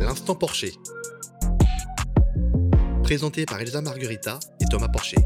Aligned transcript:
L'instant 0.00 0.34
Porcher. 0.34 0.72
Présenté 3.02 3.46
par 3.46 3.60
Elsa 3.60 3.80
Marguerita 3.80 4.38
et 4.60 4.64
Thomas 4.70 4.88
Porcher. 4.88 5.16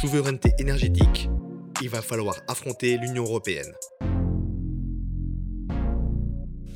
Souveraineté 0.00 0.52
énergétique, 0.58 1.28
il 1.80 1.88
va 1.88 2.02
falloir 2.02 2.36
affronter 2.48 2.98
l'Union 2.98 3.24
européenne. 3.24 3.72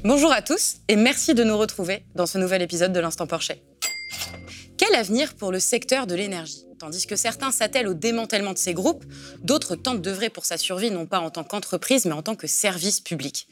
Bonjour 0.05 0.33
à 0.33 0.43
tous 0.43 0.77
et 0.89 0.97
merci 0.97 1.35
de 1.35 1.45
nous 1.45 1.59
retrouver 1.59 2.05
dans 2.15 2.27
ce 2.27 2.39
nouvel 2.39 2.63
épisode 2.63 2.93
de 2.93 3.01
l'Instant 3.01 3.27
Porcher. 3.27 3.63
Quel 4.77 4.95
avenir 4.95 5.35
pour 5.35 5.53
le 5.53 5.61
secteur 5.61 6.07
de 6.07 6.15
l'énergie? 6.15 6.65
Tandis 6.79 7.07
que 7.07 7.17
certains 7.17 7.51
s'attellent 7.51 7.89
au 7.89 7.95
démantèlement 7.95 8.53
de 8.53 8.59
ces 8.59 8.73
groupes, 8.73 9.05
d'autres 9.43 9.75
tentent 9.75 10.01
d'œuvrer 10.01 10.31
pour 10.31 10.45
sa 10.45 10.57
survie 10.57 10.93
non 10.93 11.07
pas 11.07 11.19
en 11.19 11.31
tant 11.31 11.43
qu'entreprise 11.43 12.05
mais 12.05 12.13
en 12.13 12.23
tant 12.23 12.37
que 12.37 12.47
service 12.47 13.01
public. 13.01 13.49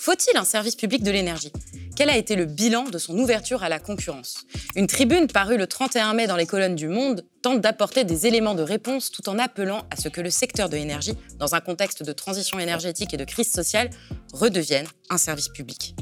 Faut-il 0.00 0.36
un 0.36 0.44
service 0.44 0.76
public 0.76 1.02
de 1.02 1.10
l'énergie? 1.10 1.52
Quel 1.96 2.08
a 2.08 2.16
été 2.16 2.36
le 2.36 2.44
bilan 2.44 2.84
de 2.84 2.98
son 2.98 3.18
ouverture 3.18 3.64
à 3.64 3.68
la 3.68 3.80
concurrence? 3.80 4.44
Une 4.76 4.86
tribune 4.86 5.26
parue 5.26 5.58
le 5.58 5.66
31 5.66 6.14
mai 6.14 6.28
dans 6.28 6.36
les 6.36 6.46
colonnes 6.46 6.76
du 6.76 6.86
Monde 6.86 7.26
tente 7.42 7.60
d'apporter 7.60 8.04
des 8.04 8.28
éléments 8.28 8.54
de 8.54 8.62
réponse 8.62 9.10
tout 9.10 9.28
en 9.28 9.40
appelant 9.40 9.82
à 9.90 9.96
ce 9.96 10.08
que 10.08 10.20
le 10.20 10.30
secteur 10.30 10.68
de 10.68 10.76
l'énergie, 10.76 11.14
dans 11.38 11.56
un 11.56 11.60
contexte 11.60 12.04
de 12.04 12.12
transition 12.12 12.60
énergétique 12.60 13.12
et 13.12 13.16
de 13.16 13.24
crise 13.24 13.50
sociale, 13.50 13.90
redevienne 14.32 14.86
un 15.10 15.18
service 15.18 15.48
public. 15.48 15.96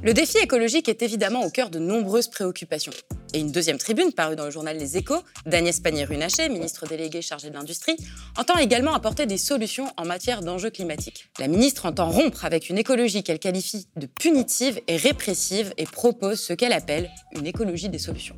Le 0.00 0.14
défi 0.14 0.38
écologique 0.38 0.88
est 0.88 1.02
évidemment 1.02 1.42
au 1.44 1.50
cœur 1.50 1.70
de 1.70 1.80
nombreuses 1.80 2.28
préoccupations. 2.28 2.92
Et 3.34 3.40
une 3.40 3.50
deuxième 3.50 3.78
tribune 3.78 4.12
parue 4.12 4.36
dans 4.36 4.44
le 4.44 4.50
journal 4.52 4.78
Les 4.78 4.96
Échos 4.96 5.22
d'Agnès 5.44 5.80
Pannier-Runacher, 5.80 6.48
ministre 6.48 6.86
déléguée 6.86 7.20
chargée 7.20 7.50
de 7.50 7.54
l'industrie, 7.54 7.96
entend 8.36 8.56
également 8.58 8.94
apporter 8.94 9.26
des 9.26 9.38
solutions 9.38 9.92
en 9.96 10.04
matière 10.04 10.42
d'enjeux 10.42 10.70
climatiques. 10.70 11.28
La 11.40 11.48
ministre 11.48 11.84
entend 11.84 12.10
rompre 12.10 12.44
avec 12.44 12.70
une 12.70 12.78
écologie 12.78 13.24
qu'elle 13.24 13.40
qualifie 13.40 13.88
de 13.96 14.06
punitive 14.06 14.80
et 14.86 14.96
répressive 14.96 15.74
et 15.78 15.84
propose 15.84 16.40
ce 16.40 16.52
qu'elle 16.52 16.72
appelle 16.72 17.10
une 17.32 17.46
écologie 17.46 17.88
des 17.88 17.98
solutions. 17.98 18.36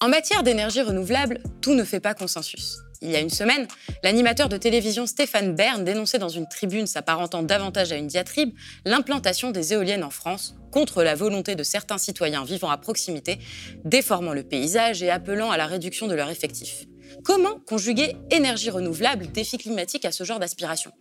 En 0.00 0.08
matière 0.08 0.42
d'énergie 0.42 0.80
renouvelable, 0.80 1.42
tout 1.60 1.74
ne 1.74 1.84
fait 1.84 2.00
pas 2.00 2.14
consensus 2.14 2.78
il 3.02 3.10
y 3.10 3.16
a 3.16 3.20
une 3.20 3.30
semaine, 3.30 3.66
l'animateur 4.02 4.48
de 4.48 4.56
télévision 4.56 5.06
Stéphane 5.06 5.54
Bern 5.54 5.84
dénonçait 5.84 6.18
dans 6.18 6.28
une 6.28 6.48
tribune 6.48 6.86
s'apparentant 6.86 7.42
davantage 7.42 7.92
à 7.92 7.96
une 7.96 8.06
diatribe 8.06 8.54
l'implantation 8.84 9.50
des 9.50 9.72
éoliennes 9.72 10.04
en 10.04 10.10
France 10.10 10.54
contre 10.70 11.02
la 11.02 11.14
volonté 11.14 11.54
de 11.54 11.62
certains 11.62 11.98
citoyens 11.98 12.44
vivant 12.44 12.70
à 12.70 12.78
proximité, 12.78 13.38
déformant 13.84 14.32
le 14.32 14.42
paysage 14.42 15.02
et 15.02 15.10
appelant 15.10 15.50
à 15.50 15.56
la 15.56 15.66
réduction 15.66 16.06
de 16.06 16.14
leurs 16.14 16.30
effectifs. 16.30 16.86
Comment 17.24 17.58
conjuguer 17.66 18.16
énergie 18.30 18.70
renouvelable, 18.70 19.30
défi 19.30 19.58
climatique 19.58 20.04
à 20.04 20.12
ce 20.12 20.24
genre 20.24 20.38
d'aspiration? 20.38 20.92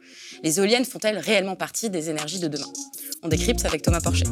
Les 0.43 0.59
éoliennes 0.59 0.85
font-elles 0.85 1.19
réellement 1.19 1.55
partie 1.55 1.89
des 1.89 2.09
énergies 2.09 2.39
de 2.39 2.47
demain? 2.47 2.71
On 3.23 3.29
décrypte 3.29 3.63
avec 3.65 3.81
Thomas 3.81 4.01
Porcher. 4.01 4.25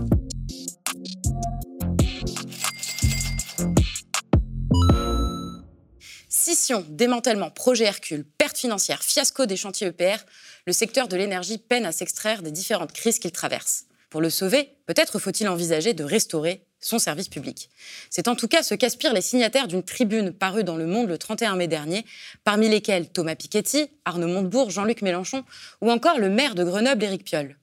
Démantèlement, 6.90 7.52
projet 7.52 7.86
Hercule, 7.86 8.26
perte 8.38 8.58
financière, 8.58 9.04
fiasco 9.04 9.46
des 9.46 9.56
chantiers 9.56 9.88
EPR, 9.88 10.18
le 10.66 10.74
secteur 10.74 11.08
de 11.08 11.16
l'énergie 11.16 11.60
peine 11.60 11.86
à 11.86 11.92
s'extraire 11.92 12.42
des 12.42 12.52
différentes 12.52 12.92
crises 12.92 13.20
qu'il 13.20 13.32
traverse. 13.32 13.86
Pour 14.10 14.20
le 14.20 14.32
sauver, 14.32 14.70
peut-être 14.88 15.20
faut-il 15.20 15.48
envisager 15.48 15.94
de 15.94 16.04
restaurer 16.04 16.64
son 16.80 16.98
service 16.98 17.30
public. 17.30 17.70
C'est 18.10 18.28
en 18.28 18.36
tout 18.36 18.48
cas 18.48 18.64
ce 18.64 18.74
qu'aspirent 18.74 19.14
les 19.14 19.22
signataires 19.22 19.68
d'une 19.68 19.84
tribune 19.84 20.32
parue 20.32 20.64
dans 20.64 20.76
Le 20.76 20.88
Monde 20.88 21.10
le 21.10 21.20
31 21.20 21.56
mai 21.56 21.68
dernier, 21.68 22.04
parmi 22.44 22.68
lesquels 22.68 23.10
Thomas 23.10 23.36
Piketty, 23.36 23.92
Arnaud 24.06 24.28
Montebourg, 24.28 24.72
Jean-Luc 24.72 25.04
Mélenchon 25.04 25.44
ou 25.82 25.92
encore 25.92 26.18
le 26.18 26.30
maire 26.30 26.56
de 26.56 26.64
Grenoble, 26.64 27.04
Éric 27.04 27.26
Piolle. 27.26 27.58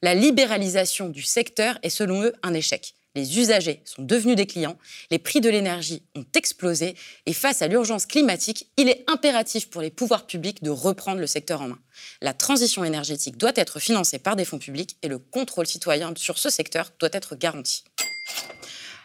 La 0.00 0.14
libéralisation 0.14 1.10
du 1.10 1.22
secteur 1.22 1.78
est 1.82 1.90
selon 1.90 2.22
eux 2.22 2.32
un 2.42 2.54
échec 2.54 2.94
les 3.14 3.38
usagers 3.38 3.82
sont 3.84 4.02
devenus 4.02 4.36
des 4.36 4.46
clients, 4.46 4.76
les 5.10 5.18
prix 5.18 5.40
de 5.40 5.50
l'énergie 5.50 6.02
ont 6.14 6.24
explosé 6.34 6.94
et 7.26 7.32
face 7.32 7.62
à 7.62 7.68
l'urgence 7.68 8.06
climatique, 8.06 8.70
il 8.76 8.88
est 8.88 9.04
impératif 9.08 9.68
pour 9.68 9.82
les 9.82 9.90
pouvoirs 9.90 10.26
publics 10.26 10.62
de 10.62 10.70
reprendre 10.70 11.20
le 11.20 11.26
secteur 11.26 11.60
en 11.60 11.68
main. 11.68 11.78
La 12.22 12.34
transition 12.34 12.84
énergétique 12.84 13.36
doit 13.36 13.52
être 13.56 13.80
financée 13.80 14.18
par 14.18 14.36
des 14.36 14.44
fonds 14.44 14.58
publics 14.58 14.96
et 15.02 15.08
le 15.08 15.18
contrôle 15.18 15.66
citoyen 15.66 16.12
sur 16.16 16.38
ce 16.38 16.50
secteur 16.50 16.90
doit 16.98 17.10
être 17.12 17.34
garanti. 17.34 17.84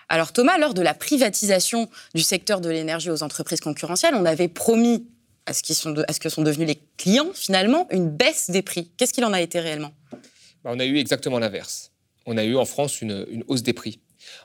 Alors 0.08 0.34
Thomas, 0.34 0.58
lors 0.60 0.76
de 0.76 0.82
la 0.82 0.94
privatisation 0.94 1.90
du 2.14 2.22
secteur 2.22 2.62
de 2.62 2.70
l'énergie 2.70 3.10
aux 3.10 3.24
entreprises 3.24 3.60
concurrentielles, 3.60 4.14
on 4.14 4.26
avait 4.26 4.48
promis 4.48 5.08
à 5.48 5.54
ce, 5.54 5.64
que 5.64 6.30
sont 6.30 6.42
devenus 6.42 6.68
les 6.68 6.80
clients 6.98 7.32
finalement 7.34 7.88
une 7.92 8.10
baisse 8.10 8.50
des 8.50 8.62
prix. 8.62 8.92
Qu'est-ce 8.98 9.14
qu'il 9.14 9.26
en 9.26 9.34
a 9.34 9.42
été 9.42 9.60
réellement? 9.60 9.94
Bah, 10.64 10.72
On 10.74 10.80
a 10.80 10.86
eu 10.86 10.98
exactement 10.98 11.40
l'inverse 11.40 11.92
on 12.26 12.38
a 12.38 12.44
eu 12.44 12.56
en 12.56 12.66
France 12.66 13.02
une, 13.02 13.44
hausse 13.48 13.64
des 13.64 13.74
prix. 13.74 14.00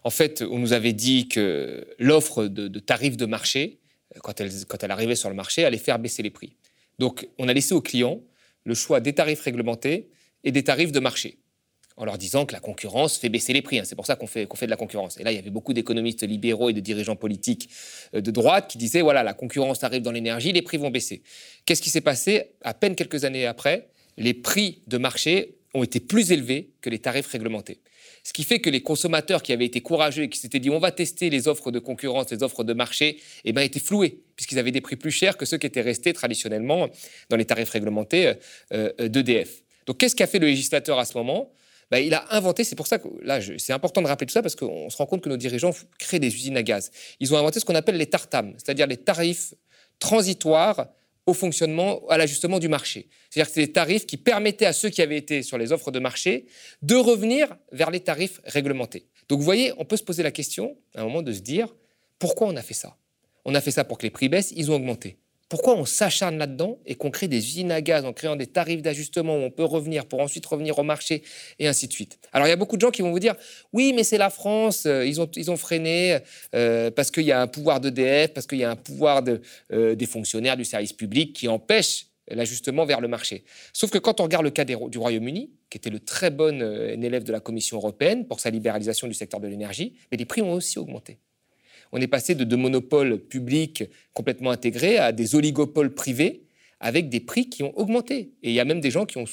En 0.04 0.10
fait, 0.10 0.42
on 0.42 0.58
nous 0.58 0.72
avait 0.72 0.92
dit 0.92 1.28
que 1.28 1.86
l'offre 1.98 2.46
de, 2.46 2.78
tarifs 2.78 3.16
de 3.16 3.26
marché, 3.26 3.80
quand 4.22 4.40
elle, 4.40 4.50
quand 4.68 4.82
elle 4.82 4.90
arrivait 4.90 5.14
sur 5.14 5.28
le 5.28 5.34
marché, 5.34 5.64
allait 5.64 5.78
faire 5.78 5.98
baisser 5.98 6.22
les 6.22 6.30
prix. 6.30 6.56
Donc, 6.98 7.28
on 7.38 7.48
a 7.48 7.52
laissé 7.52 7.74
aux 7.74 7.80
clients 7.80 8.20
le 8.64 8.74
choix 8.74 9.00
des 9.00 9.14
tarifs 9.14 9.40
réglementés 9.40 10.10
et 10.44 10.52
des 10.52 10.62
tarifs 10.62 10.92
de 10.92 11.00
marché, 11.00 11.38
en 11.96 12.04
leur 12.04 12.18
disant 12.18 12.44
que 12.44 12.52
la 12.52 12.60
concurrence 12.60 13.16
fait 13.16 13.30
baisser 13.30 13.52
les 13.52 13.62
prix. 13.62 13.78
Hein. 13.78 13.84
C'est 13.84 13.94
pour 13.94 14.06
ça 14.06 14.16
qu'on 14.16 14.26
fait, 14.26 14.46
qu'on 14.46 14.56
fait 14.56 14.66
de 14.66 14.70
la 14.70 14.76
concurrence. 14.76 15.18
Et 15.18 15.24
là, 15.24 15.32
il 15.32 15.36
y 15.36 15.38
avait 15.38 15.50
beaucoup 15.50 15.72
d'économistes 15.72 16.22
libéraux 16.22 16.68
et 16.68 16.72
de 16.72 16.80
dirigeants 16.80 17.16
politiques 17.16 17.70
euh, 18.14 18.20
de 18.20 18.30
droite 18.30 18.68
qui 18.70 18.78
disaient, 18.78 19.00
voilà, 19.00 19.22
la 19.22 19.32
concurrence 19.32 19.82
arrive 19.84 20.02
dans 20.02 20.12
l'énergie, 20.12 20.52
les 20.52 20.62
prix 20.62 20.76
vont 20.76 20.90
baisser. 20.90 21.22
Qu'est-ce 21.64 21.82
qui 21.82 21.90
s'est 21.90 22.00
passé? 22.02 22.52
À 22.62 22.74
peine 22.74 22.94
quelques 22.94 23.24
années 23.24 23.46
après, 23.46 23.88
les 24.16 24.34
prix 24.34 24.82
de 24.86 24.98
marché 24.98 25.59
ont 25.74 25.82
été 25.82 26.00
plus 26.00 26.32
élevés 26.32 26.70
que 26.80 26.90
les 26.90 26.98
tarifs 26.98 27.26
réglementés. 27.28 27.80
Ce 28.22 28.32
qui 28.32 28.44
fait 28.44 28.60
que 28.60 28.68
les 28.68 28.82
consommateurs 28.82 29.42
qui 29.42 29.52
avaient 29.52 29.66
été 29.66 29.80
courageux 29.80 30.24
et 30.24 30.28
qui 30.28 30.38
s'étaient 30.38 30.58
dit 30.58 30.70
on 30.70 30.78
va 30.78 30.92
tester 30.92 31.30
les 31.30 31.48
offres 31.48 31.70
de 31.70 31.78
concurrence, 31.78 32.30
les 32.30 32.42
offres 32.42 32.64
de 32.64 32.72
marché, 32.72 33.20
eh 33.44 33.52
ben, 33.52 33.62
étaient 33.62 33.80
floués, 33.80 34.22
puisqu'ils 34.36 34.58
avaient 34.58 34.72
des 34.72 34.80
prix 34.80 34.96
plus 34.96 35.10
chers 35.10 35.36
que 35.36 35.46
ceux 35.46 35.58
qui 35.58 35.66
étaient 35.66 35.80
restés 35.80 36.12
traditionnellement 36.12 36.88
dans 37.28 37.36
les 37.36 37.44
tarifs 37.44 37.70
réglementés 37.70 38.26
euh, 38.72 38.92
euh, 39.00 39.08
d'EDF. 39.08 39.62
Donc 39.86 39.98
qu'est-ce 39.98 40.16
qu'a 40.16 40.26
fait 40.26 40.38
le 40.38 40.48
législateur 40.48 40.98
à 40.98 41.04
ce 41.04 41.16
moment? 41.16 41.52
Ben, 41.90 41.98
il 41.98 42.14
a 42.14 42.24
inventé, 42.34 42.62
c'est 42.62 42.76
pour 42.76 42.86
ça 42.86 42.98
que 42.98 43.08
là, 43.22 43.40
c'est 43.58 43.72
important 43.72 44.00
de 44.00 44.06
rappeler 44.06 44.26
tout 44.26 44.32
ça 44.32 44.42
parce 44.42 44.54
qu'on 44.54 44.90
se 44.90 44.96
rend 44.96 45.06
compte 45.06 45.22
que 45.22 45.28
nos 45.28 45.36
dirigeants 45.36 45.72
créent 45.98 46.20
des 46.20 46.32
usines 46.32 46.56
à 46.56 46.62
gaz. 46.62 46.92
Ils 47.18 47.34
ont 47.34 47.38
inventé 47.38 47.58
ce 47.58 47.64
qu'on 47.64 47.74
appelle 47.74 47.96
les 47.96 48.06
TARTAM, 48.06 48.54
c'est-à-dire 48.58 48.86
les 48.86 48.96
tarifs 48.96 49.54
transitoires 49.98 50.86
au 51.30 51.34
fonctionnement, 51.34 52.06
à 52.08 52.18
l'ajustement 52.18 52.58
du 52.58 52.68
marché. 52.68 53.08
C'est-à-dire 53.30 53.48
que 53.48 53.54
c'est 53.54 53.66
des 53.66 53.72
tarifs 53.72 54.06
qui 54.06 54.16
permettaient 54.16 54.66
à 54.66 54.72
ceux 54.72 54.90
qui 54.90 55.00
avaient 55.00 55.16
été 55.16 55.42
sur 55.42 55.56
les 55.56 55.72
offres 55.72 55.90
de 55.90 55.98
marché 55.98 56.46
de 56.82 56.96
revenir 56.96 57.56
vers 57.72 57.90
les 57.90 58.00
tarifs 58.00 58.40
réglementés. 58.44 59.06
Donc 59.28 59.38
vous 59.38 59.44
voyez, 59.44 59.72
on 59.78 59.84
peut 59.84 59.96
se 59.96 60.02
poser 60.02 60.22
la 60.22 60.32
question, 60.32 60.76
à 60.94 61.00
un 61.00 61.04
moment, 61.04 61.22
de 61.22 61.32
se 61.32 61.40
dire, 61.40 61.74
pourquoi 62.18 62.48
on 62.48 62.56
a 62.56 62.62
fait 62.62 62.74
ça? 62.74 62.96
On 63.44 63.54
a 63.54 63.60
fait 63.60 63.70
ça 63.70 63.84
pour 63.84 63.96
que 63.96 64.02
les 64.02 64.10
prix 64.10 64.28
baissent, 64.28 64.52
ils 64.56 64.70
ont 64.70 64.74
augmenté. 64.74 65.19
Pourquoi 65.50 65.74
on 65.74 65.84
s'acharne 65.84 66.38
là-dedans 66.38 66.78
et 66.86 66.94
qu'on 66.94 67.10
crée 67.10 67.26
des 67.26 67.38
usines 67.38 67.72
à 67.72 67.80
gaz 67.80 68.04
en 68.04 68.12
créant 68.12 68.36
des 68.36 68.46
tarifs 68.46 68.82
d'ajustement 68.82 69.36
où 69.36 69.40
on 69.40 69.50
peut 69.50 69.64
revenir 69.64 70.06
pour 70.06 70.20
ensuite 70.20 70.46
revenir 70.46 70.78
au 70.78 70.84
marché 70.84 71.24
et 71.58 71.66
ainsi 71.66 71.88
de 71.88 71.92
suite 71.92 72.20
Alors 72.32 72.46
il 72.46 72.50
y 72.50 72.52
a 72.52 72.56
beaucoup 72.56 72.76
de 72.76 72.80
gens 72.80 72.92
qui 72.92 73.02
vont 73.02 73.10
vous 73.10 73.18
dire 73.18 73.34
oui 73.72 73.92
mais 73.92 74.04
c'est 74.04 74.16
la 74.16 74.30
France, 74.30 74.86
euh, 74.86 75.04
ils 75.04 75.20
ont, 75.20 75.28
ils 75.34 75.50
ont 75.50 75.56
freiné 75.56 76.18
euh, 76.54 76.92
parce 76.92 77.10
qu'il 77.10 77.24
y 77.24 77.32
a 77.32 77.42
un 77.42 77.48
pouvoir 77.48 77.80
d'EDF, 77.80 78.32
parce 78.32 78.46
qu'il 78.46 78.58
y 78.58 78.64
a 78.64 78.70
un 78.70 78.76
pouvoir 78.76 79.24
euh, 79.72 79.96
des 79.96 80.06
fonctionnaires 80.06 80.56
du 80.56 80.64
service 80.64 80.92
public 80.92 81.32
qui 81.32 81.48
empêche 81.48 82.06
l'ajustement 82.28 82.84
vers 82.84 83.00
le 83.00 83.08
marché. 83.08 83.42
Sauf 83.72 83.90
que 83.90 83.98
quand 83.98 84.20
on 84.20 84.22
regarde 84.22 84.44
le 84.44 84.50
cas 84.50 84.64
du 84.64 84.98
Royaume-Uni, 84.98 85.50
qui 85.68 85.78
était 85.78 85.90
le 85.90 85.98
très 85.98 86.30
bon 86.30 86.62
élève 86.62 87.24
de 87.24 87.32
la 87.32 87.40
Commission 87.40 87.78
européenne 87.78 88.24
pour 88.28 88.38
sa 88.38 88.50
libéralisation 88.50 89.08
du 89.08 89.14
secteur 89.14 89.40
de 89.40 89.48
l'énergie, 89.48 89.96
mais 90.12 90.16
les 90.16 90.26
prix 90.26 90.42
ont 90.42 90.52
aussi 90.52 90.78
augmenté 90.78 91.18
on 91.92 92.00
est 92.00 92.06
passé 92.06 92.34
de, 92.34 92.56
monopoles 92.56 93.18
publics 93.18 93.84
complètement 94.12 94.50
intégrés 94.50 94.98
à 94.98 95.12
des 95.12 95.34
oligopoles 95.34 95.94
privés 95.94 96.42
avec 96.78 97.08
des 97.08 97.20
prix 97.20 97.48
qui 97.48 97.62
ont 97.62 97.76
augmenté. 97.78 98.32
Et 98.42 98.50
il 98.50 98.52
y 98.52 98.60
a 98.60 98.64
même 98.64 98.80
des 98.80 98.90
gens 98.90 99.06
qui 99.06 99.18
ont 99.18 99.26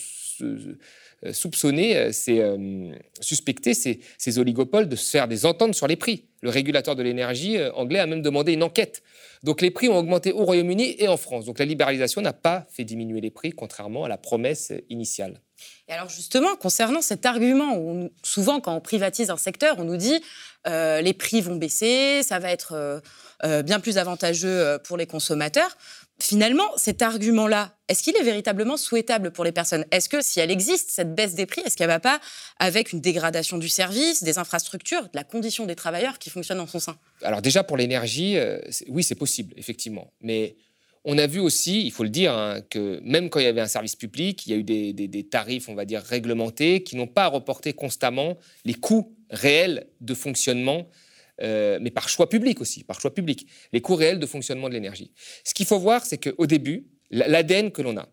euh, 0.44 1.34
soupçonné, 1.34 1.98
euh, 1.98 2.12
euh, 2.30 2.96
suspecté 3.22 3.74
ces, 3.74 4.00
ces, 4.20 4.38
oligopoles 4.38 4.88
de 4.88 4.96
se 4.96 5.10
faire 5.10 5.28
des 5.28 5.46
ententes 5.46 5.74
sur 5.74 5.88
les 5.88 5.96
prix. 5.96 6.26
Le 6.42 6.50
régulateur 6.50 6.96
de 6.96 7.02
l'énergie 7.02 7.58
anglais 7.74 8.00
a 8.00 8.06
même 8.06 8.22
demandé 8.22 8.54
une 8.54 8.62
enquête. 8.62 9.02
Donc 9.44 9.62
les 9.62 9.72
prix 9.72 9.90
ont 9.90 9.98
augmenté 9.98 10.32
au 10.32 10.46
Royaume-Uni 10.46 10.96
et 11.00 11.08
en 11.08 11.18
France. 11.18 11.46
Donc 11.46 11.58
la 11.58 11.66
libéralisation 11.66 12.22
n'a 12.22 12.34
pas 12.34 12.68
fait 12.70 12.84
diminuer 12.84 13.22
les 13.22 13.32
prix, 13.32 13.52
contrairement 13.52 14.04
à 14.04 14.08
la 14.08 14.18
promesse 14.18 14.72
initiale. 14.90 15.42
Et 15.88 15.94
alors 15.94 16.10
justement, 16.10 16.56
concernant 16.56 17.02
cet 17.02 17.26
argument, 17.26 17.78
où 17.78 18.10
souvent 18.24 18.60
quand 18.60 18.76
on 18.76 18.82
privatise 18.82 19.30
un 19.30 19.38
secteur, 19.38 19.76
on 19.80 19.84
nous 19.84 19.98
dit 19.98 20.22
euh, 20.68 21.02
les 21.02 21.14
prix 21.14 21.42
vont 21.42 21.56
baisser, 21.56 22.24
ça 22.24 22.40
va 22.40 22.52
être 22.52 22.74
euh, 22.74 23.00
euh, 23.46 23.64
bien 23.64 23.80
plus 23.80 23.98
avantageux 23.98 24.78
pour 24.84 24.98
les 24.98 25.08
consommateurs. 25.08 25.78
Finalement, 26.20 26.66
cet 26.78 27.04
argument-là, 27.04 27.76
est-ce 27.88 28.02
qu'il 28.02 28.18
est 28.18 28.24
véritablement 28.24 28.76
souhaitable 28.76 29.32
pour 29.32 29.44
les 29.44 29.52
personnes? 29.52 29.86
Est-ce 29.92 30.10
que 30.10 30.20
si 30.22 30.40
elle 30.40 30.50
existe, 30.50 30.90
cette 30.90 31.14
baisse 31.14 31.36
des 31.36 31.46
prix, 31.46 31.62
est-ce 31.62 31.78
qu'elle 31.78 31.88
ne 31.88 31.94
va 31.94 32.00
pas 32.00 32.20
avec 32.58 32.92
une 32.92 33.02
dégradation 33.02 33.60
du 33.60 33.70
service, 33.70 34.24
des 34.24 34.40
infrastructures, 34.40 35.04
de 35.04 35.10
la 35.14 35.24
condition 35.24 35.68
des 35.68 35.76
travailleurs 35.76 36.18
qui 36.18 36.32
fonctionnent 36.32 36.60
en 36.60 36.66
son 36.66 36.80
sein? 36.80 36.98
Alors 37.22 37.44
déjà 37.44 37.64
pour 37.64 37.78
l'énergie, 37.78 38.36
oui 38.90 39.04
c'est 39.04 39.16
possible, 39.16 39.54
effectivement. 39.58 40.12
Mais 40.22 40.58
On 41.10 41.18
a 41.18 41.26
vu 41.26 41.40
aussi, 41.40 41.86
il 41.86 41.92
faut 41.92 42.04
le 42.04 42.10
dire, 42.10 42.34
hein, 42.34 42.60
que 42.70 43.00
même 43.02 43.30
quand 43.30 43.40
il 43.40 43.46
y 43.46 43.48
avait 43.48 43.62
un 43.62 43.68
service 43.68 43.96
public, 43.96 44.46
il 44.46 44.50
y 44.50 44.54
a 44.54 44.58
eu 44.58 44.64
des, 44.64 45.24
tarifs, 45.24 45.70
on 45.70 45.74
va 45.74 45.86
dire, 45.86 46.02
réglementés 46.02 46.84
qui 46.84 46.98
n'ont 46.98 47.08
pas 47.08 47.28
reporté 47.28 47.72
constamment 47.72 48.36
les 48.66 48.74
coûts 48.74 49.16
réels 49.30 49.88
de 50.02 50.14
fonctionnement, 50.14 50.90
euh, 51.42 51.80
mais 51.82 51.92
par 51.92 52.10
choix 52.10 52.28
public 52.28 52.60
aussi, 52.60 52.84
par 52.84 53.00
choix 53.00 53.14
public, 53.14 53.48
les 53.72 53.80
coûts 53.80 53.96
réels 53.96 54.20
de 54.20 54.26
fonctionnement 54.26 54.68
de 54.68 54.74
l'énergie. 54.74 55.14
Ce 55.46 55.54
qu'il 55.54 55.66
faut 55.66 55.80
voir, 55.80 56.06
c'est 56.06 56.18
qu'au 56.18 56.46
début, 56.46 56.88
l'ADN 57.10 57.72
que 57.72 57.82
l'on 57.82 57.96
a, 57.96 58.10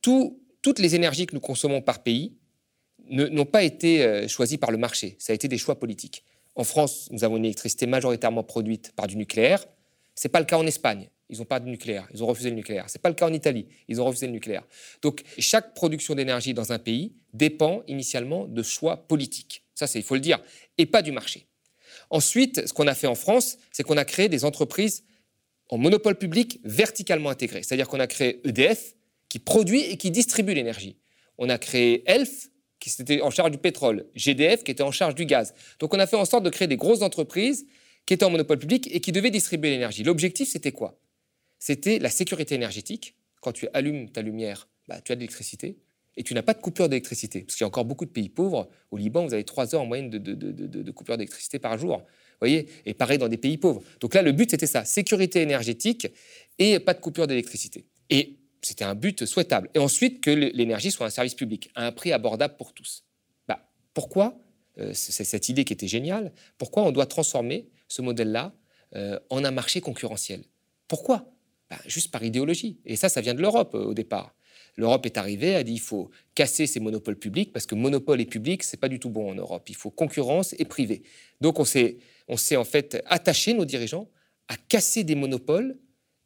toutes 0.00 0.78
les 0.78 0.94
énergies 0.94 1.26
que 1.26 1.34
nous 1.34 1.40
consommons 1.40 1.82
par 1.82 2.04
pays 2.04 2.36
n'ont 3.10 3.46
pas 3.46 3.64
été 3.64 4.04
euh, 4.04 4.28
choisies 4.28 4.58
par 4.58 4.70
le 4.70 4.78
marché, 4.78 5.16
ça 5.18 5.32
a 5.32 5.34
été 5.34 5.48
des 5.48 5.58
choix 5.58 5.80
politiques. 5.80 6.22
En 6.54 6.62
France, 6.62 7.08
nous 7.10 7.24
avons 7.24 7.36
une 7.36 7.46
électricité 7.46 7.86
majoritairement 7.86 8.44
produite 8.44 8.92
par 8.94 9.08
du 9.08 9.16
nucléaire. 9.16 9.66
Ce 10.14 10.28
n'est 10.28 10.30
pas 10.30 10.38
le 10.38 10.46
cas 10.46 10.56
en 10.56 10.66
Espagne. 10.68 11.08
Ils 11.30 11.38
n'ont 11.38 11.44
pas 11.44 11.60
de 11.60 11.68
nucléaire. 11.68 12.08
Ils 12.12 12.22
ont 12.22 12.26
refusé 12.26 12.50
le 12.50 12.56
nucléaire. 12.56 12.88
Ce 12.88 12.96
n'est 12.96 13.02
pas 13.02 13.08
le 13.08 13.14
cas 13.14 13.26
en 13.26 13.32
Italie. 13.32 13.66
Ils 13.88 14.00
ont 14.00 14.04
refusé 14.04 14.26
le 14.26 14.32
nucléaire. 14.32 14.64
Donc, 15.02 15.22
chaque 15.38 15.74
production 15.74 16.14
d'énergie 16.14 16.54
dans 16.54 16.72
un 16.72 16.78
pays 16.78 17.12
dépend 17.34 17.82
initialement 17.86 18.46
de 18.46 18.62
choix 18.62 19.08
politiques. 19.08 19.64
Ça, 19.74 19.86
il 19.94 20.02
faut 20.02 20.14
le 20.14 20.20
dire. 20.20 20.40
Et 20.78 20.86
pas 20.86 21.02
du 21.02 21.12
marché. 21.12 21.46
Ensuite, 22.10 22.66
ce 22.66 22.72
qu'on 22.72 22.86
a 22.86 22.94
fait 22.94 23.06
en 23.06 23.14
France, 23.14 23.58
c'est 23.72 23.82
qu'on 23.82 23.96
a 23.96 24.04
créé 24.04 24.28
des 24.28 24.44
entreprises 24.44 25.04
en 25.68 25.76
monopole 25.76 26.16
public 26.16 26.60
verticalement 26.64 27.30
intégrées. 27.30 27.62
C'est-à-dire 27.62 27.88
qu'on 27.88 28.00
a 28.00 28.06
créé 28.06 28.40
EDF, 28.46 28.94
qui 29.28 29.38
produit 29.38 29.82
et 29.82 29.96
qui 29.96 30.10
distribue 30.10 30.54
l'énergie. 30.54 30.96
On 31.36 31.50
a 31.50 31.58
créé 31.58 32.02
ELF, 32.10 32.48
qui 32.80 32.90
était 33.00 33.20
en 33.20 33.30
charge 33.30 33.50
du 33.50 33.58
pétrole, 33.58 34.06
GDF 34.14 34.64
qui 34.64 34.70
était 34.70 34.82
en 34.82 34.92
charge 34.92 35.14
du 35.14 35.26
gaz. 35.26 35.54
Donc 35.78 35.94
on 35.94 35.98
a 35.98 36.06
fait 36.06 36.16
en 36.16 36.24
sorte 36.24 36.44
de 36.44 36.50
créer 36.50 36.68
des 36.68 36.76
grosses 36.76 37.02
entreprises 37.02 37.66
qui 38.06 38.14
étaient 38.14 38.24
en 38.24 38.30
monopole 38.30 38.58
public 38.58 38.88
et 38.90 39.00
qui 39.00 39.12
devaient 39.12 39.30
distribuer 39.30 39.70
l'énergie. 39.70 40.04
L'objectif, 40.04 40.48
c'était 40.48 40.72
quoi? 40.72 40.98
C'était 41.58 41.98
la 41.98 42.10
sécurité 42.10 42.54
énergétique. 42.54 43.16
Quand 43.40 43.52
tu 43.52 43.68
allumes 43.72 44.10
ta 44.10 44.22
lumière, 44.22 44.68
bah, 44.88 45.00
tu 45.00 45.12
as 45.12 45.14
de 45.14 45.20
l'électricité 45.20 45.78
et 46.18 46.24
tu 46.24 46.34
n'as 46.34 46.42
pas 46.42 46.52
de 46.52 46.60
coupure 46.60 46.88
d'électricité. 46.88 47.42
Parce 47.42 47.54
qu'il 47.54 47.62
y 47.62 47.64
a 47.64 47.68
encore 47.68 47.84
beaucoup 47.84 48.04
de 48.04 48.10
pays 48.10 48.28
pauvres. 48.28 48.68
Au 48.90 48.96
Liban, 48.96 49.24
vous 49.24 49.34
avez 49.34 49.44
trois 49.44 49.74
heures 49.74 49.82
en 49.82 49.86
moyenne 49.86 50.10
de, 50.10 50.90
coupure 50.90 51.16
d'électricité 51.16 51.60
par 51.60 51.78
jour. 51.78 52.02
voyez? 52.40 52.66
Et 52.86 52.92
pareil 52.92 53.18
dans 53.18 53.28
des 53.28 53.36
pays 53.36 53.56
pauvres. 53.56 53.82
Donc 54.00 54.14
là, 54.14 54.22
le 54.22 54.32
but, 54.32 54.50
c'était 54.50 54.66
ça 54.66 54.84
sécurité 54.84 55.40
énergétique 55.42 56.08
et 56.58 56.80
pas 56.80 56.94
de 56.94 57.00
coupure 57.00 57.28
d'électricité. 57.28 57.86
Et 58.10 58.36
c'était 58.62 58.84
un 58.84 58.96
but 58.96 59.26
souhaitable. 59.26 59.70
Et 59.74 59.78
ensuite, 59.78 60.20
que 60.20 60.30
l'énergie 60.30 60.90
soit 60.90 61.06
un 61.06 61.10
service 61.10 61.34
public, 61.34 61.70
à 61.76 61.86
un 61.86 61.92
prix 61.92 62.12
abordable 62.12 62.56
pour 62.56 62.72
tous. 62.72 63.04
Bah, 63.46 63.60
pourquoi 63.94 64.40
euh, 64.78 64.90
C'est 64.94 65.22
cette 65.22 65.48
idée 65.48 65.64
qui 65.64 65.72
était 65.72 65.86
géniale. 65.86 66.32
Pourquoi 66.58 66.82
on 66.82 66.90
doit 66.90 67.06
transformer 67.06 67.68
ce 67.86 68.02
modèle-là 68.02 68.52
euh, 68.96 69.20
en 69.30 69.44
un 69.44 69.52
marché 69.52 69.80
concurrentiel? 69.80 70.42
Pourquoi? 70.88 71.32
Bah, 71.70 71.78
Juste 71.86 72.10
par 72.10 72.22
idéologie. 72.22 72.78
Et 72.84 72.96
ça, 72.96 73.08
ça 73.08 73.20
vient 73.20 73.34
de 73.34 73.42
l'Europe 73.42 73.74
euh, 73.74 73.84
au 73.84 73.94
départ. 73.94 74.34
L'Europe 74.76 75.06
est 75.06 75.18
arrivée, 75.18 75.56
a 75.56 75.64
dit 75.64 75.72
il 75.72 75.80
faut 75.80 76.10
casser 76.34 76.66
ces 76.66 76.78
monopoles 76.78 77.16
publics 77.16 77.52
parce 77.52 77.66
que 77.66 77.74
monopole 77.74 78.20
et 78.20 78.26
public, 78.26 78.62
c'est 78.62 78.76
pas 78.76 78.88
du 78.88 79.00
tout 79.00 79.10
bon 79.10 79.30
en 79.30 79.34
Europe. 79.34 79.68
Il 79.68 79.74
faut 79.74 79.90
concurrence 79.90 80.54
et 80.58 80.64
privé. 80.64 81.02
Donc 81.40 81.58
on 81.58 81.64
s'est, 81.64 81.98
on 82.28 82.36
s'est 82.36 82.56
en 82.56 82.64
fait 82.64 83.02
attaché, 83.06 83.54
nos 83.54 83.64
dirigeants, 83.64 84.08
à 84.46 84.56
casser 84.56 85.02
des 85.02 85.16
monopoles 85.16 85.76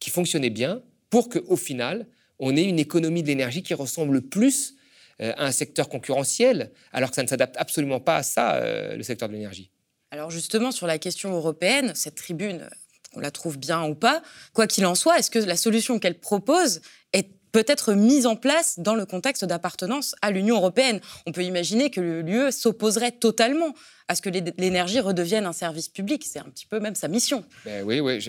qui 0.00 0.10
fonctionnaient 0.10 0.50
bien 0.50 0.82
pour 1.08 1.30
qu'au 1.30 1.56
final, 1.56 2.06
on 2.38 2.56
ait 2.56 2.64
une 2.64 2.78
économie 2.78 3.22
de 3.22 3.28
l'énergie 3.28 3.62
qui 3.62 3.72
ressemble 3.72 4.20
plus 4.20 4.74
euh, 5.20 5.32
à 5.36 5.46
un 5.46 5.52
secteur 5.52 5.88
concurrentiel, 5.88 6.72
alors 6.92 7.10
que 7.10 7.16
ça 7.16 7.22
ne 7.22 7.28
s'adapte 7.28 7.56
absolument 7.56 8.00
pas 8.00 8.16
à 8.16 8.22
ça, 8.22 8.56
euh, 8.56 8.96
le 8.96 9.02
secteur 9.02 9.28
de 9.28 9.34
l'énergie. 9.34 9.70
Alors 10.10 10.30
justement, 10.30 10.72
sur 10.72 10.86
la 10.86 10.98
question 10.98 11.32
européenne, 11.32 11.92
cette 11.94 12.16
tribune, 12.16 12.68
on 13.14 13.20
la 13.20 13.30
trouve 13.30 13.58
bien 13.58 13.84
ou 13.84 13.94
pas, 13.94 14.22
quoi 14.52 14.66
qu'il 14.66 14.86
en 14.86 14.94
soit, 14.94 15.18
est-ce 15.18 15.30
que 15.30 15.38
la 15.38 15.56
solution 15.56 15.98
qu'elle 15.98 16.18
propose 16.18 16.80
est 17.12 17.28
peut 17.52 17.64
être 17.68 17.92
mise 17.92 18.26
en 18.26 18.34
place 18.34 18.78
dans 18.78 18.94
le 18.94 19.04
contexte 19.04 19.44
d'appartenance 19.44 20.14
à 20.22 20.30
l'Union 20.30 20.56
européenne? 20.56 21.00
On 21.26 21.32
peut 21.32 21.44
imaginer 21.44 21.90
que 21.90 22.00
l'UE 22.00 22.50
s'opposerait 22.50 23.12
totalement 23.12 23.74
à 24.08 24.14
ce 24.14 24.22
que 24.22 24.30
l'énergie 24.58 25.00
redevienne 25.00 25.44
un 25.44 25.52
service 25.52 25.88
public. 25.88 26.24
C'est 26.26 26.38
un 26.38 26.48
petit 26.48 26.66
peu 26.66 26.80
même 26.80 26.94
sa 26.94 27.08
mission. 27.08 27.44
Ben 27.66 27.84
oui, 27.84 28.00
oui. 28.00 28.24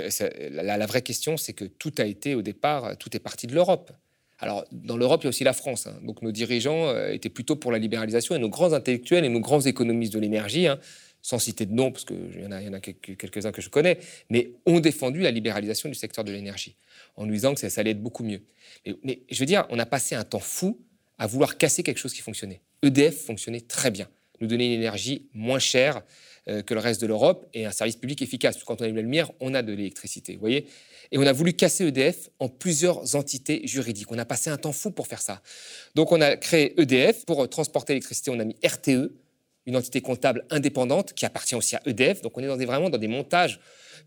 la, 0.51 0.77
la, 0.77 0.85
vraie 0.85 1.01
question, 1.01 1.37
c'est 1.37 1.53
que 1.53 1.63
tout 1.65 1.93
a 1.97 2.03
été 2.03 2.35
au 2.35 2.41
départ, 2.41 2.97
tout 2.97 3.15
est 3.15 3.19
parti 3.19 3.47
de 3.47 3.55
l'Europe. 3.55 3.91
Alors, 4.39 4.65
dans 4.71 4.97
l'Europe, 4.97 5.21
il 5.21 5.25
y 5.25 5.27
a 5.27 5.29
aussi 5.29 5.45
la 5.45 5.53
France. 5.53 5.87
Hein. 5.87 5.95
Donc, 6.03 6.21
nos 6.21 6.33
dirigeants 6.33 6.89
euh, 6.89 7.13
étaient 7.13 7.29
plutôt 7.29 7.55
pour 7.55 7.71
la 7.71 7.77
libéralisation 7.77 8.35
et 8.35 8.39
nos 8.39 8.49
grands 8.49 8.73
intellectuels 8.73 9.23
et 9.23 9.29
nos 9.29 9.39
grands 9.39 9.61
économistes 9.61 10.13
de 10.13 10.19
l'énergie, 10.19 10.67
hein, 10.67 10.79
sans 11.23 11.39
citer 11.39 11.65
de 11.65 11.73
nom, 11.73 11.91
parce 11.91 12.03
qu'il 12.03 12.41
y 12.41 12.45
en 12.45 12.73
a, 12.73 12.79
quelques-uns 12.81 13.53
que 13.53 13.61
je 13.61 13.69
connais, 13.69 13.97
mais 14.29 14.51
ont 14.65 14.81
défendu 14.81 15.21
la 15.21 15.31
libéralisation 15.31 15.87
du 15.87 15.95
secteur 15.95 16.25
de 16.25 16.31
l'énergie, 16.31 16.75
en 17.15 17.25
nous 17.25 17.33
disant 17.33 17.55
que 17.55 17.67
ça, 17.67 17.81
allait 17.81 17.91
être 17.91 18.03
beaucoup 18.03 18.23
mieux. 18.23 18.41
Mais, 19.03 19.21
je 19.31 19.39
veux 19.39 19.45
dire, 19.45 19.65
on 19.69 19.79
a 19.79 19.85
passé 19.85 20.15
un 20.15 20.25
temps 20.25 20.39
fou 20.39 20.79
à 21.17 21.25
vouloir 21.25 21.57
casser 21.57 21.81
quelque 21.81 21.97
chose 21.97 22.13
qui 22.13 22.21
fonctionnait. 22.21 22.61
EDF 22.83 23.25
fonctionnait 23.25 23.61
très 23.61 23.89
bien, 23.89 24.09
nous 24.41 24.47
donnait 24.47 24.67
une 24.67 24.73
énergie 24.73 25.29
moins 25.33 25.59
chère 25.59 26.03
euh, 26.49 26.61
que 26.61 26.73
le 26.73 26.81
reste 26.81 26.99
de 26.99 27.07
l'Europe 27.07 27.47
et 27.53 27.65
un 27.65 27.71
service 27.71 27.95
public 27.95 28.21
efficace. 28.21 28.61
Quand 28.65 28.81
on 28.81 28.83
a 28.83 28.89
la 28.89 29.01
lumière, 29.01 29.31
on 29.39 29.53
a 29.53 29.61
de 29.61 29.71
l'électricité. 29.71 30.33
Vous 30.33 30.41
voyez? 30.41 30.67
Et 31.13 31.17
on 31.17 31.25
a 31.25 31.31
voulu 31.31 31.53
casser 31.53 31.85
EDF 31.85 32.29
en 32.39 32.49
plusieurs 32.49 33.15
entités 33.15 33.65
juridiques. 33.65 34.11
On 34.11 34.17
a 34.17 34.25
passé 34.25 34.49
un 34.49 34.57
temps 34.57 34.73
fou 34.73 34.91
pour 34.91 35.07
faire 35.07 35.21
ça. 35.21 35.41
Donc 35.95 36.11
on 36.11 36.19
a 36.19 36.35
créé 36.35 36.73
EDF 36.81 37.25
pour 37.25 37.47
transporter 37.47 37.93
l'électricité. 37.93 38.29
On 38.29 38.39
a 38.39 38.43
mis 38.43 38.57
RTE, 38.61 39.13
une 39.65 39.75
entité 39.75 40.01
comptable 40.01 40.45
indépendante 40.49 41.13
qui 41.13 41.25
appartient 41.25 41.55
aussi 41.55 41.75
à 41.75 41.81
EDF. 41.85 42.21
Donc 42.21 42.37
on 42.37 42.41
est 42.41 42.47
dans 42.47 42.57
des, 42.57 42.65
vraiment 42.65 42.89
dans 42.89 42.97
des 42.97 43.07
montages. 43.07 43.59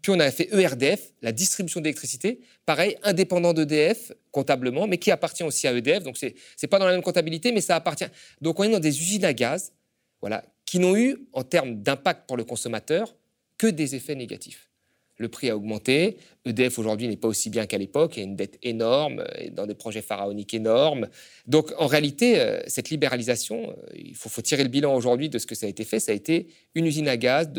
Puis 0.03 0.13
on 0.13 0.21
a 0.21 0.31
fait 0.31 0.49
ERDF, 0.53 1.13
la 1.23 1.33
distribution 1.33 1.81
d'électricité, 1.81 2.41
pareil, 2.67 2.97
indépendant 3.03 3.55
d'EDF 3.55 4.13
comptablement, 4.31 4.87
mais 4.87 4.99
qui 4.99 5.11
appartient 5.11 5.45
aussi 5.45 5.67
à 5.67 5.73
EDF. 5.73 6.03
Donc 6.03 6.19
c'est 6.19 6.35
n'est 6.63 6.69
pas 6.69 6.79
dans 6.79 6.87
la 6.87 6.93
même 6.93 7.03
comptabilité, 7.03 7.53
mais 7.53 7.61
ça 7.63 7.77
appartient. 7.77 8.07
Donc 8.41 8.61
on 8.61 8.65
est 8.65 8.71
dans 8.71 8.81
des 8.81 9.01
usines 9.01 9.25
à 9.25 9.33
gaz, 9.33 9.73
voilà, 10.21 10.45
qui 10.65 10.79
n'ont 10.79 10.97
eu 10.97 11.17
en 11.33 11.43
termes 11.43 11.83
d'impact 11.83 12.27
pour 12.27 12.37
le 12.37 12.45
consommateur 12.45 13.15
que 13.57 13.67
des 13.67 13.95
effets 13.95 14.15
négatifs 14.15 14.71
le 15.19 15.29
prix 15.29 15.51
a 15.51 15.57
augmenté. 15.57 16.19
EDF 16.45 16.79
aujourd'hui 16.79 17.09
n'est 17.09 17.17
pas 17.17 17.29
aussi 17.29 17.51
bien 17.51 17.67
qu'à 17.67 17.79
l'époque, 17.79 18.17
il 18.17 18.21
y 18.21 18.23
a 18.23 18.27
une 18.27 18.37
dette 18.37 18.59
énorme, 18.63 19.25
et 19.39 19.51
dans 19.51 19.67
des 19.67 19.75
projets 19.75 20.03
pharaoniques 20.03 20.55
énormes. 20.55 21.09
Donc 21.47 21.73
en 21.79 21.87
réalité, 21.87 22.41
euh, 22.41 22.61
cette 22.67 22.91
libéralisation, 22.91 23.71
euh, 23.71 23.75
il 23.95 24.15
faut, 24.15 24.31
tirer 24.43 24.63
le 24.63 24.69
bilan 24.69 24.95
aujourd'hui 24.95 25.29
de 25.29 25.39
ce 25.39 25.47
que 25.47 25.55
ça 25.55 25.67
a 25.67 25.69
été 25.69 25.85
fait. 25.85 25.99
Ça 25.99 26.13
a 26.13 26.15
été 26.15 26.49
une 26.75 26.87
usine 26.87 27.09
à 27.09 27.17
gaz 27.17 27.51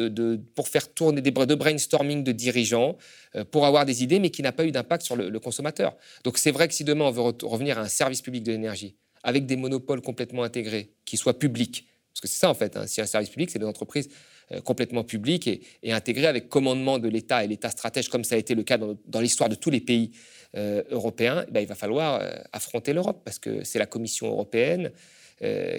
pour 0.56 0.69
faire 0.69 0.94
tourner 0.94 1.21
des 1.21 1.31
de 1.31 1.56
brainstorming 1.56 2.24
de 2.24 2.31
dirigeants, 2.31 2.98
euh, 3.36 3.44
pour 3.44 3.65
avoir 3.65 3.86
des 3.86 4.04
idées, 4.04 4.19
mais 4.19 4.30
qui 4.30 4.42
n'a 4.42 4.51
pas 4.51 4.65
eu 4.65 4.71
d'impact 4.71 5.04
sur 5.04 5.15
le, 5.15 5.38
consommateur. 5.39 5.95
Donc 6.24 6.38
c'est 6.38 6.51
vrai 6.51 6.68
que 6.68 6.74
si 6.74 6.83
demain 6.83 7.06
on 7.06 7.12
veut 7.12 7.33
revenir 7.44 7.77
à 7.77 7.81
un 7.81 7.88
service 7.88 8.21
public 8.21 8.44
de 8.44 8.51
l'énergie, 8.51 8.95
avec 9.24 9.45
des 9.45 9.56
monopoles 9.56 10.01
complètement 10.01 10.44
intégrés, 10.44 10.92
qui 11.06 11.18
soient 11.18 11.38
publics, 11.38 11.88
parce 12.13 12.21
que 12.21 12.27
c'est 12.27 12.39
ça 12.39 12.50
en 12.50 12.56
fait, 12.56 12.75
hein, 12.75 12.88
si 12.88 13.01
un 13.01 13.06
service 13.06 13.30
public, 13.30 13.51
c'est 13.51 13.59
des 13.59 13.65
entreprises 13.65 14.09
euh, 14.09 14.14
complètement 14.63 15.04
public 15.04 15.47
et, 15.47 15.92
intégré 15.92 16.27
avec 16.27 16.49
commandement 16.49 16.99
de 16.99 17.07
l'État 17.07 17.44
et 17.44 17.47
l'État 17.47 17.69
stratège, 17.69 18.09
comme 18.09 18.23
ça 18.23 18.35
a 18.35 18.37
été 18.37 18.56
le 18.56 18.63
cas 18.63 18.77
dans, 18.77 19.19
l'histoire 19.19 19.49
de 19.49 19.56
tous 19.56 19.69
les 19.69 19.81
pays 19.81 20.11
euh, 20.56 20.83
européens, 20.89 21.44
eh 21.47 21.51
ben, 21.51 21.59
il 21.59 21.68
va 21.68 21.75
falloir 21.75 22.21
euh, 22.21 22.31
affronter 22.54 22.94
l'Europe 22.94 23.21
parce 23.25 23.39
que 23.39 23.63
c'est 23.63 23.80
la 23.80 23.85
Commission 23.85 24.27
européenne 24.27 24.92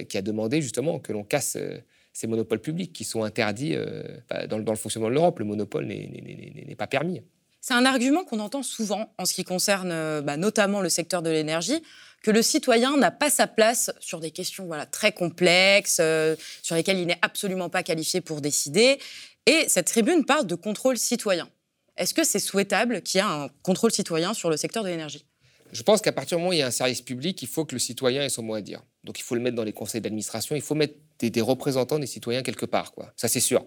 qui 0.07 0.17
a 0.17 0.21
demandé 0.21 0.61
justement 0.61 0.99
que 0.99 1.11
l'on 1.11 1.25
casse 1.25 1.57
ces 2.13 2.27
monopoles 2.27 2.61
publics 2.61 2.93
qui 2.93 3.03
sont 3.03 3.23
interdits 3.23 3.75
bah, 4.29 4.47
dans, 4.47 4.57
le 4.57 4.75
fonctionnement 4.77 5.09
de 5.09 5.15
l'Europe. 5.15 5.37
Le 5.39 5.43
monopole 5.43 5.85
n'est 5.85 6.75
pas 6.77 6.87
permis. 6.87 7.21
C'est 7.59 7.73
un 7.73 7.83
argument 7.83 8.23
qu'on 8.23 8.39
entend 8.39 8.63
souvent 8.63 9.13
en 9.17 9.25
ce 9.25 9.33
qui 9.33 9.43
concerne 9.43 10.21
bah, 10.21 10.37
notamment 10.37 10.79
le 10.79 10.87
secteur 10.87 11.21
de 11.21 11.29
l'énergie 11.29 11.83
que 12.23 12.31
le 12.31 12.41
citoyen 12.41 12.97
n'a 12.97 13.11
pas 13.11 13.29
sa 13.29 13.47
place 13.47 13.91
sur 13.99 14.19
des 14.19 14.31
questions 14.31 14.65
voilà, 14.65 14.85
très 14.85 15.11
complexes, 15.11 15.97
euh, 16.01 16.35
sur 16.61 16.75
lesquelles 16.75 16.97
il 16.97 17.07
n'est 17.07 17.19
absolument 17.21 17.69
pas 17.69 17.83
qualifié 17.83 18.21
pour 18.21 18.41
décider. 18.41 18.99
Et 19.45 19.65
cette 19.67 19.87
tribune 19.87 20.25
parle 20.25 20.45
de 20.45 20.55
contrôle 20.55 20.97
citoyen. 20.97 21.49
Est-ce 21.97 22.13
que 22.13 22.23
c'est 22.23 22.39
souhaitable 22.39 23.01
qu'il 23.01 23.19
y 23.19 23.21
ait 23.21 23.27
un 23.27 23.49
contrôle 23.63 23.91
citoyen 23.91 24.33
sur 24.33 24.49
le 24.49 24.57
secteur 24.57 24.83
de 24.83 24.89
l'énergie? 24.89 25.25
Je 25.71 25.83
pense 25.83 26.01
qu'à 26.01 26.11
partir 26.11 26.37
du 26.37 26.41
moment 26.41 26.49
où 26.49 26.53
il 26.53 26.59
y 26.59 26.61
a 26.61 26.67
un 26.67 26.71
service 26.71 27.01
public, 27.01 27.41
il 27.41 27.47
faut 27.47 27.65
que 27.65 27.75
le 27.75 27.79
citoyen 27.79 28.23
ait 28.23 28.29
son 28.29 28.41
mot 28.41 28.55
à 28.55 28.61
dire. 28.61 28.81
Donc 29.03 29.19
il 29.19 29.23
faut 29.23 29.35
le 29.35 29.41
mettre 29.41 29.55
dans 29.55 29.63
les 29.63 29.73
conseils 29.73 30.01
d'administration, 30.01 30.55
il 30.55 30.61
faut 30.61 30.75
mettre 30.75 30.95
des, 31.19 31.29
des, 31.29 31.41
représentants 31.41 31.99
des 31.99 32.07
citoyens 32.07 32.41
quelque 32.41 32.65
part. 32.65 32.91
Quoi. 32.91 33.13
Ça, 33.15 33.27
c'est 33.27 33.39
sûr. 33.39 33.65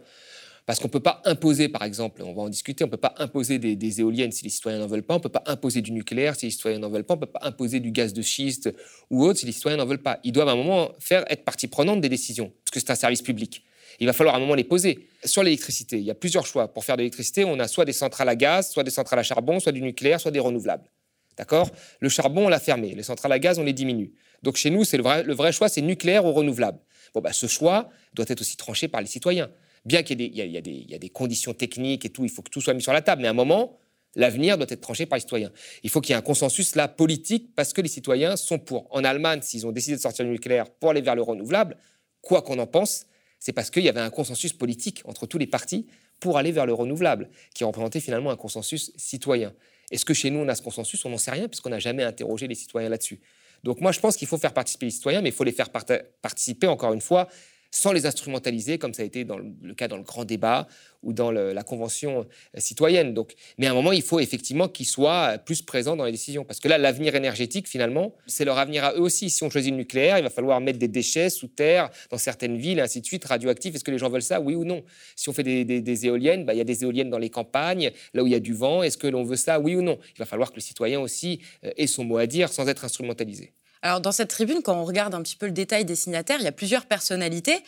Parce 0.65 0.79
qu'on 0.79 0.87
ne 0.87 0.93
peut 0.93 1.01
pas 1.01 1.21
imposer, 1.25 1.69
par 1.69 1.83
exemple, 1.83 2.23
on 2.23 2.33
va 2.35 2.43
en 2.43 2.49
discuter, 2.49 2.85
on 2.85 2.87
ne 2.87 2.93
peut 2.93 2.97
pas 2.97 3.15
imposer 3.19 3.59
des, 3.59 4.01
éoliennes 4.01 4.31
si 4.31 4.45
les 4.45 4.51
citoyens 4.51 4.79
n'en 4.79 4.87
veulent 4.87 5.03
pas, 5.03 5.15
on 5.15 5.19
ne 5.19 5.23
peut 5.23 5.29
pas 5.29 5.43
imposer 5.47 5.83
du 5.83 5.91
nucléaire 5.91 6.37
si 6.37 6.47
les 6.47 6.53
citoyens 6.53 6.79
n'en 6.79 6.89
veulent 6.89 7.05
pas, 7.05 7.15
on 7.15 7.17
ne 7.17 7.23
peut 7.23 7.33
pas 7.33 7.41
imposer 7.43 7.81
du 7.81 7.91
gaz 7.91 8.13
de 8.13 8.23
schiste 8.23 8.73
ou 9.11 9.25
autre 9.25 9.41
si 9.41 9.47
les 9.47 9.53
citoyens 9.53 9.79
n'en 9.79 9.87
veulent 9.87 10.03
pas. 10.03 10.21
Ils 10.23 10.31
doivent 10.31 10.49
à 10.49 10.53
un 10.53 10.57
moment 10.57 10.93
faire 11.01 11.25
être 11.31 11.45
partie 11.45 11.67
prenante 11.67 12.01
des 12.01 12.09
décisions, 12.09 12.53
parce 12.65 12.71
que 12.73 12.81
c'est 12.81 12.93
un 12.93 12.97
service 12.97 13.23
public. 13.23 13.65
Il 13.99 14.07
va 14.07 14.13
falloir 14.13 14.37
à 14.37 14.39
un 14.39 14.41
moment 14.41 14.55
les 14.55 14.65
poser. 14.65 15.09
Sur 15.25 15.43
l'électricité, 15.43 15.99
il 15.99 16.05
y 16.05 16.11
a 16.11 16.15
plusieurs 16.15 16.47
choix. 16.47 16.73
Pour 16.73 16.85
faire 16.85 16.97
de 16.97 17.03
l'électricité, 17.03 17.45
on 17.45 17.59
a 17.59 17.69
soit 17.69 17.85
des 17.85 17.93
centrales 17.93 18.29
à 18.29 18.37
gaz, 18.37 18.71
soit 18.71 18.85
des 18.85 18.91
centrales 18.91 19.19
à 19.19 19.23
charbon, 19.23 19.61
soit 19.61 19.73
du 19.73 19.83
nucléaire, 19.83 20.21
soit 20.21 20.31
des 20.31 20.41
renouvelables. 20.41 20.89
D'accord? 21.37 21.71
Le 22.01 22.09
charbon, 22.09 22.47
on 22.47 22.49
l'a 22.49 22.61
fermé. 22.61 22.95
Les 22.95 23.03
centrales 23.03 23.33
à 23.33 23.39
gaz, 23.39 23.59
on 23.59 23.65
les 23.65 23.73
diminue. 23.73 24.13
Donc 24.43 24.57
chez 24.57 24.71
nous, 24.71 24.85
c'est 24.85 24.97
le 24.97 25.03
vrai, 25.03 25.23
le 25.25 25.35
vrai 25.35 25.53
choix, 25.53 25.69
c'est 25.69 25.83
nucléaire 25.83 26.25
ou 26.25 26.33
renouvelable. 26.33 26.79
Bon, 27.15 27.21
bah, 27.21 27.33
ce 27.33 27.47
choix 27.47 27.91
doit 28.15 28.27
être 28.29 28.41
aussi 28.41 28.57
tranché 28.57 28.89
par 28.89 29.01
les 29.01 29.07
citoyens 29.07 29.51
bien 29.85 30.03
qu'il 30.03 30.21
y, 30.21 30.41
ait 30.41 30.99
des 30.99 31.09
conditions 31.11 31.55
techniques 31.55 32.05
et 32.05 32.11
tout, 32.11 32.25
il 32.25 32.31
faut 32.31 32.43
que 32.43 32.51
tout 32.51 32.61
soit 32.61 32.75
mis 32.75 32.83
sur 32.83 32.93
la 32.93 33.03
table. 33.03 33.23
Mais 33.23 33.29
à 33.29 33.33
un 33.33 33.35
moment, 33.35 33.79
L'avenir 34.15 34.59
doit 34.59 34.67
être 34.69 34.81
tranché 34.81 35.07
par 35.07 35.17
les 35.17 35.21
citoyens. 35.21 35.51
Il 35.83 35.91
faut 35.91 36.01
qu'il 36.01 36.11
y 36.11 36.13
ait 36.13 36.19
un 36.19 36.23
consensus 36.23 36.75
là 36.75 36.87
politique 36.87 37.55
parce 37.55 37.73
que 37.73 37.81
les 37.81 37.89
citoyens 37.89 38.37
sont 38.37 38.59
pour. 38.59 38.87
En 38.95 39.05
Allemagne, 39.05 39.41
s'ils 39.43 39.67
ont 39.67 39.73
décidé 39.73 39.97
de 39.97 40.01
sortir 40.01 40.25
du 40.25 40.31
nucléaire 40.31 40.69
pour 40.71 40.91
aller 40.91 41.01
vers 41.01 41.15
le 41.15 41.23
renouvelable, 41.23 41.77
quoi 42.21 42.43
qu'on 42.43 42.59
en 42.59 42.67
pense, 42.67 43.07
c'est 43.39 43.53
parce 43.53 43.71
qu'il 43.71 43.83
y 43.83 43.89
avait 43.89 44.01
un 44.01 44.11
consensus 44.11 44.53
politique 44.53 45.03
entre 45.07 45.27
tous 45.27 45.39
les 45.39 45.47
partis 45.47 45.87
pour 46.21 46.39
aller 46.39 46.53
vers 46.53 46.67
le 46.67 46.75
renouvelable, 46.75 47.31
qui 47.55 47.65
représentait 47.65 48.01
finalement 48.01 48.31
un 48.31 48.37
consensus 48.37 48.93
citoyen. 48.97 49.53
Est-ce 49.91 50.05
que 50.05 50.15
chez 50.15 50.31
nous, 50.31 50.41
on 50.41 50.49
a 50.49 50.55
ce 50.55 50.63
consensus? 50.63 51.05
On 51.05 51.11
n'en 51.11 51.19
sait 51.19 51.33
rien, 51.33 51.49
puisqu'on 51.49 51.71
n'a 51.71 51.81
jamais 51.81 52.05
interrogé 52.05 52.47
les 52.47 52.55
citoyens 52.55 52.89
là-dessus. 52.89 53.21
Donc 53.65 53.81
moi, 53.81 53.93
je 53.93 54.01
pense 54.01 54.17
qu'il 54.17 54.29
faut 54.29 54.39
faire 54.39 54.53
participer 54.55 54.87
les 54.87 54.93
citoyens, 54.93 55.23
mais 55.23 55.31
il 55.31 55.35
faut 55.35 55.45
les 55.45 55.53
faire 55.53 55.71
participer, 55.71 56.67
encore 56.67 56.93
une 56.93 57.01
fois, 57.01 57.29
sans 57.73 57.93
les 57.93 58.07
instrumentaliser, 58.07 58.79
comme 58.79 58.93
ça 58.93 59.03
a 59.03 59.07
été 59.07 59.25
dans 59.25 59.39
le, 59.39 59.75
cas 59.75 59.89
dans 59.89 59.97
le 59.97 60.03
grand 60.03 60.25
débat 60.25 60.69
ou 61.03 61.13
dans 61.13 61.33
la 61.33 61.63
convention 61.65 62.21
euh, 62.21 62.61
citoyenne. 62.61 63.15
Donc, 63.15 63.33
mais 63.59 63.67
à 63.67 63.73
un 63.73 63.75
moment, 63.75 63.93
il 63.93 64.03
faut 64.03 64.21
effectivement 64.21 64.69
qu'ils 64.69 64.87
soient 64.87 65.39
plus 65.39 65.63
présents 65.63 65.97
dans 65.97 66.05
les 66.05 66.13
décisions, 66.13 66.45
parce 66.45 66.61
que 66.61 66.69
là, 66.69 66.79
l'avenir 66.79 67.17
énergétique, 67.17 67.67
finalement, 67.67 68.15
c'est 68.27 68.45
leur 68.45 68.59
avenir 68.59 68.85
à 68.85 68.93
eux 68.95 69.01
aussi. 69.01 69.31
Si 69.31 69.43
on 69.43 69.51
choisit 69.51 69.73
le 69.73 69.79
nucléaire, 69.79 70.19
il 70.19 70.23
va 70.23 70.31
falloir 70.31 70.61
mettre 70.61 70.79
des 70.79 70.87
déchets 70.87 71.31
sous 71.31 71.49
terre 71.49 71.91
dans 72.11 72.19
certaines 72.19 72.59
villes, 72.59 72.79
et 72.79 72.83
ainsi 72.83 73.01
de 73.01 73.07
suite, 73.07 73.25
radioactifs. 73.25 73.75
Est-ce 73.75 73.85
que 73.85 73.91
les 73.91 73.99
gens 73.99 74.11
veulent 74.11 74.23
ça, 74.23 74.41
oui 74.41 74.55
ou 74.55 74.65
non? 74.65 74.85
Si 75.17 75.31
on 75.31 75.33
fait 75.33 75.43
des, 75.43 76.07
éoliennes, 76.07 76.45
bah, 76.45 76.55
il 76.55 76.59
y 76.59 76.61
a 76.61 76.65
des 76.65 76.85
éoliennes 76.85 77.11
dans 77.11 77.19
les 77.19 77.31
campagnes, 77.31 77.91
là 78.13 78.23
où 78.23 78.27
il 78.27 78.33
y 78.33 78.37
a 78.37 78.41
du 78.41 78.53
vent. 78.53 78.83
Est-ce 78.83 78.99
que 78.99 79.07
l'on 79.07 79.25
veut 79.25 79.37
ça, 79.37 79.59
oui 79.59 79.75
ou 79.75 79.83
non? 79.83 79.99
Il 80.15 80.19
va 80.19 80.27
falloir 80.27 80.51
que 80.51 80.57
le 80.57 80.61
citoyen 80.61 81.01
aussi 81.01 81.41
euh, 81.65 81.71
ait 81.77 81.87
son 81.87 82.05
mot 82.05 82.19
à 82.19 82.27
dire 82.27 82.53
sans 82.53 82.69
être 82.69 82.85
instrumentalisé. 82.85 83.55
Alors 83.83 84.01
dans 84.01 84.13
cette 84.13 84.31
tribune, 84.31 84.63
quand 84.63 84.75
on 84.75 84.85
regarde 84.85 85.15
un 85.15 85.23
petit 85.23 85.37
peu 85.37 85.47
le 85.47 85.53
détail 85.53 85.85
des 85.85 85.97
signataires, 85.97 86.39
il 86.39 86.45
y 86.45 86.49
a 86.49 86.53
plusieurs 86.53 86.87
personnalités 86.87 87.63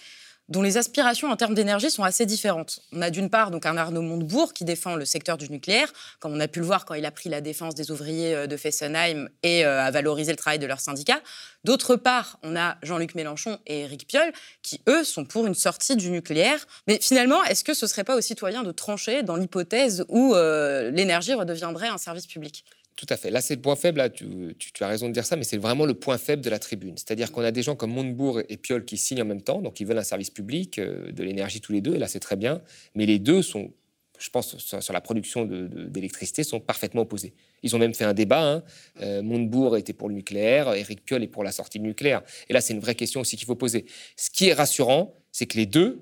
dont 0.48 0.62
les 0.62 0.76
aspirations 0.76 1.30
en 1.30 1.36
termes 1.36 1.54
d'énergie 1.54 1.90
sont 1.90 2.04
assez 2.04 2.26
différentes. 2.26 2.80
On 2.92 3.00
a 3.00 3.10
d'une 3.10 3.30
part 3.30 3.50
donc 3.50 3.64
un 3.64 3.76
Arnaud 3.76 4.02
Montebourg 4.02 4.52
qui 4.52 4.64
défend 4.64 4.94
le 4.94 5.06
secteur 5.06 5.38
du 5.38 5.50
nucléaire, 5.50 5.90
comme 6.20 6.34
on 6.34 6.40
a 6.40 6.48
pu 6.48 6.60
le 6.60 6.66
voir 6.66 6.84
quand 6.84 6.94
il 6.94 7.06
a 7.06 7.10
pris 7.10 7.30
la 7.30 7.40
défense 7.40 7.74
des 7.74 7.90
ouvriers 7.90 8.34
euh, 8.34 8.46
de 8.46 8.56
Fessenheim 8.56 9.28
et 9.42 9.64
euh, 9.64 9.82
a 9.82 9.90
valorisé 9.90 10.32
le 10.32 10.36
travail 10.36 10.58
de 10.58 10.66
leurs 10.66 10.80
syndicats. 10.80 11.20
D'autre 11.64 11.96
part, 11.96 12.38
on 12.42 12.56
a 12.56 12.76
Jean-Luc 12.82 13.14
Mélenchon 13.14 13.58
et 13.66 13.80
Éric 13.80 14.06
Piolle 14.06 14.32
qui, 14.62 14.82
eux, 14.86 15.02
sont 15.02 15.24
pour 15.24 15.46
une 15.46 15.54
sortie 15.54 15.96
du 15.96 16.10
nucléaire. 16.10 16.66
Mais 16.86 16.98
finalement, 17.00 17.42
est-ce 17.44 17.64
que 17.64 17.72
ce 17.72 17.86
ne 17.86 17.88
serait 17.88 18.04
pas 18.04 18.16
aux 18.16 18.20
citoyens 18.20 18.62
de 18.62 18.72
trancher 18.72 19.22
dans 19.22 19.36
l'hypothèse 19.36 20.04
où 20.08 20.34
euh, 20.34 20.90
l'énergie 20.90 21.32
redeviendrait 21.32 21.88
un 21.88 21.98
service 21.98 22.26
public? 22.26 22.64
Tout 22.96 23.06
à 23.08 23.16
fait. 23.16 23.30
Là, 23.30 23.40
c'est 23.40 23.56
le 23.56 23.60
point 23.60 23.76
faible. 23.76 23.98
Là, 23.98 24.08
tu, 24.08 24.54
as 24.80 24.86
raison 24.86 25.08
de 25.08 25.12
dire 25.12 25.26
ça, 25.26 25.36
mais 25.36 25.44
c'est 25.44 25.56
vraiment 25.56 25.84
le 25.84 25.94
point 25.94 26.16
faible 26.16 26.42
de 26.42 26.50
la 26.50 26.58
tribune. 26.58 26.96
C'est-à-dire 26.96 27.32
qu'on 27.32 27.42
a 27.42 27.50
des 27.50 27.62
gens 27.62 27.74
comme 27.74 27.90
Montebourg 27.90 28.40
et 28.48 28.56
Piolle 28.56 28.84
qui 28.84 28.96
signent 28.96 29.22
en 29.22 29.26
même 29.26 29.42
temps, 29.42 29.60
donc 29.62 29.80
ils 29.80 29.86
veulent 29.86 29.98
un 29.98 30.04
service 30.04 30.30
public, 30.30 30.78
euh, 30.78 31.10
de 31.10 31.22
l'énergie 31.24 31.60
tous 31.60 31.72
les 31.72 31.80
deux, 31.80 31.94
et 31.94 31.98
là, 31.98 32.06
c'est 32.06 32.20
très 32.20 32.36
bien. 32.36 32.62
Mais 32.94 33.04
les 33.04 33.18
deux 33.18 33.42
sont, 33.42 33.72
je 34.18 34.30
pense, 34.30 34.56
sur, 34.58 34.92
la 34.92 35.00
production 35.00 35.44
d'électricité, 35.44 36.44
sont 36.44 36.60
parfaitement 36.60 37.02
opposés. 37.02 37.34
Ils 37.64 37.74
ont 37.74 37.80
même 37.80 37.94
fait 37.94 38.04
un 38.04 38.14
débat. 38.14 38.48
Hein. 38.48 38.62
Euh, 39.00 39.22
Montebourg 39.22 39.76
était 39.76 39.92
pour 39.92 40.08
le 40.08 40.14
nucléaire, 40.14 40.72
Éric 40.72 41.04
Piolle 41.04 41.24
est 41.24 41.28
pour 41.28 41.42
la 41.42 41.52
sortie 41.52 41.80
du 41.80 41.86
nucléaire. 41.86 42.22
Et 42.48 42.52
là, 42.52 42.60
c'est 42.60 42.74
une 42.74 42.80
vraie 42.80 42.94
question 42.94 43.20
aussi 43.20 43.36
qu'il 43.36 43.46
faut 43.46 43.56
poser. 43.56 43.86
Ce 44.16 44.30
qui 44.30 44.46
est 44.46 44.54
rassurant, 44.54 45.14
c'est 45.32 45.46
que 45.46 45.56
les 45.56 45.66
deux 45.66 46.00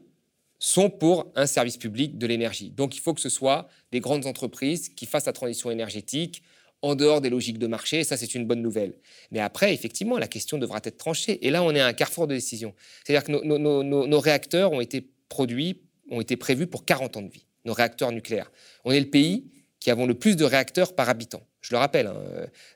sont 0.58 0.90
pour 0.90 1.32
un 1.34 1.46
service 1.46 1.76
public 1.76 2.18
de 2.18 2.26
l'énergie. 2.26 2.70
Donc, 2.70 2.96
il 2.96 3.00
faut 3.00 3.14
que 3.14 3.20
ce 3.20 3.28
soit 3.28 3.66
des 3.90 3.99
grandes 3.99 4.26
entreprises 4.26 4.90
qui 4.90 5.06
fassent 5.06 5.26
la 5.26 5.32
transition 5.32 5.72
énergétique 5.72 6.42
en 6.82 6.96
dehors 6.96 7.20
des 7.20 7.30
logiques 7.30 7.58
de 7.58 7.68
marché, 7.68 8.00
et 8.00 8.04
ça 8.04 8.16
c'est 8.16 8.34
une 8.34 8.46
bonne 8.46 8.60
nouvelle. 8.60 8.94
Mais 9.30 9.38
après, 9.38 9.72
effectivement, 9.72 10.18
la 10.18 10.26
question 10.26 10.58
devra 10.58 10.80
être 10.82 10.98
tranchée. 10.98 11.44
Et 11.46 11.50
là, 11.50 11.62
on 11.62 11.72
est 11.74 11.80
à 11.80 11.86
un 11.86 11.92
carrefour 11.92 12.26
de 12.26 12.34
décision. 12.34 12.74
C'est-à-dire 13.04 13.24
que 13.24 13.30
nos, 13.32 14.20
réacteurs 14.20 14.72
ont 14.72 14.80
été 14.80 15.08
produits, 15.28 15.80
ont 16.10 16.20
été 16.20 16.36
prévus 16.36 16.66
pour 16.66 16.84
40 16.84 17.16
ans 17.16 17.22
de 17.22 17.30
vie, 17.30 17.46
nos 17.64 17.72
réacteurs 17.72 18.10
nucléaires. 18.10 18.50
On 18.84 18.90
est 18.90 19.00
le 19.00 19.10
pays 19.10 19.44
qui 19.78 19.90
avons 19.90 20.06
le 20.06 20.14
plus 20.14 20.36
de 20.36 20.44
réacteurs 20.44 20.94
par 20.94 21.08
habitant. 21.08 21.42
Je 21.60 21.72
le 21.72 21.78
rappelle, 21.78 22.08
hein, 22.08 22.16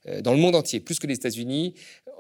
euh, 0.09 0.21
dans 0.21 0.33
le 0.33 0.39
monde 0.39 0.55
entier, 0.55 0.81
plus 0.81 0.99
que 0.99 1.07
les 1.07 1.15
États-Unis, 1.15 1.75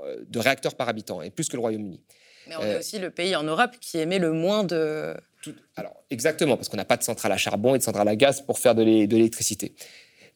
euh, 0.04 0.24
de 0.28 0.38
réacteurs 0.38 0.74
par 0.74 0.88
habitant, 0.88 1.22
et 1.22 1.30
plus 1.30 1.48
que 1.48 1.56
le 1.56 1.60
Royaume-Uni. 1.60 2.00
Mais 2.48 2.56
on 2.56 2.62
est 2.62 2.74
euh, 2.74 2.78
aussi 2.78 2.98
le 2.98 3.10
pays 3.10 3.34
en 3.34 3.42
Europe 3.42 3.76
qui 3.80 3.98
émet 3.98 4.18
le 4.18 4.32
moins 4.32 4.62
de... 4.62 5.16
alors, 5.76 6.04
exactement, 6.10 6.56
parce 6.56 6.68
qu'on 6.68 6.76
n'a 6.76 6.84
pas 6.84 6.96
de 6.96 7.02
centrale 7.02 7.32
à 7.32 7.36
charbon 7.36 7.74
et 7.74 7.78
de 7.78 7.82
centrale 7.82 8.08
à 8.08 8.16
gaz 8.16 8.42
pour 8.42 8.58
faire 8.58 8.74
de 8.74 8.82
l'électricité. 8.82 9.74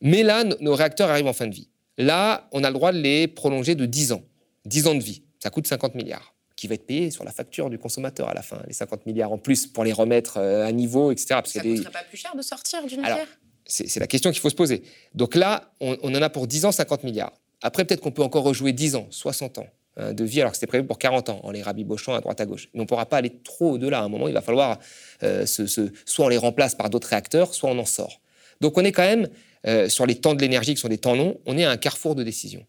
Mais 0.01 0.23
là, 0.23 0.45
nos 0.45 0.75
réacteurs 0.75 1.11
arrivent 1.11 1.27
en 1.27 1.33
fin 1.33 1.47
de 1.47 1.55
vie. 1.55 1.69
Là, 1.99 2.49
on 2.53 2.65
a 2.65 2.69
le 2.69 2.75
droit 2.75 2.93
de 2.93 2.99
les 2.99 3.29
prolonger 3.29 3.75
de 3.75 3.87
10 3.87 4.13
ans. 4.13 4.23
10 4.65 4.87
ans 4.87 4.95
de 4.95 5.03
vie. 5.03 5.23
Ça 5.39 5.51
coûte 5.51 5.67
50 5.67 5.95
milliards, 5.95 6.35
qui 6.57 6.67
va 6.67 6.75
être 6.75 6.87
payé 6.87 7.11
sur 7.11 7.25
la 7.25 7.33
facture 7.33 7.71
du 7.71 7.79
consommateur 7.79 8.29
à 8.29 8.35
la 8.35 8.43
fin. 8.43 8.63
Les 8.67 8.73
50 8.73 9.07
milliards 9.07 9.33
en 9.33 9.39
plus 9.39 9.67
pour 9.67 9.85
les 9.85 9.93
remettre 9.93 10.39
euh, 10.39 10.67
à 10.67 10.73
niveau, 10.73 11.13
etc. 11.13 11.27
Parce 11.31 11.51
ça 11.51 11.63
ne 11.63 11.77
coûterait 11.77 11.93
pas 11.93 12.03
plus 12.05 12.17
cher 12.17 12.35
de 12.35 12.43
sortir 12.43 12.85
du 12.87 12.97
nucléaire 12.97 13.29
C'est 13.67 14.01
la 14.01 14.07
question 14.07 14.31
qu'il 14.31 14.41
faut 14.41 14.51
se 14.51 14.55
poser. 14.55 14.83
Donc 15.15 15.35
là, 15.35 15.73
on, 15.81 15.97
en 16.03 16.23
a 16.23 16.31
pour 16.31 16.47
10 16.47 16.67
ans 16.67 16.73
50 16.73 17.05
milliards. 17.05 17.33
Après, 17.63 17.85
peut-être 17.85 18.01
qu'on 18.01 18.13
peut 18.13 18.23
encore 18.23 18.45
rejouer 18.45 18.73
10 18.73 18.97
ans, 18.97 19.07
60 19.11 19.59
ans 19.59 19.67
hein, 19.97 20.15
de 20.15 20.25
vie, 20.25 20.41
alors 20.41 20.53
que 20.53 20.57
c'était 20.57 20.67
prévu 20.67 20.87
pour 20.87 20.99
40 20.99 21.29
ans, 21.29 21.41
en 21.43 21.51
les 21.51 21.63
rabibochant 21.63 22.15
à 22.15 22.21
droite 22.21 22.41
à 22.41 22.47
gauche. 22.47 22.69
Mais 22.73 22.81
on 22.81 22.85
ne 22.85 22.89
pourra 22.89 23.07
pas 23.07 23.19
aller 23.19 23.41
trop 23.45 23.73
au-delà. 23.73 24.01
À 24.01 24.03
un 24.03 24.09
moment, 24.09 24.29
il 24.29 24.35
va 24.35 24.43
falloir 24.43 24.79
euh, 25.23 25.45
soit 25.45 26.25
on 26.25 26.29
les 26.29 26.39
remplace 26.39 26.75
par 26.75 26.89
d'autres 26.89 27.09
réacteurs, 27.09 27.55
soit 27.55 27.71
on 27.71 27.79
en 27.79 27.85
sort. 27.85 28.21
Donc 28.61 28.77
on 28.77 28.85
est 28.85 28.93
quand 28.93 29.03
même 29.03 29.29
euh, 29.67 29.89
sur 29.89 30.07
les 30.07 30.15
temps 30.15 30.35
de 30.35 30.41
l'énergie 30.41 30.75
qui 30.75 30.81
sont 30.81 30.89
des 30.89 30.99
temps 30.99 31.15
longs, 31.15 31.39
on 31.47 31.59
est 31.59 31.65
à 31.65 31.71
un 31.71 31.77
carrefour 31.77 32.15
de 32.15 32.23
décision. 32.23 32.65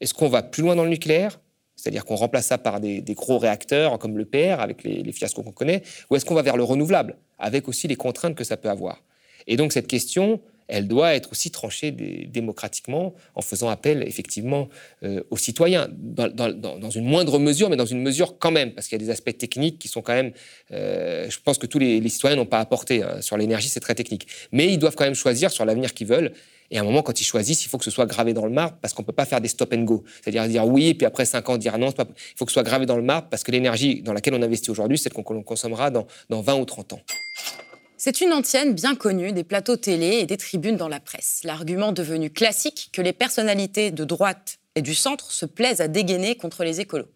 Est-ce 0.00 0.14
qu'on 0.14 0.28
va 0.28 0.42
plus 0.42 0.62
loin 0.62 0.76
dans 0.76 0.84
le 0.84 0.90
nucléaire? 0.90 1.40
C'est-à-dire 1.74 2.04
qu'on 2.04 2.16
remplace 2.16 2.46
ça 2.46 2.58
par 2.58 2.80
des, 2.80 3.02
gros 3.10 3.38
réacteurs 3.38 3.98
comme 3.98 4.16
le 4.16 4.24
PR 4.24 4.60
avec 4.60 4.82
les, 4.82 5.02
les 5.02 5.12
fiascos 5.12 5.42
qu'on 5.42 5.52
connaît, 5.52 5.82
ou 6.10 6.16
est-ce 6.16 6.24
qu'on 6.24 6.34
va 6.34 6.42
vers 6.42 6.56
le 6.56 6.64
renouvelable, 6.64 7.16
avec 7.38 7.68
aussi 7.68 7.86
les 7.86 7.96
contraintes 7.96 8.34
que 8.34 8.44
ça 8.44 8.56
peut 8.56 8.70
avoir? 8.70 9.02
Et 9.46 9.56
donc 9.56 9.72
cette 9.72 9.86
question, 9.86 10.40
elle 10.68 10.88
doit 10.88 11.14
être 11.14 11.32
aussi 11.32 11.50
tranchée 11.50 11.90
démocratiquement 11.90 13.14
en 13.34 13.42
faisant 13.42 13.68
appel 13.68 14.02
effectivement 14.06 14.68
euh, 15.04 15.22
aux 15.30 15.36
citoyens, 15.36 15.88
dans, 15.90 16.90
une 16.90 17.04
moindre 17.04 17.38
mesure, 17.38 17.70
mais 17.70 17.76
dans 17.76 17.86
une 17.86 18.02
mesure 18.02 18.38
quand 18.38 18.50
même, 18.50 18.72
parce 18.72 18.88
qu'il 18.88 19.00
y 19.00 19.02
a 19.02 19.04
des 19.04 19.10
aspects 19.10 19.36
techniques 19.36 19.78
qui 19.78 19.88
sont 19.88 20.02
quand 20.02 20.14
même, 20.14 20.32
euh, 20.72 21.28
je 21.30 21.38
pense 21.42 21.58
que 21.58 21.66
tous 21.66 21.78
les, 21.78 22.06
citoyens 22.08 22.36
n'ont 22.36 22.46
pas 22.46 22.60
apporté. 22.60 23.02
Hein. 23.02 23.20
Sur 23.20 23.36
l'énergie, 23.36 23.68
c'est 23.68 23.80
très 23.80 23.94
technique. 23.94 24.26
Mais 24.52 24.72
ils 24.72 24.78
doivent 24.78 24.94
quand 24.94 25.04
même 25.04 25.14
choisir 25.14 25.50
sur 25.50 25.64
l'avenir 25.64 25.92
qu'ils 25.94 26.06
veulent. 26.06 26.32
Et 26.70 26.78
à 26.78 26.80
un 26.80 26.84
moment, 26.84 27.02
quand 27.02 27.20
ils 27.20 27.24
choisissent, 27.24 27.64
il 27.64 27.68
faut 27.68 27.78
que 27.78 27.84
ce 27.84 27.90
soit 27.90 28.06
gravé 28.06 28.32
dans 28.32 28.44
le 28.44 28.52
marbre 28.52 28.76
parce 28.80 28.92
qu'on 28.92 29.02
ne 29.02 29.06
peut 29.06 29.12
pas 29.12 29.24
faire 29.24 29.40
des 29.40 29.48
stop 29.48 29.72
and 29.72 29.82
go. 29.82 30.04
C'est-à-dire 30.20 30.48
dire 30.48 30.66
oui, 30.66 30.94
puis 30.94 31.06
après 31.06 31.24
cinq 31.24 31.48
ans 31.48 31.58
dire 31.58 31.78
non. 31.78 31.90
Il 31.90 32.04
faut 32.36 32.44
que 32.44 32.50
ce 32.50 32.54
soit 32.54 32.64
gravé 32.64 32.86
dans 32.86 32.96
le 32.96 33.02
marbre 33.02 33.28
parce 33.28 33.44
que 33.44 33.52
l'énergie 33.52 34.02
dans 34.02 34.12
laquelle 34.12 34.34
on 34.34 34.42
investit 34.42 34.70
aujourd'hui, 34.70 34.98
c'est 34.98 35.04
celle 35.04 35.12
qu'on 35.12 35.42
consommera 35.42 35.90
dans, 35.90 36.06
dans 36.28 36.40
20 36.40 36.54
ou 36.56 36.64
30 36.64 36.94
ans. 36.94 37.00
C'est 38.08 38.20
une 38.20 38.32
antienne 38.32 38.72
bien 38.72 38.94
connue 38.94 39.32
des 39.32 39.42
plateaux 39.42 39.74
télé 39.74 40.18
et 40.18 40.26
des 40.26 40.36
tribunes 40.36 40.76
dans 40.76 40.86
la 40.86 41.00
presse. 41.00 41.40
L'argument 41.42 41.90
devenu 41.90 42.30
classique 42.30 42.90
que 42.92 43.02
les 43.02 43.12
personnalités 43.12 43.90
de 43.90 44.04
droite 44.04 44.60
et 44.76 44.80
du 44.80 44.94
centre 44.94 45.32
se 45.32 45.44
plaisent 45.44 45.80
à 45.80 45.88
dégainer 45.88 46.36
contre 46.36 46.62
les 46.62 46.80
écolos. 46.80 47.08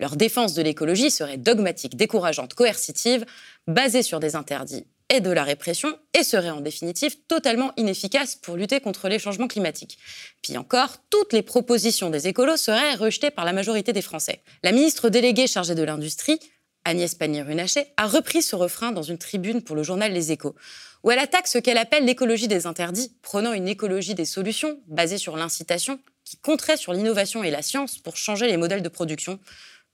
Leur 0.00 0.16
défense 0.16 0.54
de 0.54 0.62
l'écologie 0.62 1.12
serait 1.12 1.36
dogmatique, 1.36 1.96
décourageante, 1.96 2.54
coercitive, 2.54 3.24
basée 3.68 4.02
sur 4.02 4.18
des 4.18 4.34
interdits 4.34 4.88
et 5.10 5.20
de 5.20 5.30
la 5.30 5.44
répression, 5.44 5.96
et 6.12 6.24
serait 6.24 6.50
en 6.50 6.60
définitive 6.60 7.16
totalement 7.28 7.72
inefficace 7.76 8.34
pour 8.34 8.56
lutter 8.56 8.80
contre 8.80 9.08
les 9.08 9.20
changements 9.20 9.46
climatiques. 9.46 9.96
Puis 10.42 10.58
encore, 10.58 10.96
toutes 11.08 11.32
les 11.34 11.42
propositions 11.42 12.10
des 12.10 12.26
écolos 12.26 12.56
seraient 12.56 12.96
rejetées 12.96 13.30
par 13.30 13.44
la 13.44 13.52
majorité 13.52 13.92
des 13.92 14.02
Français. 14.02 14.42
La 14.64 14.72
ministre 14.72 15.08
déléguée 15.08 15.46
chargée 15.46 15.76
de 15.76 15.84
l'industrie 15.84 16.40
Agnès 16.86 17.16
Pannier-Runacher, 17.16 17.88
a 17.96 18.06
repris 18.06 18.42
ce 18.42 18.54
refrain 18.54 18.92
dans 18.92 19.02
une 19.02 19.18
tribune 19.18 19.60
pour 19.60 19.74
le 19.74 19.82
journal 19.82 20.12
Les 20.12 20.30
Échos, 20.30 20.54
où 21.02 21.10
elle 21.10 21.18
attaque 21.18 21.48
ce 21.48 21.58
qu'elle 21.58 21.78
appelle 21.78 22.04
l'écologie 22.04 22.46
des 22.46 22.66
interdits, 22.66 23.12
prenant 23.22 23.52
une 23.52 23.66
écologie 23.66 24.14
des 24.14 24.24
solutions 24.24 24.78
basée 24.86 25.18
sur 25.18 25.36
l'incitation, 25.36 25.98
qui 26.24 26.36
compterait 26.36 26.76
sur 26.76 26.92
l'innovation 26.92 27.42
et 27.42 27.50
la 27.50 27.60
science 27.60 27.98
pour 27.98 28.16
changer 28.16 28.46
les 28.46 28.56
modèles 28.56 28.82
de 28.82 28.88
production, 28.88 29.40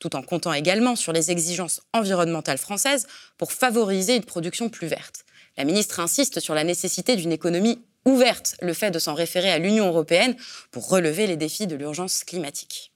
tout 0.00 0.14
en 0.16 0.22
comptant 0.22 0.52
également 0.52 0.94
sur 0.94 1.12
les 1.12 1.30
exigences 1.30 1.80
environnementales 1.94 2.58
françaises 2.58 3.06
pour 3.38 3.52
favoriser 3.52 4.16
une 4.16 4.25
production 4.25 4.68
plus 4.68 4.87
verte. 4.87 5.25
La 5.56 5.64
ministre 5.64 5.99
insiste 5.99 6.40
sur 6.40 6.54
la 6.54 6.64
nécessité 6.64 7.16
d'une 7.16 7.32
économie 7.32 7.82
ouverte, 8.04 8.56
le 8.61 8.75
fait 8.75 8.90
de 8.90 8.99
s'en 8.99 9.14
référer 9.14 9.50
à 9.50 9.58
l'Union 9.58 9.87
européenne 9.87 10.37
pour 10.70 10.90
relever 10.90 11.26
les 11.26 11.37
défis 11.37 11.66
de 11.66 11.76
l'urgence 11.76 12.25
climatique. 12.25 12.92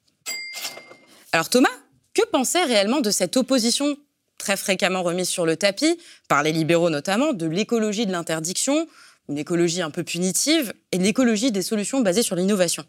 Alors 1.33 1.49
Thomas, 1.49 1.69
que 2.17 2.27
penser 2.31 2.63
réellement 2.65 3.01
de 3.01 3.11
cette 3.11 3.37
opposition 3.37 3.97
très 4.39 4.57
fréquemment 4.57 5.03
remise 5.03 5.29
sur 5.29 5.45
le 5.45 5.57
tapis, 5.57 5.99
par 6.29 6.43
les 6.43 6.53
libéraux 6.53 6.91
notamment, 6.91 7.33
de 7.33 7.47
l'écologie 7.47 8.07
de 8.07 8.13
l'interdiction, 8.13 8.87
une 9.29 9.39
écologie 9.39 9.83
un 9.83 9.91
peu 9.91 10.03
punitive, 10.03 10.73
et 10.93 10.99
l'écologie 10.99 11.53
des 11.53 11.63
solutions 11.63 12.01
basées 12.01 12.23
sur 12.23 12.37
l'innovation? 12.37 12.85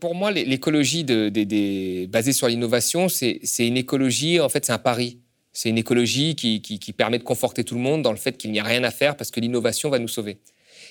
Pour 0.00 0.14
moi, 0.14 0.32
l'écologie 0.32 1.04
basée 2.06 2.32
sur 2.32 2.48
l'innovation, 2.48 3.08
c'est 3.08 3.40
une 3.58 3.76
écologie, 3.76 4.40
en 4.40 4.48
fait, 4.48 4.64
c'est 4.64 4.72
un 4.72 4.78
pari. 4.78 5.18
C'est 5.52 5.70
une 5.70 5.78
écologie 5.78 6.34
qui, 6.36 6.92
permet 6.92 7.18
de 7.18 7.22
conforter 7.22 7.64
tout 7.64 7.76
le 7.76 7.80
monde 7.80 8.02
dans 8.02 8.10
le 8.10 8.18
fait 8.18 8.36
qu'il 8.36 8.52
n'y 8.52 8.60
a 8.60 8.64
rien 8.64 8.84
à 8.84 8.90
faire 8.90 9.16
parce 9.16 9.30
que 9.30 9.40
l'innovation 9.40 9.88
va 9.88 9.98
nous 9.98 10.08
sauver. 10.08 10.38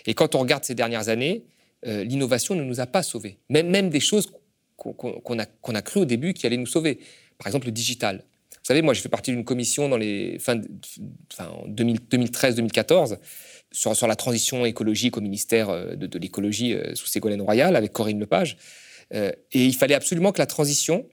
Et 0.07 0.15
quand 0.15 0.33
on 0.33 0.39
regarde 0.39 0.63
ces 0.63 0.73
dernières 0.73 1.09
années, 1.09 1.43
euh, 1.85 2.03
l'innovation 2.03 2.55
ne 2.55 2.63
nous 2.63 2.79
a 2.79 2.87
pas 2.87 3.03
sauvés. 3.03 3.37
Même, 3.49 3.89
des 3.89 3.99
choses 3.99 4.31
qu'on 4.77 5.39
a 5.39 5.81
cru 5.81 5.99
au 5.99 6.05
début 6.05 6.33
qui 6.33 6.47
allaient 6.47 6.57
nous 6.57 6.65
sauver. 6.65 6.99
Par 7.37 7.47
exemple, 7.47 7.67
le 7.67 7.71
digital. 7.71 8.23
savez, 8.63 8.81
moi, 8.81 8.93
j'ai 8.93 9.01
fait 9.01 9.09
partie 9.09 9.31
d'une 9.31 9.45
commission 9.45 9.89
dans 9.89 9.97
les 9.97 10.39
fin, 10.39 10.59
enfin, 11.31 11.51
2013-2014 11.67 13.17
sur, 13.75 14.07
la 14.07 14.15
transition 14.15 14.65
écologique 14.65 15.17
au 15.17 15.21
ministère 15.21 15.69
euh, 15.69 15.95
de, 15.95 16.17
l'écologie 16.17 16.73
euh, 16.73 16.95
sous 16.95 17.07
Ségolène 17.07 17.41
Royal 17.41 17.75
avec 17.75 17.93
Corinne 17.93 18.19
Lepage. 18.19 18.57
Euh, 19.13 19.31
et 19.51 19.65
il 19.65 19.75
fallait 19.75 19.95
absolument 19.95 20.31
que 20.31 20.39
la 20.39 20.47
transition 20.47 21.07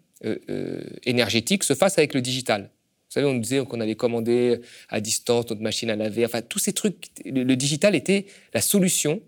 énergétique 1.05 1.65
se 1.65 1.75
fasse 1.75 1.99
avec 1.99 2.15
le 2.15 2.21
digital. 2.21 2.71
Vous 3.09 3.15
savez, 3.15 3.27
on 3.27 3.35
nous 3.35 3.41
disait 3.41 3.65
qu'on 3.67 3.81
allait 3.81 3.97
commander 3.97 4.61
à 4.89 5.01
distance 5.01 5.51
notre 5.51 5.63
machine 5.63 5.91
à 5.91 5.97
laver. 5.97 6.25
Enfin, 6.25 6.43
tous 6.43 6.61
ces 6.61 6.73
trucs, 6.73 7.07
le, 7.25 7.57
digital 7.57 7.97
était 7.97 8.27
la 8.55 8.61
solution 8.61 9.21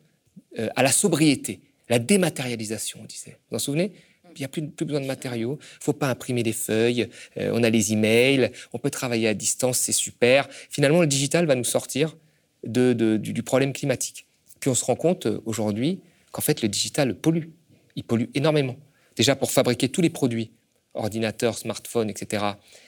à 0.57 0.85
la 0.85 0.93
sobriété, 0.93 1.63
la 1.89 1.99
dématérialisation, 1.99 3.01
on 3.03 3.07
disait. 3.07 3.33
Vous 3.33 3.39
vous 3.51 3.57
en 3.57 3.59
souvenez? 3.59 3.91
Il 4.39 4.43
n'y 4.43 4.47
a 4.47 4.49
plus, 4.49 4.63
besoin 4.63 5.01
de 5.01 5.07
matériaux, 5.07 5.59
il 5.61 5.65
ne 5.65 5.85
faut 5.85 5.93
pas 5.93 6.09
imprimer 6.09 6.43
des 6.43 6.53
feuilles, 6.53 7.09
euh, 7.39 7.51
on 7.53 7.63
a 7.63 7.71
les 7.71 7.93
emails, 7.93 8.51
on 8.73 8.79
peut 8.79 8.91
travailler 8.91 9.29
à 9.29 9.35
distance, 9.35 9.79
c'est 9.79 9.93
super. 9.93 10.49
Finalement, 10.71 11.01
le 11.01 11.07
digital 11.07 11.47
va 11.47 11.55
nous 11.55 11.65
sortir 11.65 12.17
du, 12.65 13.43
problème 13.45 13.73
climatique. 13.73 14.27
Puis 14.61 14.71
on 14.71 14.75
se 14.75 14.85
rend 14.85 14.97
compte 14.97 15.27
euh, 15.27 15.41
aujourd'hui 15.45 16.01
qu'en 16.33 16.43
fait, 16.43 16.63
le 16.63 16.69
digital 16.69 17.15
pollue. 17.15 17.49
Il 17.97 18.05
pollue 18.05 18.27
énormément. 18.35 18.77
Déjà, 19.17 19.37
pour 19.37 19.51
fabriquer 19.51 19.89
tous 19.89 20.01
les 20.01 20.11
produits, 20.11 20.51
ordinateurs, 20.95 21.59
smartphones, 21.59 22.11
etc., 22.11 22.45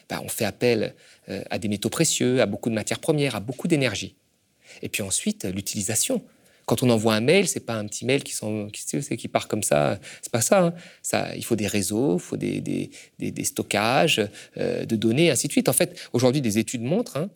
bah, 0.08 0.20
on 0.24 0.28
fait 0.28 0.44
appel 0.44 0.94
euh, 1.28 1.42
à 1.50 1.58
des 1.58 1.68
métaux 1.68 1.90
précieux, 1.90 2.40
à 2.40 2.46
beaucoup 2.46 2.70
de 2.70 2.74
matières 2.74 2.98
premières, 2.98 3.36
à 3.36 3.40
beaucoup 3.40 3.68
d'énergie. 3.68 4.16
Et 4.82 4.88
puis 4.88 5.02
ensuite, 5.02 5.44
l'utilisation. 5.44 6.22
Quand 6.66 6.82
on 6.82 6.90
envoie 6.90 7.14
un 7.14 7.20
mail, 7.20 7.46
c'est 7.46 7.60
pas 7.60 7.74
un 7.74 7.86
petit 7.86 8.04
mail 8.04 8.24
qui, 8.24 9.28
part 9.28 9.46
comme 9.46 9.62
ça. 9.62 10.00
C'est 10.20 10.32
pas 10.32 10.40
ça, 10.40 10.64
hein. 10.64 10.74
ça. 11.00 11.34
Il 11.36 11.44
faut 11.44 11.54
des 11.54 11.68
réseaux, 11.68 12.16
il 12.16 12.20
faut 12.20 12.36
des, 12.36 12.90
stockages 13.44 14.20
euh, 14.56 14.84
de 14.84 14.96
données, 14.96 15.30
ainsi 15.30 15.46
de 15.46 15.52
suite. 15.52 15.68
En 15.68 15.72
fait, 15.72 15.96
aujourd'hui, 16.12 16.40
des 16.40 16.58
études 16.58 16.82
montrent, 16.82 17.18
hein, 17.18 17.30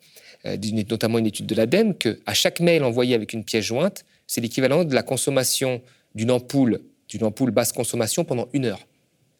euh, 0.45 0.57
notamment 0.89 1.17
une 1.17 1.27
étude 1.27 1.45
de 1.45 1.55
l'ADEME, 1.55 1.95
qu'à 1.95 2.33
chaque 2.33 2.59
mail 2.59 2.83
envoyé 2.83 3.15
avec 3.15 3.31
une 3.31 3.45
pièce 3.45 3.63
jointe, 3.63 4.03
c'est 4.27 4.41
l'équivalent 4.41 4.83
de 4.83 4.93
la 4.93 5.03
consommation 5.03 5.81
d'une 6.13 6.31
ampoule, 6.31 6.81
d'une 7.07 7.23
ampoule 7.23 7.51
basse 7.51 7.71
consommation 7.71 8.25
pendant 8.25 8.49
une 8.51 8.65
heure. 8.65 8.85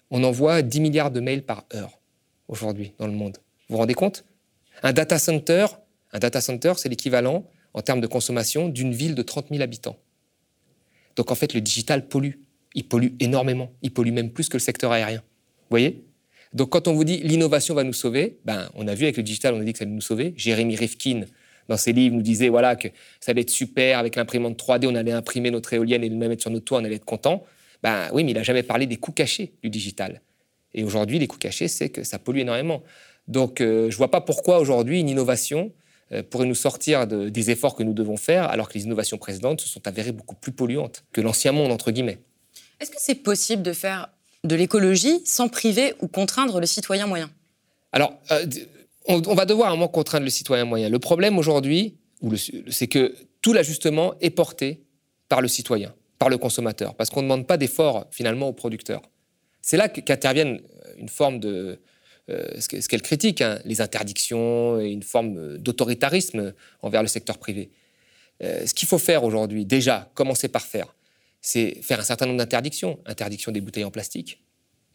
On 0.10 0.24
envoie 0.24 0.62
10 0.62 0.80
milliards 0.80 1.12
de 1.12 1.20
mails 1.20 1.44
par 1.44 1.66
heure 1.74 2.00
aujourd'hui 2.48 2.94
dans 2.98 3.08
le 3.08 3.14
monde. 3.14 3.38
Vous 3.68 3.76
vous 3.76 3.78
rendez 3.78 3.94
compte? 3.94 4.24
Un 4.84 4.94
data 4.94 5.20
center, 5.20 5.66
un 6.14 6.20
data 6.20 6.40
center, 6.40 6.74
c'est 6.78 6.88
l'équivalent 6.88 7.46
en 7.74 7.82
termes 7.82 8.02
de 8.02 8.08
consommation 8.08 8.70
d'une 8.70 8.94
ville 8.94 9.16
de 9.16 9.22
30 9.22 9.48
000 9.50 9.62
habitants. 9.62 9.98
Donc 11.16 11.32
en 11.32 11.36
fait, 11.36 11.54
le 11.54 11.62
digital 11.62 12.08
pollue. 12.08 12.34
Il 12.74 12.88
pollue 12.88 13.10
énormément. 13.20 13.72
Il 13.82 13.92
pollue 13.92 14.12
même 14.12 14.32
plus 14.32 14.48
que 14.48 14.56
le 14.56 14.62
secteur 14.62 14.92
aérien. 14.92 15.20
Vous 15.20 15.72
voyez? 15.72 16.06
Donc 16.54 16.70
quand 16.70 16.88
on 16.88 16.94
vous 16.94 17.04
dit 17.04 17.18
l'innovation 17.18 17.76
va 17.76 17.84
nous 17.84 17.94
sauver, 17.94 18.40
ben, 18.46 18.70
on 18.76 18.88
a 18.88 18.96
vu 18.96 19.04
avec 19.04 19.18
le 19.18 19.24
digital, 19.24 19.54
on 19.54 19.62
a 19.62 19.64
dit 19.64 19.74
que 19.74 19.80
ça 19.80 19.84
allait 19.84 19.94
nous 19.94 20.02
sauver. 20.02 20.34
Jérémy 20.36 20.76
Rifkin, 20.76 21.22
dans 21.70 21.78
ses 21.78 21.94
livres, 21.94 22.16
nous 22.16 22.22
disait 22.22 22.50
voilà, 22.50 22.76
que 22.76 22.90
ça 23.20 23.32
allait 23.32 23.42
être 23.42 23.50
super 23.50 24.00
avec 24.00 24.16
l'imprimante 24.16 24.60
3D, 24.60 24.88
on 24.88 24.96
allait 24.96 25.12
imprimer 25.12 25.52
notre 25.52 25.74
éolienne 25.74 26.04
et 26.04 26.10
le 26.10 26.16
mettre 26.16 26.42
sur 26.42 26.52
notre 26.52 26.66
toit, 26.66 26.80
on 26.80 26.84
allait 26.84 26.96
être 26.96 27.06
content. 27.06 27.46
Ben 27.84 28.10
oui, 28.14 28.24
mais 28.24 28.32
il 28.32 28.36
n'a 28.36 28.44
jamais 28.44 28.64
parlé 28.64 28.86
des 28.86 28.98
coûts 28.98 29.14
cachés 29.14 29.54
du 29.64 29.70
digital. 29.70 30.22
Et 30.74 30.84
aujourd'hui, 30.84 31.20
les 31.20 31.28
coûts 31.28 31.38
cachés, 31.38 31.68
c'est 31.68 31.90
que 31.90 32.04
ça 32.04 32.20
pollue 32.20 32.40
énormément. 32.40 32.84
Donc 33.28 33.62
euh, 33.62 33.90
je 33.90 33.96
ne 33.96 33.98
vois 33.98 34.12
pas 34.12 34.22
pourquoi 34.22 34.60
aujourd'hui 34.60 35.00
une 35.00 35.10
innovation 35.10 35.72
pourrait 36.30 36.46
nous 36.46 36.56
sortir 36.56 37.08
des 37.08 37.52
efforts 37.52 37.76
que 37.76 37.84
nous 37.84 37.94
devons 37.94 38.18
faire, 38.18 38.50
alors 38.50 38.68
que 38.68 38.74
les 38.74 38.84
innovations 38.84 39.18
précédentes 39.18 39.62
se 39.62 39.70
sont 39.70 39.88
avérées 39.88 40.12
beaucoup 40.12 40.36
plus 40.36 40.52
polluantes 40.52 41.04
que 41.14 41.22
l'ancien 41.22 41.52
monde, 41.52 41.72
entre 41.72 41.92
guillemets. 41.92 42.20
Est-ce 42.82 42.92
que 42.92 42.98
c'est 43.00 43.16
possible 43.16 43.62
de 43.62 43.74
faire 43.74 44.10
de 44.44 44.56
l'écologie 44.56 45.22
sans 45.26 45.50
priver 45.50 45.94
ou 46.02 46.08
contraindre 46.08 46.60
le 46.60 46.66
citoyen 46.66 47.08
moyen? 47.08 47.30
Alors, 47.92 48.14
euh, 48.32 48.46
on, 49.06 49.20
va 49.36 49.46
devoir 49.46 49.70
à 49.70 49.72
un 49.72 49.76
moment 49.76 49.88
contraindre 49.88 50.26
le 50.26 50.32
citoyen 50.32 50.66
moyen. 50.66 50.90
Le 50.90 51.00
problème 51.00 51.38
aujourd'hui, 51.38 51.98
c'est 52.70 52.88
que 52.88 53.16
tout 53.42 53.54
l'ajustement 53.54 54.16
est 54.22 54.30
porté 54.30 54.84
par 55.30 55.42
le 55.42 55.48
citoyen, 55.48 55.94
par 56.20 56.30
le 56.30 56.38
consommateur, 56.38 56.96
parce 56.96 57.10
qu'on 57.10 57.22
ne 57.22 57.28
demande 57.28 57.48
pas 57.48 57.58
d'efforts 57.58 58.06
finalement 58.12 58.48
aux 58.48 58.54
producteurs. 58.54 59.02
C'est 59.62 59.78
là 59.78 59.90
qu'interviennent 59.90 60.62
une 60.98 61.10
forme 61.10 61.40
de, 61.40 61.50
euh, 61.50 61.76
ce 62.30 62.88
qu'elle 62.88 63.02
critique, 63.02 63.42
hein, 63.42 63.60
les 63.66 63.82
interdictions 63.82 64.80
et 64.80 64.90
une 64.90 65.04
forme 65.04 65.38
euh, 65.38 65.58
d'autoritarisme 65.58 66.54
envers 66.82 67.02
le 67.02 67.08
secteur 67.08 67.38
privé. 67.38 67.72
Euh, 68.44 68.66
ce 68.66 68.74
qu'il 68.74 68.88
faut 68.88 68.98
faire 68.98 69.24
aujourd'hui, 69.24 69.66
déjà, 69.66 70.10
commencer 70.14 70.48
par 70.48 70.66
faire, 70.66 70.96
c'est 71.42 71.82
faire 71.82 72.00
un 72.00 72.04
certain 72.04 72.26
nombre 72.26 72.38
d'interdictions. 72.38 73.00
Interdiction 73.06 73.52
des 73.52 73.62
bouteilles 73.62 73.84
en 73.84 73.92
plastique. 73.92 74.44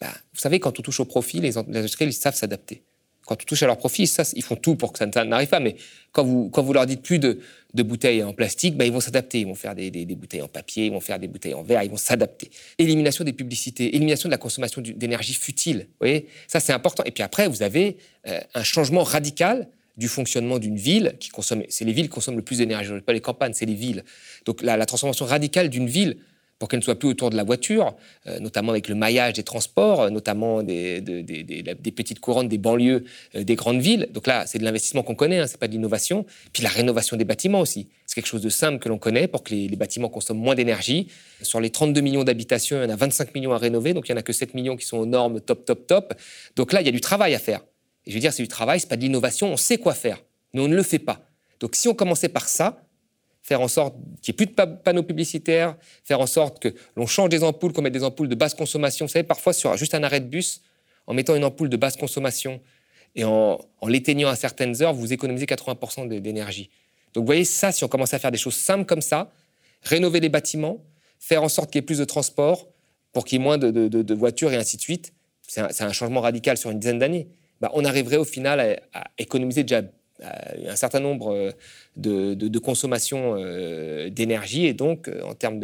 Bah, 0.00 0.12
vous 0.34 0.40
savez, 0.40 0.60
quand 0.60 0.78
on 0.78 0.82
touche 0.82 1.00
au 1.00 1.04
profit, 1.04 1.40
les, 1.40 1.58
industriels 1.58 2.12
savent 2.12 2.34
s'adapter 2.34 2.82
quand 3.26 3.34
on 3.42 3.44
touche 3.44 3.62
à 3.64 3.66
leur 3.66 3.76
profit, 3.76 4.06
ça, 4.06 4.22
ils 4.34 4.42
font 4.42 4.54
tout 4.54 4.76
pour 4.76 4.92
que 4.92 4.98
ça 4.98 5.24
n'arrive 5.24 5.48
pas. 5.48 5.60
Mais 5.60 5.76
quand 6.12 6.24
vous, 6.24 6.48
quand 6.48 6.62
vous 6.62 6.72
leur 6.72 6.86
dites 6.86 7.02
plus 7.02 7.18
de, 7.18 7.40
bouteilles 7.74 8.22
en 8.22 8.32
plastique, 8.32 8.76
bah, 8.76 8.86
ils 8.86 8.92
vont 8.92 9.00
s'adapter. 9.00 9.40
Ils 9.40 9.46
vont 9.46 9.54
faire 9.54 9.74
des, 9.74 9.90
bouteilles 10.16 10.42
en 10.42 10.48
papier, 10.48 10.86
ils 10.86 10.92
vont 10.92 11.00
faire 11.00 11.18
des 11.18 11.28
bouteilles 11.28 11.54
en 11.54 11.62
verre, 11.62 11.82
ils 11.82 11.90
vont 11.90 11.96
s'adapter. 11.96 12.50
Élimination 12.78 13.24
des 13.24 13.32
publicités, 13.32 13.94
élimination 13.94 14.28
de 14.28 14.30
la 14.30 14.38
consommation 14.38 14.80
d'énergie 14.80 15.34
futile. 15.34 15.80
Vous 15.80 16.06
voyez? 16.06 16.28
Ça, 16.46 16.60
c'est 16.60 16.72
important. 16.72 17.02
Et 17.04 17.10
puis 17.10 17.24
après, 17.24 17.48
vous 17.48 17.62
avez 17.62 17.98
euh, 18.28 18.40
un 18.54 18.62
changement 18.62 19.02
radical 19.02 19.68
du 19.96 20.08
fonctionnement 20.08 20.58
d'une 20.58 20.76
ville 20.76 21.16
qui 21.18 21.30
consomme. 21.30 21.64
C'est 21.68 21.84
les 21.84 21.92
villes 21.92 22.06
qui 22.06 22.14
consomment 22.14 22.36
le 22.36 22.42
plus 22.42 22.58
d'énergie, 22.58 22.92
pas 23.00 23.12
les 23.12 23.20
campagnes, 23.20 23.54
c'est 23.54 23.66
les 23.66 23.74
villes. 23.74 24.04
Donc 24.44 24.62
la 24.62 24.86
transformation 24.86 25.24
radicale 25.24 25.68
d'une 25.68 25.88
ville 25.88 26.18
pour 26.58 26.68
qu'elle 26.68 26.80
ne 26.80 26.84
soit 26.84 26.98
plus 26.98 27.08
autour 27.08 27.30
de 27.30 27.36
la 27.36 27.44
voiture, 27.44 27.94
euh, 28.26 28.38
notamment 28.40 28.72
avec 28.72 28.88
le 28.88 28.94
maillage 28.94 29.34
des 29.34 29.42
transports, 29.42 30.02
euh, 30.02 30.10
notamment 30.10 30.62
des, 30.62 31.00
des, 31.00 31.92
petites 31.92 32.20
couronnes 32.20 32.48
des 32.48 32.58
banlieues 32.58 33.04
euh, 33.34 33.44
des 33.44 33.56
grandes 33.56 33.80
villes. 33.80 34.08
Donc 34.12 34.26
là, 34.26 34.46
c'est 34.46 34.58
de 34.58 34.64
l'investissement 34.64 35.02
qu'on 35.02 35.14
connaît, 35.14 35.38
hein, 35.38 35.46
c'est 35.46 35.58
pas 35.58 35.68
de 35.68 35.72
l'innovation. 35.72 36.24
Puis 36.52 36.62
la 36.62 36.70
rénovation 36.70 37.16
des 37.16 37.24
bâtiments 37.24 37.60
aussi. 37.60 37.88
C'est 38.06 38.14
quelque 38.14 38.26
chose 38.26 38.42
de 38.42 38.48
simple 38.48 38.78
que 38.78 38.88
l'on 38.88 38.98
connaît 38.98 39.28
pour 39.28 39.42
que 39.42 39.54
les, 39.54 39.68
bâtiments 39.76 40.08
consomment 40.08 40.40
moins 40.40 40.54
d'énergie. 40.54 41.08
Sur 41.42 41.60
les 41.60 41.68
32 41.68 42.00
millions 42.00 42.24
d'habitations, 42.24 42.78
il 42.78 42.84
y 42.84 42.86
en 42.86 42.90
a 42.90 42.96
25 42.96 43.34
millions 43.34 43.52
à 43.52 43.58
rénover, 43.58 43.92
donc 43.92 44.08
il 44.08 44.12
n'y 44.12 44.16
en 44.16 44.20
a 44.20 44.22
que 44.22 44.32
7 44.32 44.54
millions 44.54 44.76
qui 44.76 44.86
sont 44.86 44.96
aux 44.96 45.06
normes 45.06 45.40
top, 45.40 45.66
top, 45.66 45.86
top. 45.86 46.14
Donc 46.56 46.72
là, 46.72 46.80
il 46.80 46.86
y 46.86 46.88
a 46.88 46.92
du 46.92 47.02
travail 47.02 47.34
à 47.34 47.38
faire. 47.38 47.60
Et 48.06 48.10
je 48.10 48.14
veux 48.14 48.20
dire, 48.20 48.32
c'est 48.32 48.42
du 48.42 48.48
travail, 48.48 48.80
c'est 48.80 48.88
pas 48.88 48.96
de 48.96 49.02
l'innovation, 49.02 49.52
on 49.52 49.56
sait 49.58 49.76
quoi 49.76 49.92
faire, 49.92 50.22
mais 50.54 50.60
on 50.62 50.68
ne 50.68 50.76
le 50.76 50.82
fait 50.82 50.98
pas. 50.98 51.28
Donc 51.60 51.74
si 51.74 51.88
on 51.88 51.94
commençait 51.94 52.28
par 52.28 52.48
ça, 52.48 52.85
faire 53.46 53.60
en 53.60 53.68
sorte 53.68 53.94
qu'il 54.22 54.32
n'y 54.32 54.42
ait 54.42 54.44
plus 54.44 54.46
de 54.46 54.74
panneaux 54.82 55.04
publicitaires, 55.04 55.76
faire 56.02 56.20
en 56.20 56.26
sorte 56.26 56.58
que 56.58 56.74
l'on 56.96 57.06
change 57.06 57.28
des 57.28 57.44
ampoules, 57.44 57.72
qu'on 57.72 57.80
mette 57.80 57.92
des 57.92 58.02
ampoules 58.02 58.28
de 58.28 58.34
basse 58.34 58.54
consommation. 58.54 59.06
Vous 59.06 59.12
savez, 59.12 59.22
parfois, 59.22 59.52
sur 59.52 59.76
juste 59.76 59.94
un 59.94 60.02
arrêt 60.02 60.18
de 60.18 60.26
bus, 60.26 60.62
en 61.06 61.14
mettant 61.14 61.36
une 61.36 61.44
ampoule 61.44 61.68
de 61.68 61.76
basse 61.76 61.96
consommation 61.96 62.60
et 63.14 63.22
en, 63.22 63.60
l'éteignant 63.86 64.28
à 64.28 64.34
certaines 64.34 64.82
heures, 64.82 64.92
vous 64.92 65.12
économisez 65.12 65.46
80% 65.46 66.08
d'énergie. 66.20 66.70
Donc 67.14 67.22
vous 67.22 67.26
voyez, 67.26 67.44
ça, 67.44 67.70
si 67.70 67.84
on 67.84 67.88
commence 67.88 68.12
à 68.14 68.18
faire 68.18 68.32
des 68.32 68.38
choses 68.38 68.56
simples 68.56 68.84
comme 68.84 69.00
ça, 69.00 69.30
rénover 69.82 70.18
les 70.18 70.28
bâtiments, 70.28 70.82
faire 71.20 71.44
en 71.44 71.48
sorte 71.48 71.70
qu'il 71.70 71.78
y 71.78 71.82
ait 71.84 71.86
plus 71.86 71.98
de 71.98 72.04
transport 72.04 72.66
pour 73.12 73.24
qu'il 73.24 73.38
y 73.38 73.40
ait 73.40 73.44
moins 73.44 73.58
de, 73.58 74.14
voitures 74.14 74.52
et 74.52 74.56
ainsi 74.56 74.76
de 74.76 74.82
suite, 74.82 75.12
c'est 75.46 75.82
un, 75.82 75.92
changement 75.92 76.20
radical 76.20 76.58
sur 76.58 76.70
une 76.70 76.80
dizaine 76.80 76.98
d'années. 76.98 77.28
Bah, 77.60 77.70
on 77.74 77.84
arriverait 77.84 78.16
au 78.16 78.24
final 78.24 78.80
à, 78.92 79.04
économiser 79.18 79.62
déjà 79.62 79.82
un 80.22 80.76
certain 80.76 81.00
nombre 81.00 81.32
euh, 81.32 81.50
de, 81.96 82.34
de, 82.34 82.58
consommations 82.58 83.36
euh, 83.36 84.08
d'énergie 84.10 84.66
et 84.66 84.74
donc 84.74 85.10
en 85.24 85.34
termes 85.34 85.60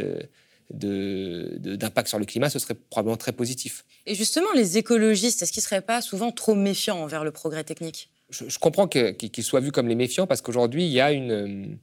d'impact 0.71 2.09
sur 2.09 2.19
le 2.19 2.25
climat, 2.25 2.51
ce 2.51 2.59
serait 2.59 2.75
probablement 2.75 3.17
très 3.17 3.33
positif. 3.33 3.85
Et 4.07 4.15
justement, 4.15 4.53
les 4.55 4.79
écologistes, 4.79 5.43
est-ce 5.43 5.53
qu'ils 5.53 5.61
ne 5.61 5.67
seraient 5.67 5.81
pas 5.83 6.01
souvent 6.01 6.33
trop 6.33 6.55
méfiants 6.55 6.99
envers 6.99 7.25
le 7.25 7.31
progrès 7.31 7.65
technique? 7.65 8.11
Je, 8.31 8.59
comprends 8.59 8.89
qu'ils 8.89 9.45
soient 9.45 9.61
vus 9.61 9.73
comme 9.73 9.89
les 9.89 9.95
méfiants 9.95 10.27
parce 10.27 10.41
qu'aujourd'hui, 10.41 10.85
il 10.85 10.93
y 10.93 11.01
a 11.01 11.13
une, 11.13 11.79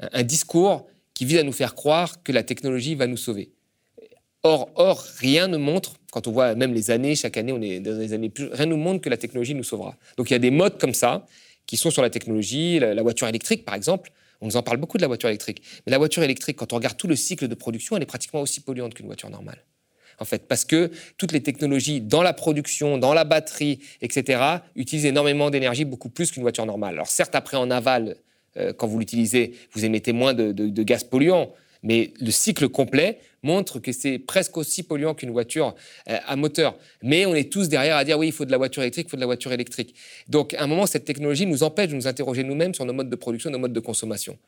un 0.00 0.22
discours 0.22 0.86
qui 1.14 1.24
vise 1.24 1.38
à 1.38 1.42
nous 1.42 1.52
faire 1.52 1.74
croire 1.74 2.22
que 2.22 2.32
la 2.32 2.42
technologie 2.42 2.94
va 2.94 3.06
nous 3.06 3.16
sauver. 3.16 3.52
Or, 4.42 4.70
or, 4.74 5.02
rien 5.20 5.48
ne 5.48 5.56
montre, 5.56 5.94
quand 6.12 6.26
on 6.26 6.32
voit 6.32 6.54
même 6.54 6.74
les 6.74 6.90
années, 6.90 7.14
chaque 7.14 7.38
année, 7.38 7.52
on 7.52 7.62
est 7.62 7.80
dans 7.80 7.96
des 7.96 8.12
années 8.12 8.28
plus, 8.28 8.48
rien 8.52 8.66
ne 8.66 8.72
nous 8.72 8.76
montre 8.76 9.00
que 9.00 9.08
la 9.08 9.16
technologie 9.16 9.54
nous 9.54 9.64
sauvera. 9.64 9.96
Donc 10.18 10.28
il 10.28 10.34
y 10.34 10.36
a 10.36 10.38
des 10.38 10.50
modes 10.50 10.78
comme 10.78 10.92
ça 10.92 11.26
qui 11.66 11.76
sont 11.76 11.90
sur 11.90 12.02
la 12.02 12.10
technologie, 12.10 12.78
la, 12.78 13.02
voiture 13.02 13.28
électrique 13.28 13.64
par 13.64 13.74
exemple. 13.74 14.12
On 14.40 14.46
nous 14.46 14.56
en 14.56 14.62
parle 14.62 14.76
beaucoup 14.76 14.98
de 14.98 15.02
la 15.02 15.08
voiture 15.08 15.28
électrique. 15.28 15.62
Mais 15.86 15.90
la 15.90 15.98
voiture 15.98 16.22
électrique, 16.22 16.56
quand 16.56 16.72
on 16.72 16.76
regarde 16.76 16.96
tout 16.96 17.06
le 17.06 17.16
cycle 17.16 17.48
de 17.48 17.54
production, 17.54 17.96
elle 17.96 18.02
est 18.02 18.06
pratiquement 18.06 18.40
aussi 18.40 18.60
polluante 18.60 18.94
qu'une 18.94 19.06
voiture 19.06 19.30
normale. 19.30 19.64
En 20.20 20.24
fait, 20.24 20.46
parce 20.46 20.64
que 20.64 20.90
toutes 21.16 21.32
les 21.32 21.42
technologies 21.42 22.00
dans 22.00 22.22
la 22.22 22.32
production, 22.32 22.98
dans 22.98 23.14
la 23.14 23.24
batterie, 23.24 23.80
etc., 24.00 24.42
utilisent 24.76 25.06
énormément 25.06 25.50
d'énergie, 25.50 25.84
beaucoup 25.84 26.08
plus 26.08 26.30
qu'une 26.30 26.42
voiture 26.42 26.66
normale. 26.66 26.94
Alors 26.94 27.08
certes, 27.08 27.34
après 27.34 27.56
en 27.56 27.70
aval, 27.70 28.16
euh, 28.56 28.72
quand 28.72 28.86
vous 28.86 28.98
l'utilisez, 28.98 29.54
vous 29.72 29.84
émettez 29.84 30.12
moins 30.12 30.34
de, 30.34 30.52
de 30.52 30.82
gaz 30.82 31.02
polluants, 31.04 31.52
mais 31.84 32.12
le 32.18 32.32
cycle 32.32 32.68
complet 32.68 33.20
montre 33.44 33.78
que 33.78 33.92
c'est 33.92 34.18
presque 34.18 34.56
aussi 34.56 34.82
polluant 34.82 35.14
qu'une 35.14 35.30
voiture 35.30 35.76
euh, 36.08 36.16
à 36.26 36.34
moteur. 36.34 36.76
Mais 37.02 37.26
on 37.26 37.34
est 37.34 37.52
tous 37.52 37.68
derrière 37.68 37.96
à 37.96 38.04
dire 38.04 38.18
oui, 38.18 38.28
il 38.28 38.32
faut 38.32 38.46
de 38.46 38.50
la 38.50 38.56
voiture 38.56 38.82
électrique, 38.82 39.06
il 39.06 39.10
faut 39.10 39.16
de 39.16 39.20
la 39.20 39.26
voiture 39.26 39.52
électrique. 39.52 39.94
Donc 40.26 40.54
à 40.54 40.62
un 40.62 40.66
moment, 40.66 40.86
cette 40.86 41.04
technologie 41.04 41.46
nous 41.46 41.62
empêche 41.62 41.90
de 41.90 41.94
nous 41.94 42.08
interroger 42.08 42.42
nous-mêmes 42.42 42.74
sur 42.74 42.86
nos 42.86 42.94
modes 42.94 43.10
de 43.10 43.16
production, 43.16 43.50
nos 43.50 43.58
modes 43.58 43.74
de 43.74 43.80
consommation. 43.80 44.38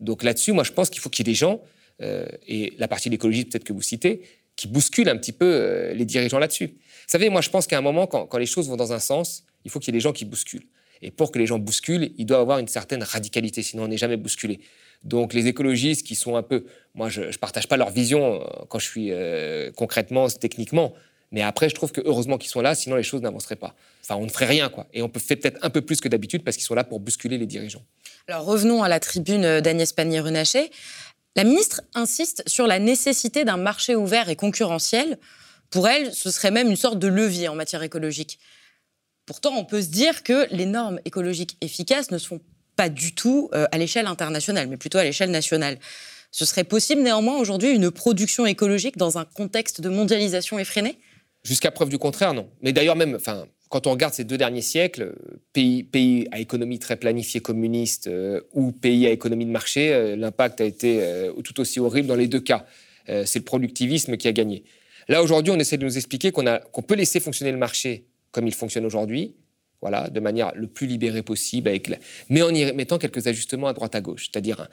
Donc 0.00 0.22
là-dessus, 0.22 0.52
moi 0.52 0.64
je 0.64 0.72
pense 0.72 0.88
qu'il 0.90 1.00
faut 1.00 1.10
qu'il 1.10 1.26
y 1.26 1.30
ait 1.30 1.32
des 1.32 1.38
gens, 1.38 1.60
euh, 2.00 2.26
et 2.46 2.72
la 2.78 2.88
partie 2.88 3.10
de 3.10 3.14
l'écologie 3.14 3.44
peut-être 3.44 3.64
que 3.64 3.74
vous 3.74 3.82
citez, 3.82 4.22
qui 4.56 4.66
bousculent 4.66 5.10
un 5.10 5.16
petit 5.18 5.32
peu 5.32 5.44
euh, 5.44 5.92
les 5.92 6.06
dirigeants 6.06 6.38
là-dessus. 6.38 6.68
Vous 6.68 7.12
savez, 7.12 7.28
moi 7.28 7.42
je 7.42 7.50
pense 7.50 7.66
qu'à 7.66 7.76
un 7.76 7.82
moment, 7.82 8.06
quand, 8.06 8.34
les 8.38 8.46
choses 8.46 8.68
vont 8.68 8.76
dans 8.76 8.92
un 8.92 8.98
sens, 8.98 9.44
Il 9.64 9.70
faut 9.70 9.78
qu'il 9.78 9.92
y 9.92 9.96
ait 9.96 9.98
des 9.98 10.02
gens 10.02 10.12
qui 10.12 10.24
bousculent. 10.24 10.66
Et 11.02 11.10
pour 11.10 11.30
que 11.30 11.38
les 11.38 11.46
gens 11.46 11.58
bousculent, 11.58 12.12
il 12.16 12.24
doit 12.24 12.40
avoir 12.40 12.58
une 12.58 12.68
certaine 12.68 13.02
radicalité, 13.02 13.62
sinon 13.62 13.84
on 13.84 13.88
n'est 13.88 13.98
jamais 13.98 14.16
bousculé. 14.16 14.60
Donc 15.04 15.32
les 15.32 15.46
écologistes 15.46 16.06
qui 16.06 16.14
sont 16.14 16.36
un 16.36 16.42
peu... 16.42 16.64
Moi, 16.94 17.08
je 17.08 17.22
ne 17.22 17.36
partage 17.36 17.68
pas 17.68 17.76
leur 17.76 17.90
vision 17.90 18.40
euh, 18.40 18.44
quand 18.68 18.78
je 18.78 18.86
suis 18.86 19.12
euh, 19.12 19.70
concrètement, 19.72 20.28
techniquement. 20.28 20.94
Mais 21.30 21.42
après, 21.42 21.68
je 21.68 21.74
trouve 21.74 21.92
que 21.92 22.00
heureusement 22.04 22.38
qu'ils 22.38 22.50
sont 22.50 22.60
là, 22.60 22.74
sinon 22.74 22.96
les 22.96 23.02
choses 23.02 23.20
n'avanceraient 23.20 23.56
pas. 23.56 23.74
Enfin, 24.02 24.16
on 24.16 24.24
ne 24.24 24.30
ferait 24.30 24.46
rien, 24.46 24.70
quoi. 24.70 24.86
Et 24.94 25.02
on 25.02 25.08
peut 25.08 25.20
faire 25.20 25.38
peut-être 25.38 25.58
un 25.62 25.70
peu 25.70 25.82
plus 25.82 26.00
que 26.00 26.08
d'habitude 26.08 26.42
parce 26.42 26.56
qu'ils 26.56 26.64
sont 26.64 26.74
là 26.74 26.84
pour 26.84 27.00
bousculer 27.00 27.38
les 27.38 27.46
dirigeants. 27.46 27.84
Alors 28.26 28.44
revenons 28.44 28.82
à 28.82 28.88
la 28.88 28.98
tribune 28.98 29.60
d'Agnès 29.60 29.92
Pannier-Runacher. 29.92 30.70
La 31.36 31.44
ministre 31.44 31.82
insiste 31.94 32.42
sur 32.46 32.66
la 32.66 32.78
nécessité 32.78 33.44
d'un 33.44 33.58
marché 33.58 33.94
ouvert 33.94 34.28
et 34.28 34.36
concurrentiel. 34.36 35.18
Pour 35.70 35.86
elle, 35.86 36.12
ce 36.14 36.30
serait 36.30 36.50
même 36.50 36.68
une 36.68 36.76
sorte 36.76 36.98
de 36.98 37.08
levier 37.08 37.48
en 37.48 37.54
matière 37.54 37.82
écologique. 37.82 38.38
Pourtant, 39.26 39.54
on 39.56 39.64
peut 39.64 39.82
se 39.82 39.88
dire 39.88 40.22
que 40.22 40.46
les 40.50 40.66
normes 40.66 41.00
écologiques 41.04 41.58
efficaces 41.60 42.10
ne 42.10 42.18
se 42.18 42.26
font 42.26 42.40
pas 42.78 42.88
du 42.88 43.12
tout 43.12 43.50
euh, 43.54 43.66
à 43.72 43.76
l'échelle 43.76 44.06
internationale, 44.06 44.68
mais 44.68 44.76
plutôt 44.76 44.98
à 44.98 45.04
l'échelle 45.04 45.32
nationale. 45.32 45.78
Ce 46.30 46.44
serait 46.44 46.62
possible 46.62 47.02
néanmoins 47.02 47.36
aujourd'hui 47.36 47.70
une 47.70 47.90
production 47.90 48.46
écologique 48.46 48.96
dans 48.96 49.18
un 49.18 49.24
contexte 49.24 49.80
de 49.80 49.88
mondialisation 49.88 50.60
effrénée? 50.60 50.96
Jusqu'à 51.42 51.72
preuve 51.72 51.88
du 51.88 51.98
contraire, 51.98 52.34
non. 52.34 52.48
Mais 52.62 52.72
d'ailleurs 52.72 52.94
même, 52.94 53.16
enfin, 53.16 53.46
quand 53.68 53.88
on 53.88 53.90
regarde 53.90 54.14
ces 54.14 54.22
deux 54.22 54.38
derniers 54.38 54.62
siècles, 54.62 55.16
pays, 55.52 56.28
à 56.30 56.38
économie 56.38 56.78
très 56.78 56.94
planifiée 56.94 57.40
communiste 57.40 58.06
euh, 58.06 58.42
ou 58.52 58.70
pays 58.70 59.08
à 59.08 59.10
économie 59.10 59.46
de 59.46 59.50
marché, 59.50 59.92
euh, 59.92 60.14
l'impact 60.14 60.60
a 60.60 60.64
été 60.64 61.02
tout 61.42 61.58
aussi 61.60 61.80
horrible 61.80 62.06
dans 62.06 62.14
les 62.14 62.28
deux 62.28 62.40
cas. 62.40 62.64
c'est 63.06 63.40
le 63.40 63.44
productivisme 63.44 64.16
qui 64.16 64.28
a 64.28 64.32
gagné. 64.32 64.62
Là, 65.08 65.20
aujourd'hui, 65.22 65.52
on 65.52 65.58
essaie 65.58 65.78
de 65.78 65.84
nous 65.84 65.96
expliquer 65.96 66.30
qu'on 66.30 66.82
peut 66.82 66.94
laisser 66.94 67.18
fonctionner 67.18 67.50
le 67.50 67.58
marché 67.58 68.04
comme 68.30 68.46
il 68.46 68.54
fonctionne 68.54 68.86
aujourd'hui, 68.86 69.34
voilà, 69.80 70.08
de 70.08 70.20
manière 70.20 70.52
le 70.54 70.66
plus 70.66 70.86
libérée 70.86 71.22
possible, 71.22 71.70
mais 72.28 72.42
en 72.42 72.54
y 72.54 72.72
mettant 72.72 72.98
quelques 72.98 73.26
ajustements 73.26 73.68
à 73.68 73.72
droite 73.72 73.94
à 73.94 74.00
gauche, 74.00 74.28
c'est-à-dire 74.30 74.68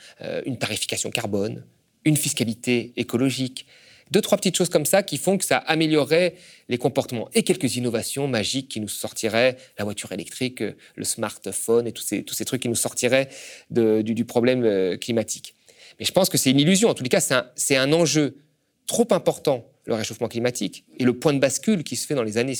une 0.45 0.57
tarification 0.57 1.11
carbone, 1.11 1.63
une 2.05 2.17
fiscalité 2.17 2.93
écologique, 2.97 3.67
deux, 4.11 4.21
trois 4.21 4.37
petites 4.37 4.55
choses 4.55 4.69
comme 4.69 4.85
ça 4.85 5.01
qui 5.01 5.17
font 5.17 5.37
que 5.37 5.45
ça 5.45 5.57
améliorerait 5.57 6.35
les 6.69 6.77
comportements 6.77 7.27
et 7.33 7.43
quelques 7.43 7.75
innovations 7.75 8.27
magiques 8.27 8.69
qui 8.69 8.79
nous 8.79 8.87
sortiraient, 8.87 9.57
la 9.79 9.85
voiture 9.85 10.11
électrique, 10.11 10.61
euh, 10.61 10.75
le 10.95 11.03
smartphone 11.03 11.87
et 11.87 11.91
tous 11.91 12.03
ces, 12.03 12.23
tous 12.23 12.35
ces 12.35 12.45
trucs 12.45 12.61
qui 12.61 12.69
nous 12.69 12.75
sortiraient 12.75 13.29
du, 13.71 14.25
problème 14.25 14.63
euh, 14.63 14.97
climatique. 14.97 15.55
Mais 15.99 16.05
je 16.05 16.11
pense 16.11 16.29
que 16.29 16.37
c'est 16.37 16.51
une 16.51 16.59
illusion. 16.59 16.89
En 16.89 16.93
tous 16.93 17.03
les 17.03 17.09
cas, 17.09 17.21
c'est 17.55 17.75
un, 17.75 17.93
enjeu 17.93 18.37
trop 18.85 19.07
important, 19.11 19.65
le 19.85 19.95
réchauffement 19.95 20.27
climatique, 20.27 20.85
et 20.99 21.03
le 21.03 21.17
point 21.17 21.33
de 21.33 21.39
bascule 21.39 21.83
qui 21.83 21.95
se 21.95 22.05
fait 22.05 22.15
dans 22.15 22.23
les 22.23 22.37
années 22.37 22.55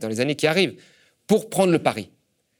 dans 0.00 0.08
les 0.08 0.20
années 0.20 0.34
qui 0.34 0.46
arrivent, 0.46 0.74
pour 1.26 1.50
prendre 1.50 1.72
le 1.72 1.78
pari. 1.78 2.10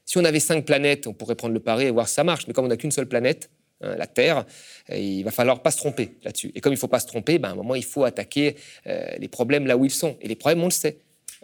Si 0.05 0.17
on 0.17 0.25
avait 0.25 0.39
cinq 0.39 0.65
planètes, 0.65 1.07
on 1.07 1.13
pourrait 1.13 1.35
prendre 1.35 1.53
le 1.53 1.59
pari 1.59 1.85
et 1.85 1.91
voir 1.91 2.07
si 2.07 2.13
ça 2.13 2.23
marche. 2.23 2.47
Mais 2.47 2.53
comme 2.53 2.65
on 2.65 2.69
n'a 2.69 2.77
qu'une 2.77 2.91
seule 2.91 3.07
planète, 3.07 3.49
Hein, 3.81 3.95
la 3.97 4.07
Terre, 4.07 4.45
il 4.89 5.23
va 5.23 5.31
falloir 5.31 5.61
pas 5.61 5.71
se 5.71 5.77
tromper 5.77 6.17
là-dessus. 6.23 6.51
Et 6.55 6.61
comme 6.61 6.71
il 6.71 6.77
ne 6.77 6.79
faut 6.79 6.87
pas 6.87 6.99
se 6.99 7.07
tromper, 7.07 7.39
ben, 7.39 7.49
à 7.49 7.51
un 7.51 7.55
moment, 7.55 7.75
il 7.75 7.83
faut 7.83 8.03
attaquer 8.05 8.55
euh, 8.87 9.05
les 9.17 9.27
problèmes 9.27 9.67
là 9.67 9.75
où 9.77 9.85
ils 9.85 9.91
sont. 9.91 10.17
Et 10.21 10.27
les 10.27 10.35
problèmes, 10.35 10.61
on 10.61 10.67
le 10.67 10.71
sait. 10.71 10.99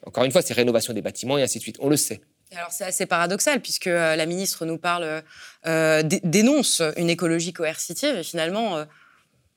Encore 0.06 0.24
une 0.24 0.32
fois, 0.32 0.42
c'est 0.42 0.54
rénovation 0.54 0.94
des 0.94 1.02
bâtiments 1.02 1.38
et 1.38 1.44
ainsi 1.44 1.58
de 1.58 1.64
suite. 1.64 1.78
On 1.80 1.90
le 1.90 1.98
sait. 1.98 2.22
Alors 2.54 2.72
c'est 2.72 2.84
assez 2.84 3.06
paradoxal 3.06 3.62
puisque 3.62 3.88
euh, 3.88 4.18
la 4.18 4.26
ministre 4.26 4.66
nous 4.66 4.78
parle, 4.78 5.24
euh, 5.68 6.04
dénonce 6.04 6.82
une 6.98 7.10
écologie 7.10 7.54
coercitive 7.54 8.18
et 8.18 8.24
finalement 8.24 8.86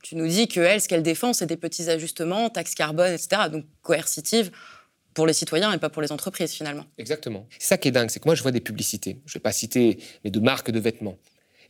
tu 0.01 0.15
nous 0.15 0.29
dis 0.29 0.47
que 0.47 0.61
elle, 0.61 0.81
ce 0.81 0.87
qu'elle 0.87 1.03
défend, 1.03 1.33
c'est 1.33 1.47
des 1.47 1.57
petits 1.57 1.91
ajustements, 1.91 2.51
taxes 2.51 2.77
carbone, 2.77 3.13
etc. 3.13 3.49
Donc 3.51 3.65
coercitive 3.83 4.53
pour 5.15 5.27
les 5.27 5.33
citoyens 5.33 5.73
et 5.73 5.79
pas 5.79 5.89
pour 5.89 6.03
les 6.03 6.13
entreprises 6.13 6.53
finalement. 6.53 6.85
Exactement. 6.99 7.47
C'est 7.59 7.69
ça 7.69 7.79
qui 7.79 7.89
est 7.89 7.93
dingue, 7.93 8.11
c'est 8.11 8.21
que 8.21 8.29
moi 8.29 8.35
je 8.35 8.43
vois 8.43 8.53
des 8.53 8.61
publicités. 8.61 9.21
Je 9.25 9.31
ne 9.31 9.35
vais 9.35 9.41
pas 9.41 9.53
citer, 9.53 9.99
mais 10.25 10.31
de 10.31 10.41
marques 10.41 10.71
de 10.71 10.81
vêtements 10.81 11.17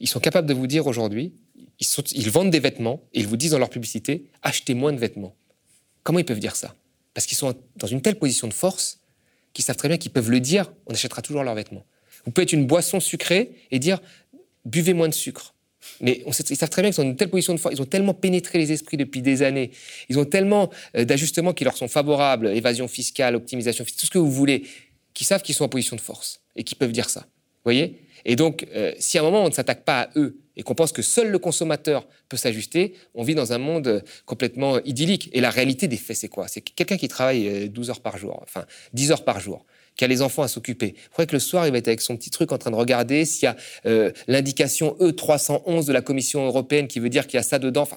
ils 0.00 0.08
sont 0.08 0.20
capables 0.20 0.48
de 0.48 0.54
vous 0.54 0.66
dire 0.66 0.86
aujourd'hui, 0.86 1.34
ils, 1.80 2.30
vendent 2.30 2.50
des 2.50 2.60
vêtements 2.60 3.02
et 3.12 3.20
ils 3.20 3.26
vous 3.26 3.36
disent 3.36 3.52
dans 3.52 3.58
leur 3.58 3.70
publicité, 3.70 4.30
achetez 4.42 4.74
moins 4.74 4.92
de 4.92 4.98
vêtements. 4.98 5.34
Comment 6.02 6.18
ils 6.18 6.24
peuvent 6.24 6.40
dire 6.40 6.56
ça? 6.56 6.74
Parce 7.14 7.26
qu'ils 7.26 7.36
sont 7.36 7.54
dans 7.76 7.86
une 7.86 8.02
telle 8.02 8.18
position 8.18 8.48
de 8.48 8.52
force 8.52 9.00
qu'ils 9.52 9.64
savent 9.64 9.76
très 9.76 9.88
bien 9.88 9.98
qu'ils 9.98 10.12
peuvent 10.12 10.30
le 10.30 10.40
dire, 10.40 10.72
on 10.86 10.94
achètera 10.94 11.22
toujours 11.22 11.44
leurs 11.44 11.54
vêtements. 11.54 11.84
Vous 12.24 12.32
pouvez 12.32 12.44
être 12.44 12.52
une 12.52 12.66
boisson 12.66 13.00
sucrée 13.00 13.56
et 13.70 13.78
dire, 13.78 14.00
buvez 14.64 14.94
moins 14.94 15.08
de 15.08 15.14
sucre. 15.14 15.53
Mais 16.00 16.22
ils 16.26 16.56
savent 16.56 16.70
très 16.70 16.82
bien 16.82 16.90
qu'ils 16.90 16.96
sont 16.96 17.02
une 17.02 17.16
telle 17.16 17.30
position 17.30 17.54
de 17.54 17.60
force, 17.60 17.74
ils 17.74 17.82
ont 17.82 17.86
tellement 17.86 18.14
pénétré 18.14 18.58
les 18.58 18.72
esprits 18.72 18.96
depuis 18.96 19.22
des 19.22 19.42
années, 19.42 19.70
ils 20.08 20.18
ont 20.18 20.24
tellement 20.24 20.70
euh, 20.96 21.04
d'ajustements 21.04 21.52
qui 21.52 21.64
leur 21.64 21.76
sont 21.76 21.88
favorables, 21.88 22.48
évasion 22.48 22.88
fiscale, 22.88 23.34
optimisation 23.36 23.84
fiscale, 23.84 24.00
tout 24.00 24.06
ce 24.06 24.10
que 24.10 24.18
vous 24.18 24.30
voulez, 24.30 24.64
qu'ils 25.14 25.26
savent 25.26 25.42
qu'ils 25.42 25.54
sont 25.54 25.64
en 25.64 25.68
position 25.68 25.96
de 25.96 26.00
force 26.00 26.40
et 26.56 26.64
qu'ils 26.64 26.78
peuvent 26.78 26.92
dire 26.92 27.08
ça. 27.08 27.26
Voyez? 27.64 27.98
Et 28.24 28.36
donc, 28.36 28.66
euh, 28.74 28.92
si 28.98 29.18
à 29.18 29.20
un 29.20 29.24
moment 29.24 29.44
on 29.44 29.48
ne 29.48 29.54
s'attaque 29.54 29.84
pas 29.84 30.02
à 30.02 30.08
eux 30.16 30.38
et 30.56 30.62
qu'on 30.62 30.74
pense 30.74 30.92
que 30.92 31.02
seul 31.02 31.30
le 31.30 31.38
consommateur 31.38 32.06
peut 32.28 32.36
s'ajuster, 32.36 32.94
on 33.14 33.22
vit 33.22 33.34
dans 33.34 33.52
un 33.52 33.58
monde 33.58 33.86
euh, 33.86 34.00
complètement 34.24 34.80
idyllique. 34.84 35.30
Et 35.32 35.40
la 35.40 35.50
réalité 35.50 35.88
des 35.88 35.96
faits, 35.96 36.16
c'est 36.16 36.28
quoi? 36.28 36.48
C'est 36.48 36.60
quelqu'un 36.60 36.96
qui 36.96 37.08
travaille 37.08 37.68
12 37.68 37.88
euh, 37.88 37.90
heures 37.90 38.00
par 38.00 38.18
jour, 38.18 38.40
enfin 38.42 38.64
10 38.92 39.12
heures 39.12 39.24
par 39.24 39.40
jour, 39.40 39.64
qui 39.96 40.04
a 40.04 40.08
les 40.08 40.22
enfants 40.22 40.42
à 40.42 40.48
s'occuper. 40.48 40.94
Vous 40.96 41.10
croyez 41.10 41.26
que 41.26 41.34
le 41.34 41.40
soir, 41.40 41.66
il 41.66 41.72
va 41.72 41.78
être 41.78 41.88
avec 41.88 42.00
son 42.00 42.16
petit 42.16 42.30
truc 42.30 42.52
en 42.52 42.58
train 42.58 42.70
de 42.70 42.76
regarder 42.76 43.24
s'il 43.24 43.44
y 43.44 43.46
a 43.46 44.12
l'indication 44.26 44.96
E311 45.00 45.86
de 45.86 45.92
la 45.92 46.00
Commission 46.00 46.44
européenne 46.46 46.88
qui 46.88 47.00
veut 47.00 47.10
dire 47.10 47.26
qu'il 47.26 47.36
y 47.36 47.40
a 47.40 47.44
ça 47.44 47.58
dedans. 47.58 47.82
Enfin, 47.82 47.96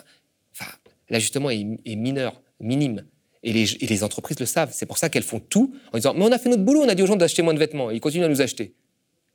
l'ajustement 1.09 1.49
est, 1.49 1.95
mineur, 1.95 2.41
minime. 2.59 3.05
Et 3.43 3.53
les, 3.53 4.03
entreprises 4.03 4.39
le 4.39 4.45
savent. 4.45 4.71
C'est 4.73 4.85
pour 4.85 4.97
ça 4.97 5.09
qu'elles 5.09 5.23
font 5.23 5.39
tout 5.39 5.73
en 5.93 5.97
disant 5.97 6.13
Mais 6.13 6.25
on 6.25 6.31
a 6.31 6.37
fait 6.37 6.49
notre 6.49 6.63
boulot, 6.63 6.81
on 6.83 6.89
a 6.89 6.95
dit 6.95 7.03
aux 7.03 7.07
gens 7.07 7.15
d'acheter 7.15 7.41
moins 7.41 7.53
de 7.53 7.59
vêtements. 7.59 7.91
Ils 7.91 8.01
continuent 8.01 8.25
à 8.25 8.29
nous 8.29 8.41
acheter. 8.41 8.73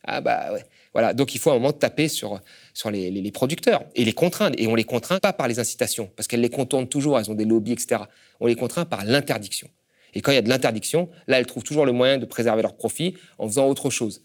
Ah 0.04 0.20
bah 0.20 0.52
ouais. 0.52 0.64
Voilà, 0.92 1.14
donc 1.14 1.34
il 1.34 1.38
faut 1.38 1.50
à 1.50 1.54
un 1.54 1.56
moment 1.56 1.72
taper 1.72 2.08
sur, 2.08 2.40
sur 2.74 2.90
les, 2.90 3.30
producteurs 3.32 3.84
et 3.94 4.04
les 4.04 4.12
contraindre. 4.12 4.56
Et 4.58 4.66
on 4.66 4.74
les 4.74 4.84
contraint 4.84 5.20
pas 5.20 5.32
par 5.32 5.48
les 5.48 5.58
incitations, 5.58 6.10
parce 6.16 6.28
qu'elles 6.28 6.42
les 6.42 6.50
contournent 6.50 6.88
toujours, 6.88 7.18
elles 7.18 7.30
ont 7.30 7.34
des 7.34 7.46
lobbies, 7.46 7.72
etc. 7.72 8.02
On 8.40 8.46
les 8.46 8.56
contraint 8.56 8.84
par 8.84 9.04
l'interdiction. 9.04 9.68
Et 10.14 10.20
quand 10.20 10.32
il 10.32 10.36
y 10.36 10.38
a 10.38 10.42
de 10.42 10.48
l'interdiction, 10.48 11.08
là, 11.26 11.38
elles 11.38 11.46
trouvent 11.46 11.64
toujours 11.64 11.86
le 11.86 11.92
moyen 11.92 12.18
de 12.18 12.26
préserver 12.26 12.62
leur 12.62 12.76
profit 12.76 13.16
en 13.38 13.48
faisant 13.48 13.66
autre 13.68 13.90
chose. 13.90 14.22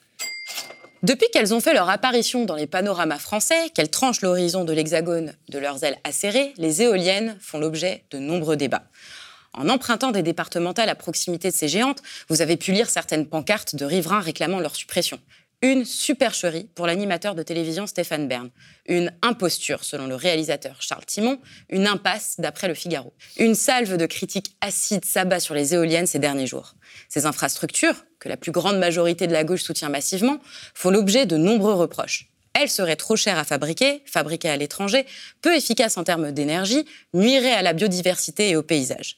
Depuis 1.04 1.28
qu'elles 1.32 1.54
ont 1.54 1.60
fait 1.60 1.74
leur 1.74 1.90
apparition 1.90 2.46
dans 2.46 2.56
les 2.56 2.66
panoramas 2.66 3.20
français, 3.20 3.70
qu'elles 3.74 3.92
tranchent 3.92 4.22
l'horizon 4.22 4.66
de 4.66 4.74
l'hexagone 4.74 5.34
de 5.50 5.60
leurs 5.60 5.84
ailes 5.84 5.98
acérées, 6.04 6.54
les 6.58 6.82
éoliennes 6.82 7.38
font 7.40 7.60
l'objet 7.60 8.04
de 8.10 8.18
nombreux 8.18 8.58
débats. 8.58 8.84
En 9.54 9.70
empruntant 9.70 10.12
des 10.12 10.24
départementales 10.24 10.90
à 10.90 10.96
proximité 10.96 11.50
de 11.50 11.56
ces 11.56 11.68
géantes, 11.68 12.02
vous 12.30 12.42
avez 12.42 12.58
pu 12.58 12.72
lire 12.72 12.90
certaines 12.90 13.28
pancartes 13.28 13.76
de 13.76 13.86
riverains 13.86 14.20
réclamant 14.20 14.60
leur 14.60 14.76
suppression. 14.76 15.20
Une 15.64 15.86
supercherie 15.86 16.70
pour 16.76 16.86
l'animateur 16.86 17.34
de 17.34 17.42
télévision 17.42 17.88
Stéphane 17.88 18.28
Bern. 18.28 18.52
Une 18.86 19.12
imposture, 19.24 19.84
selon 19.84 20.06
le 20.06 20.14
réalisateur 20.14 20.84
Charles 20.84 21.06
Timon. 21.08 21.40
Une 21.72 21.88
impasse, 21.88 22.36
d'après 22.38 22.68
le 22.68 22.76
Figaro. 22.76 23.12
Une 23.40 23.56
salve 23.56 23.98
de 23.98 24.06
critiques 24.06 24.56
acides 24.62 25.04
s'abat 25.04 25.40
sur 25.40 25.56
les 25.56 25.74
éoliennes 25.74 26.06
ces 26.06 26.20
derniers 26.20 26.46
jours. 26.46 26.76
Ces 27.10 27.26
infrastructures, 27.26 28.06
que 28.20 28.30
la 28.30 28.38
plus 28.38 28.52
grande 28.52 28.78
majorité 28.78 29.26
de 29.26 29.34
la 29.34 29.44
gauche 29.44 29.64
soutient 29.64 29.90
massivement, 29.90 30.38
font 30.76 30.92
l'objet 30.92 31.26
de 31.26 31.38
nombreux 31.38 31.74
reproches. 31.74 32.30
Elles 32.54 32.70
seraient 32.70 32.96
trop 32.96 33.16
chères 33.16 33.40
à 33.40 33.44
fabriquer, 33.44 34.04
fabriquées 34.06 34.50
à 34.50 34.58
l'étranger, 34.58 35.08
peu 35.42 35.56
efficaces 35.56 35.98
en 35.98 36.04
termes 36.04 36.32
d'énergie, 36.32 36.86
nuiraient 37.16 37.52
à 37.54 37.64
la 37.64 37.74
biodiversité 37.74 38.50
et 38.50 38.56
au 38.56 38.62
paysage 38.62 39.18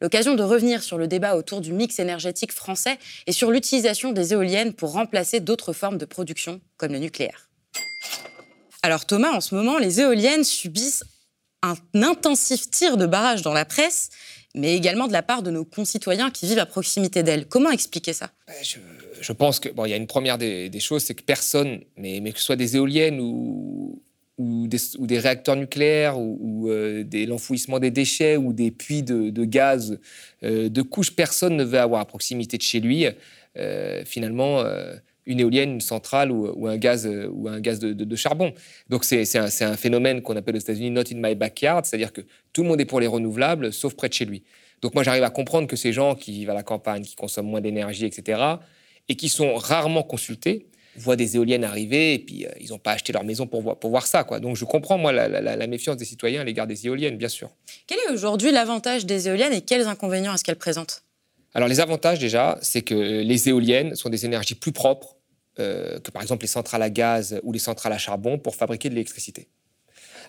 l'occasion 0.00 0.34
de 0.34 0.42
revenir 0.42 0.82
sur 0.82 0.98
le 0.98 1.06
débat 1.06 1.36
autour 1.36 1.60
du 1.60 1.72
mix 1.72 1.98
énergétique 1.98 2.52
français 2.52 2.98
et 3.26 3.32
sur 3.32 3.50
l'utilisation 3.50 4.12
des 4.12 4.32
éoliennes 4.32 4.72
pour 4.72 4.92
remplacer 4.92 5.40
d'autres 5.40 5.72
formes 5.72 5.98
de 5.98 6.04
production, 6.04 6.60
comme 6.76 6.92
le 6.92 6.98
nucléaire. 6.98 7.48
Alors 8.82 9.04
Thomas, 9.04 9.32
en 9.32 9.40
ce 9.40 9.54
moment, 9.54 9.78
les 9.78 10.00
éoliennes 10.00 10.44
subissent 10.44 11.04
un 11.62 11.76
intensif 11.94 12.70
tir 12.70 12.96
de 12.96 13.06
barrage 13.06 13.42
dans 13.42 13.52
la 13.52 13.66
presse, 13.66 14.08
mais 14.54 14.74
également 14.74 15.06
de 15.06 15.12
la 15.12 15.22
part 15.22 15.42
de 15.42 15.50
nos 15.50 15.64
concitoyens 15.64 16.30
qui 16.30 16.46
vivent 16.46 16.58
à 16.58 16.66
proximité 16.66 17.22
d'elles. 17.22 17.46
Comment 17.46 17.70
expliquer 17.70 18.14
ça? 18.14 18.30
Je, 19.20 19.32
pense 19.32 19.60
que 19.60 19.68
bon, 19.68 19.84
y 19.84 19.92
a 19.92 19.96
une 19.96 20.06
première 20.06 20.38
des, 20.38 20.80
choses, 20.80 21.04
c'est 21.04 21.14
que 21.14 21.22
personne, 21.22 21.82
mais, 21.96 22.20
mais 22.20 22.32
que 22.32 22.38
ce 22.38 22.46
soit 22.46 22.56
des 22.56 22.76
éoliennes 22.76 23.20
ou, 23.20 24.02
ou 24.40 24.68
des, 24.68 25.18
réacteurs 25.18 25.56
nucléaires 25.56 26.18
ou, 26.18 26.70
euh, 26.70 27.04
l'enfouissement 27.26 27.78
des 27.78 27.90
déchets 27.90 28.38
ou 28.38 28.54
des 28.54 28.70
puits 28.70 29.02
de, 29.02 29.44
gaz 29.44 29.98
euh, 30.42 30.70
de 30.70 30.82
couches, 30.82 31.14
personne 31.14 31.56
ne 31.56 31.64
veut 31.64 31.78
avoir 31.78 32.00
à 32.00 32.06
proximité 32.06 32.56
de 32.56 32.62
chez 32.62 32.80
lui 32.80 33.06
euh, 33.58 34.02
finalement 34.06 34.64
une 35.26 35.40
éolienne, 35.40 35.72
une 35.72 35.80
centrale 35.82 36.32
ou, 36.32 36.66
un 36.66 36.78
gaz, 36.78 37.06
ou 37.06 37.48
un 37.48 37.60
gaz 37.60 37.80
de, 37.80 38.16
charbon. 38.16 38.54
Donc 38.88 39.04
c'est 39.04 39.36
un, 39.36 39.48
un, 39.60 39.76
phénomène 39.76 40.22
qu'on 40.22 40.36
appelle 40.36 40.56
aux 40.56 40.60
États-Unis 40.60 40.90
not 40.90 41.02
in 41.12 41.16
my 41.16 41.34
backyard, 41.34 41.84
c'est-à-dire 41.84 42.12
que 42.12 42.22
tout 42.52 42.62
le 42.62 42.68
monde 42.68 42.80
est 42.80 42.86
pour 42.86 43.00
les 43.00 43.06
renouvelables 43.06 43.72
sauf 43.72 43.94
près 43.94 44.08
de 44.08 44.14
chez 44.14 44.24
lui. 44.24 44.42
Donc 44.80 44.94
moi 44.94 45.02
j'arrive 45.02 45.24
à 45.24 45.30
comprendre 45.30 45.66
que 45.66 45.76
ces 45.76 45.92
gens 45.92 46.14
qui 46.14 46.32
vivent 46.32 46.50
à 46.50 46.54
la 46.54 46.62
campagne, 46.62 47.02
qui 47.02 47.14
consomment 47.14 47.50
moins 47.50 47.60
d'énergie, 47.60 48.06
etc., 48.06 48.40
et 49.08 49.16
qui 49.16 49.28
sont 49.28 49.56
rarement 49.56 50.04
consultés, 50.04 50.66
voient 50.96 51.16
des 51.16 51.36
éoliennes 51.36 51.64
arriver 51.64 52.14
et 52.14 52.18
puis 52.18 52.46
euh, 52.46 52.50
ils 52.60 52.70
n'ont 52.70 52.78
pas 52.78 52.92
acheté 52.92 53.12
leur 53.12 53.24
maison 53.24 53.46
pour 53.46 53.62
voir, 53.62 53.76
pour 53.76 53.90
voir 53.90 54.06
ça. 54.06 54.24
Quoi. 54.24 54.40
Donc 54.40 54.56
je 54.56 54.64
comprends, 54.64 54.98
moi, 54.98 55.12
la, 55.12 55.66
méfiance 55.66 55.96
des 55.96 56.04
citoyens 56.04 56.40
à 56.40 56.44
l'égard 56.44 56.66
des 56.66 56.86
éoliennes, 56.86 57.16
bien 57.16 57.28
sûr. 57.28 57.50
Quel 57.86 57.98
est 57.98 58.12
aujourd'hui 58.12 58.50
l'avantage 58.50 59.06
des 59.06 59.28
éoliennes 59.28 59.52
et 59.52 59.60
quels 59.60 59.86
inconvénients 59.86 60.34
est-ce 60.34 60.44
qu'elles 60.44 60.56
présentent? 60.56 61.02
Alors 61.54 61.68
les 61.68 61.80
avantages 61.80 62.18
déjà, 62.18 62.58
c'est 62.62 62.82
que 62.82 62.94
les 62.94 63.48
éoliennes 63.48 63.94
sont 63.94 64.08
des 64.08 64.24
énergies 64.24 64.54
plus 64.54 64.72
propres 64.72 65.16
euh, 65.58 65.98
que 65.98 66.10
par 66.10 66.22
exemple 66.22 66.42
les 66.42 66.48
centrales 66.48 66.82
à 66.82 66.90
gaz 66.90 67.40
ou 67.42 67.52
les 67.52 67.58
centrales 67.58 67.92
à 67.92 67.98
charbon 67.98 68.38
pour 68.38 68.54
fabriquer 68.54 68.88
de 68.88 68.94
l'électricité. 68.94 69.48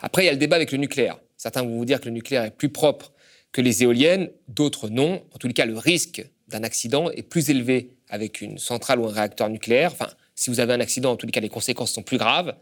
Après, 0.02 0.24
il 0.24 0.26
y 0.26 0.30
a 0.30 0.32
le 0.32 0.38
débat 0.38 0.56
avec 0.56 0.72
le 0.72 0.80
nucléaire. 0.80 1.20
Certains 1.38 1.62
vont 1.62 1.78
vous 1.78 1.86
dire 1.86 2.00
que 2.00 2.06
le 2.06 2.12
nucléaire 2.12 2.44
est 2.44 2.52
plus 2.52 2.70
propre 2.70 3.14
que 3.52 3.62
les 3.62 3.84
éoliennes, 3.84 4.30
d'autres 4.48 4.90
non. 4.90 5.22
En 5.34 5.38
tous 5.38 5.48
les 5.48 5.54
cas, 5.54 5.66
le 5.66 5.78
risque 5.78 6.26
d'un 6.48 6.64
accident 6.64 7.10
est 7.12 7.24
plus 7.24 7.50
élevé 7.50 7.96
avec 8.10 8.42
une 8.42 8.58
centrale 8.58 9.00
ou 9.00 9.08
un 9.08 9.12
réacteur 9.12 9.50
nucléaire. 9.50 9.92
Enfin, 9.94 10.10
si 10.42 10.50
vous 10.50 10.60
avez 10.60 10.74
un 10.74 10.80
accident, 10.80 11.12
en 11.12 11.18
tous 11.18 11.28
les 11.28 11.32
cas, 11.32 11.40
les 11.40 11.50
conséquences 11.50 11.92
sont 11.92 12.02
plus 12.02 12.18
graves. 12.18 12.56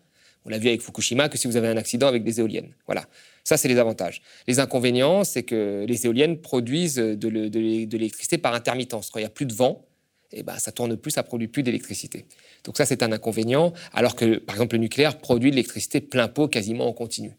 On 0.44 0.50
l'a 0.50 0.58
vu 0.58 0.68
avec 0.68 0.82
Fukushima 0.82 1.30
que 1.30 1.38
si 1.38 1.48
vous 1.48 1.56
avez 1.56 1.70
un 1.70 1.78
accident 1.78 2.08
avec 2.08 2.26
des 2.26 2.42
éoliennes. 2.42 2.74
Voilà. 2.88 3.06
Ça, 3.46 3.56
c'est 3.56 3.70
les 3.70 3.78
avantages. 3.78 4.22
Les 4.48 4.60
inconvénients, 4.60 5.24
c'est 5.24 5.44
que 5.44 5.86
les 5.88 6.06
éoliennes 6.06 6.42
produisent 6.42 6.96
de 6.96 7.98
l'électricité 7.98 8.38
par 8.38 8.54
intermittence. 8.54 9.10
Quand 9.12 9.20
il 9.20 9.22
n'y 9.22 9.28
a 9.28 9.30
plus 9.30 9.46
de 9.46 9.54
vent, 9.54 9.86
eh 10.34 10.44
ben, 10.44 10.58
ça 10.58 10.74
tourne 10.74 10.98
plus, 10.98 11.12
ça 11.12 11.24
produit 11.24 11.48
plus 11.48 11.64
d'électricité. 11.64 12.26
Donc 12.66 12.76
ça, 12.76 12.86
c'est 12.86 13.02
un 13.02 13.14
inconvénient, 13.14 13.72
alors 13.94 14.18
que, 14.18 14.40
par 14.40 14.56
exemple, 14.56 14.76
le 14.76 14.82
nucléaire 14.82 15.18
produit 15.18 15.50
de 15.50 15.56
l'électricité 15.56 16.02
plein 16.02 16.28
pot 16.28 16.50
quasiment 16.50 16.86
en 16.86 16.92
continu. 16.92 17.38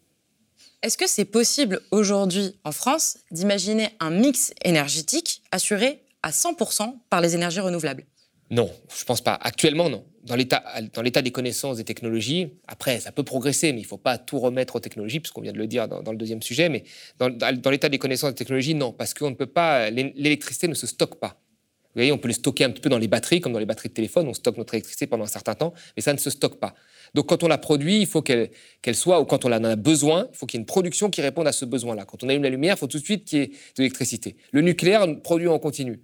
Est-ce 0.82 0.96
que 0.96 1.06
c'est 1.06 1.26
possible 1.26 1.82
aujourd'hui 1.90 2.56
en 2.64 2.72
France 2.72 3.18
d'imaginer 3.30 3.90
un 4.00 4.08
mix 4.08 4.54
énergétique 4.64 5.42
assuré 5.52 6.00
à 6.22 6.30
100% 6.30 6.94
par 7.10 7.20
les 7.20 7.34
énergies 7.34 7.60
renouvelables? 7.60 8.06
Non, 8.48 8.70
je 8.88 9.02
ne 9.02 9.06
pense 9.06 9.20
pas. 9.20 9.34
Actuellement, 9.34 9.90
non. 9.90 10.02
Dans 10.24 10.36
l'état 10.36 11.22
des 11.22 11.30
connaissances 11.30 11.78
des 11.78 11.84
technologies, 11.84 12.52
après, 12.66 13.00
ça 13.00 13.10
peut 13.10 13.22
progresser, 13.22 13.72
mais 13.72 13.80
il 13.80 13.84
ne 13.84 13.88
faut 13.88 13.96
pas 13.96 14.18
tout 14.18 14.38
remettre 14.38 14.76
aux 14.76 14.80
technologies, 14.80 15.20
puisqu'on 15.20 15.40
vient 15.40 15.52
de 15.52 15.58
le 15.58 15.66
dire 15.66 15.88
dans, 15.88 16.12
le 16.12 16.18
deuxième 16.18 16.42
sujet, 16.42 16.68
mais 16.68 16.84
dans, 17.18 17.28
l'état 17.70 17.88
des 17.88 17.98
connaissances 17.98 18.30
des 18.30 18.36
technologies, 18.36 18.74
non, 18.74 18.92
parce 18.92 19.14
qu'on 19.14 19.30
ne 19.30 19.34
peut 19.34 19.46
pas, 19.46 19.88
l'électricité 19.90 20.68
ne 20.68 20.74
se 20.74 20.86
stocke 20.86 21.16
pas. 21.16 21.40
Vous 21.90 21.98
voyez, 21.98 22.12
on 22.12 22.18
peut 22.18 22.28
le 22.28 22.34
stocker 22.34 22.62
un 22.62 22.70
petit 22.70 22.82
peu 22.82 22.88
dans 22.88 22.98
les 22.98 23.08
batteries, 23.08 23.40
comme 23.40 23.52
dans 23.52 23.58
les 23.58 23.66
batteries 23.66 23.88
de 23.88 23.94
téléphone, 23.94 24.28
on 24.28 24.34
stocke 24.34 24.58
notre 24.58 24.74
électricité 24.74 25.08
pendant 25.08 25.24
un 25.24 25.28
certain 25.28 25.56
temps, 25.56 25.74
mais 25.96 26.02
ça 26.02 26.12
ne 26.12 26.18
se 26.18 26.30
stocke 26.30 26.60
pas. 26.60 26.74
Donc 27.14 27.28
quand 27.28 27.42
on 27.42 27.48
la 27.48 27.58
produit, 27.58 27.98
il 28.00 28.06
faut 28.06 28.22
qu'elle 28.22 28.50
soit, 28.92 29.20
ou 29.20 29.24
quand 29.24 29.44
on 29.44 29.52
en 29.52 29.64
a 29.64 29.74
besoin, 29.74 30.28
il 30.32 30.36
faut 30.36 30.46
qu'il 30.46 30.58
y 30.58 30.60
ait 30.60 30.62
une 30.62 30.66
production 30.66 31.10
qui 31.10 31.20
réponde 31.20 31.48
à 31.48 31.52
ce 31.52 31.64
besoin-là. 31.64 32.04
Quand 32.04 32.22
on 32.22 32.28
allume 32.28 32.44
la 32.44 32.50
lumière, 32.50 32.76
il 32.76 32.78
faut 32.78 32.86
tout 32.86 33.00
de 33.00 33.04
suite 33.04 33.24
qu'il 33.24 33.38
y 33.40 33.42
ait 33.42 33.46
de 33.48 33.54
l'électricité. 33.78 34.36
Le 34.52 34.60
nucléaire 34.60 35.04
produit 35.22 35.48
en 35.48 35.58
continu. 35.58 36.00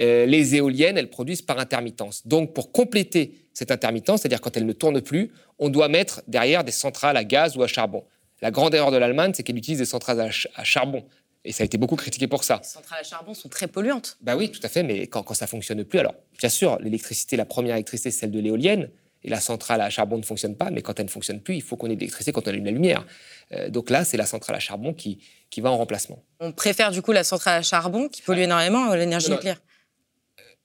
Euh, 0.00 0.26
les 0.26 0.54
éoliennes, 0.56 0.98
elles 0.98 1.10
produisent 1.10 1.42
par 1.42 1.58
intermittence. 1.58 2.26
Donc 2.26 2.52
pour 2.54 2.72
compléter 2.72 3.48
cette 3.52 3.70
intermittence, 3.70 4.20
c'est-à-dire 4.20 4.40
quand 4.40 4.56
elle 4.56 4.66
ne 4.66 4.72
tourne 4.72 5.00
plus, 5.00 5.32
on 5.58 5.68
doit 5.68 5.88
mettre 5.88 6.22
derrière 6.28 6.64
des 6.64 6.72
centrales 6.72 7.16
à 7.16 7.24
gaz 7.24 7.56
ou 7.56 7.62
à 7.62 7.66
charbon. 7.66 8.04
La 8.42 8.50
grande 8.50 8.74
erreur 8.74 8.90
de 8.90 8.98
l'Allemagne, 8.98 9.32
c'est 9.34 9.42
qu'elle 9.42 9.56
utilise 9.56 9.78
des 9.78 9.86
centrales 9.86 10.20
à, 10.20 10.64
charbon. 10.64 11.04
Et 11.44 11.52
ça 11.52 11.62
a 11.62 11.64
été 11.64 11.78
beaucoup 11.78 11.96
critiqué 11.96 12.26
pour 12.26 12.44
ça. 12.44 12.60
Les 12.62 12.68
centrales 12.68 13.00
à 13.00 13.04
charbon 13.04 13.32
sont 13.32 13.48
très 13.48 13.66
polluantes. 13.66 14.18
Bah 14.20 14.36
oui, 14.36 14.50
tout 14.50 14.60
à 14.62 14.68
fait, 14.68 14.82
mais 14.82 15.06
quand, 15.06 15.22
quand 15.22 15.34
ça 15.34 15.46
fonctionne 15.46 15.82
plus, 15.84 15.98
alors 15.98 16.14
bien 16.38 16.50
sûr, 16.50 16.78
l'électricité, 16.80 17.36
la 17.36 17.46
première 17.46 17.76
électricité, 17.76 18.10
c'est 18.10 18.20
celle 18.20 18.32
de 18.32 18.40
l'éolienne, 18.40 18.90
et 19.26 19.30
la 19.30 19.40
centrale 19.40 19.80
à 19.80 19.90
charbon 19.90 20.18
ne 20.18 20.22
fonctionne 20.22 20.56
pas, 20.56 20.70
mais 20.70 20.82
quand 20.82 20.98
elle 21.00 21.06
ne 21.06 21.10
fonctionne 21.10 21.40
plus, 21.40 21.56
il 21.56 21.62
faut 21.62 21.76
qu'on 21.76 21.86
ait 21.86 21.96
de 21.96 22.00
l'électricité 22.00 22.32
quand 22.32 22.46
on 22.46 22.50
allume 22.50 22.64
la 22.64 22.70
lumière. 22.70 23.04
Euh, 23.52 23.68
donc 23.68 23.90
là, 23.90 24.04
c'est 24.04 24.16
la 24.16 24.24
centrale 24.24 24.54
à 24.56 24.60
charbon 24.60 24.94
qui, 24.94 25.18
qui 25.50 25.60
va 25.60 25.70
en 25.70 25.76
remplacement. 25.76 26.22
On 26.38 26.52
préfère 26.52 26.92
du 26.92 27.02
coup 27.02 27.12
la 27.12 27.24
centrale 27.24 27.58
à 27.58 27.62
charbon 27.62 28.08
qui 28.08 28.22
pollue 28.22 28.40
énormément 28.40 28.90
à 28.90 28.96
l'énergie 28.96 29.30
nucléaire. 29.30 29.60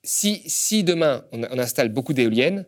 Si, 0.03 0.83
demain 0.83 1.23
on, 1.31 1.43
installe 1.59 1.89
beaucoup 1.89 2.13
d'éoliennes, 2.13 2.65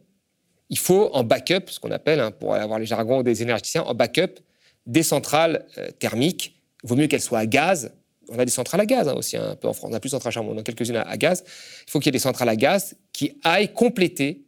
il 0.70 0.78
faut 0.78 1.10
en 1.14 1.24
backup, 1.24 1.68
ce 1.68 1.80
qu'on 1.80 1.92
appelle, 1.92 2.20
hein, 2.20 2.32
pour 2.32 2.56
avoir 2.56 2.80
les 2.80 2.86
jargons 2.86 3.22
des 3.22 3.42
énergéticiens, 3.42 3.84
en 3.84 3.94
backup 3.94 4.40
des 4.86 5.04
centrales 5.04 5.66
euh, 5.78 5.90
thermiques. 5.92 6.60
Il 6.84 6.90
vaut 6.90 6.96
mieux 6.96 7.08
qu'elles 7.08 7.22
soient 7.22 7.40
à 7.40 7.46
gaz 7.46 7.92
on 8.30 8.40
a 8.40 8.46
des 8.46 8.52
centrales 8.52 8.82
à 8.82 8.86
gaz 8.86 9.08
hein, 9.08 9.14
aussi, 9.14 9.38
hein, 9.38 9.50
un 9.52 9.56
peu 9.56 9.68
en 9.68 9.74
France. 9.74 9.90
On 9.92 9.94
a 9.94 10.00
plus 10.00 10.10
de 10.10 10.12
centrales 10.12 10.32
à 10.32 10.34
charbon, 10.34 10.54
on 10.54 10.58
a 10.58 10.64
quelques-unes 10.64 10.98
à, 10.98 11.18
gaz. 11.18 11.44
Il 11.88 11.92
faut 11.92 12.00
qu'il 12.00 12.08
y 12.08 12.10
ait 12.10 12.12
des 12.14 12.20
centrales 12.20 12.50
à 12.50 12.56
gaz 12.56 12.96
qui 13.12 13.38
aillent 13.44 13.74
compléter 13.74 14.46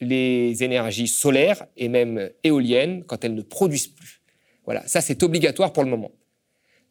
les 0.00 0.62
énergies 0.62 1.08
solaires 1.08 1.66
et 1.76 1.88
même 1.88 2.30
éoliennes 2.44 3.04
quand 3.04 3.24
elles 3.24 3.34
ne 3.34 3.42
produisent 3.42 3.88
plus. 3.88 4.20
Voilà, 4.64 4.86
ça 4.86 5.00
c'est 5.00 5.22
obligatoire 5.22 5.72
pour 5.72 5.84
le 5.84 5.90
moment. 5.90 6.12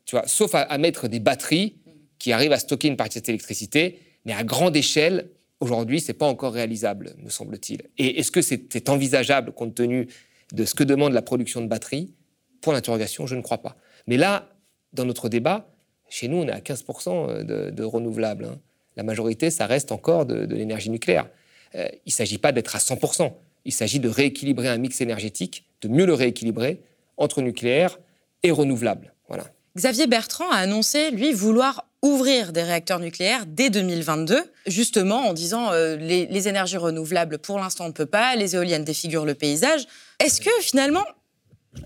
Tu 0.06 0.16
vois, 0.16 0.28
sauf 0.28 0.54
à, 0.54 0.78
mettre 0.78 1.08
des 1.08 1.20
batteries 1.20 1.78
qui 2.20 2.32
arrivent 2.32 2.54
à 2.54 2.60
stocker 2.60 2.88
une 2.88 2.98
partie 2.98 3.20
de 3.20 3.26
cette 3.26 3.30
électricité, 3.30 4.00
mais 4.24 4.34
à 4.34 4.44
grande 4.44 4.76
échelle, 4.76 5.30
aujourd'hui, 5.66 6.00
c'est 6.00 6.14
pas 6.14 6.28
encore 6.28 6.54
réalisable, 6.54 7.16
me 7.18 7.30
semble-t-il. 7.30 7.90
Et 7.98 8.20
est-ce 8.20 8.32
que 8.32 8.42
c'est 8.42 8.90
envisageable 8.90 9.52
compte 9.52 9.74
tenu 9.74 10.08
de 10.54 10.64
ce 10.64 10.76
que 10.76 10.84
demande 10.84 11.14
la 11.14 11.24
production 11.24 11.62
de 11.62 11.68
batteries? 11.68 12.14
Pour 12.62 12.72
l'interrogation, 12.72 13.26
je 13.26 13.36
ne 13.36 13.42
crois 13.42 13.58
pas. 13.58 13.76
Mais 14.08 14.18
là, 14.18 14.50
dans 14.94 15.06
notre 15.06 15.28
débat, 15.28 15.68
chez 16.08 16.28
nous, 16.28 16.38
on 16.38 16.48
est 16.48 16.52
à 16.52 16.60
15% 16.60 17.10
euh, 17.50 17.72
de, 17.72 17.84
renouvelables. 17.84 18.46
Hein. 18.46 18.60
La 18.96 19.04
majorité, 19.04 19.50
ça 19.50 19.66
reste 19.66 19.92
encore 19.92 20.26
de, 20.26 20.46
l'énergie 20.56 20.90
nucléaire. 20.90 21.28
Euh, 21.74 21.88
il 22.06 22.10
ne 22.10 22.14
s'agit 22.14 22.38
pas 22.38 22.52
d'être 22.52 22.76
à 22.76 22.80
100%. 22.80 23.34
Il 23.66 23.74
s'agit 23.74 24.00
de 24.00 24.08
rééquilibrer 24.08 24.68
un 24.68 24.78
mix 24.78 25.02
énergétique, 25.02 25.66
de 25.82 25.88
mieux 25.88 26.06
le 26.06 26.14
rééquilibrer 26.14 26.82
entre 27.18 27.42
nucléaire 27.42 27.98
et 28.44 28.52
renouvelable. 28.52 29.14
Voilà. 29.28 29.46
Xavier 29.78 30.08
Bertrand 30.08 30.50
a 30.52 30.56
annoncé, 30.56 31.12
lui, 31.12 31.34
vouloir 31.34 31.86
ouvrir 32.02 32.54
des 32.54 32.64
réacteurs 32.64 33.00
nucléaires 33.00 33.46
dès 33.46 33.70
2022, 33.70 34.42
justement 34.68 35.28
en 35.28 35.34
disant 35.34 35.72
euh, 35.74 35.98
les, 35.98 36.48
énergies 36.48 36.78
renouvelables, 36.78 37.40
pour 37.40 37.60
l'instant, 37.60 37.86
on 37.86 37.90
ne 37.90 37.94
peut 37.94 38.06
pas, 38.06 38.36
les 38.36 38.56
éoliennes 38.56 38.86
défigurent 38.86 39.26
le 39.26 39.34
paysage. 39.34 39.86
Est-ce 40.20 40.40
que 40.40 40.50
finalement, 40.62 41.04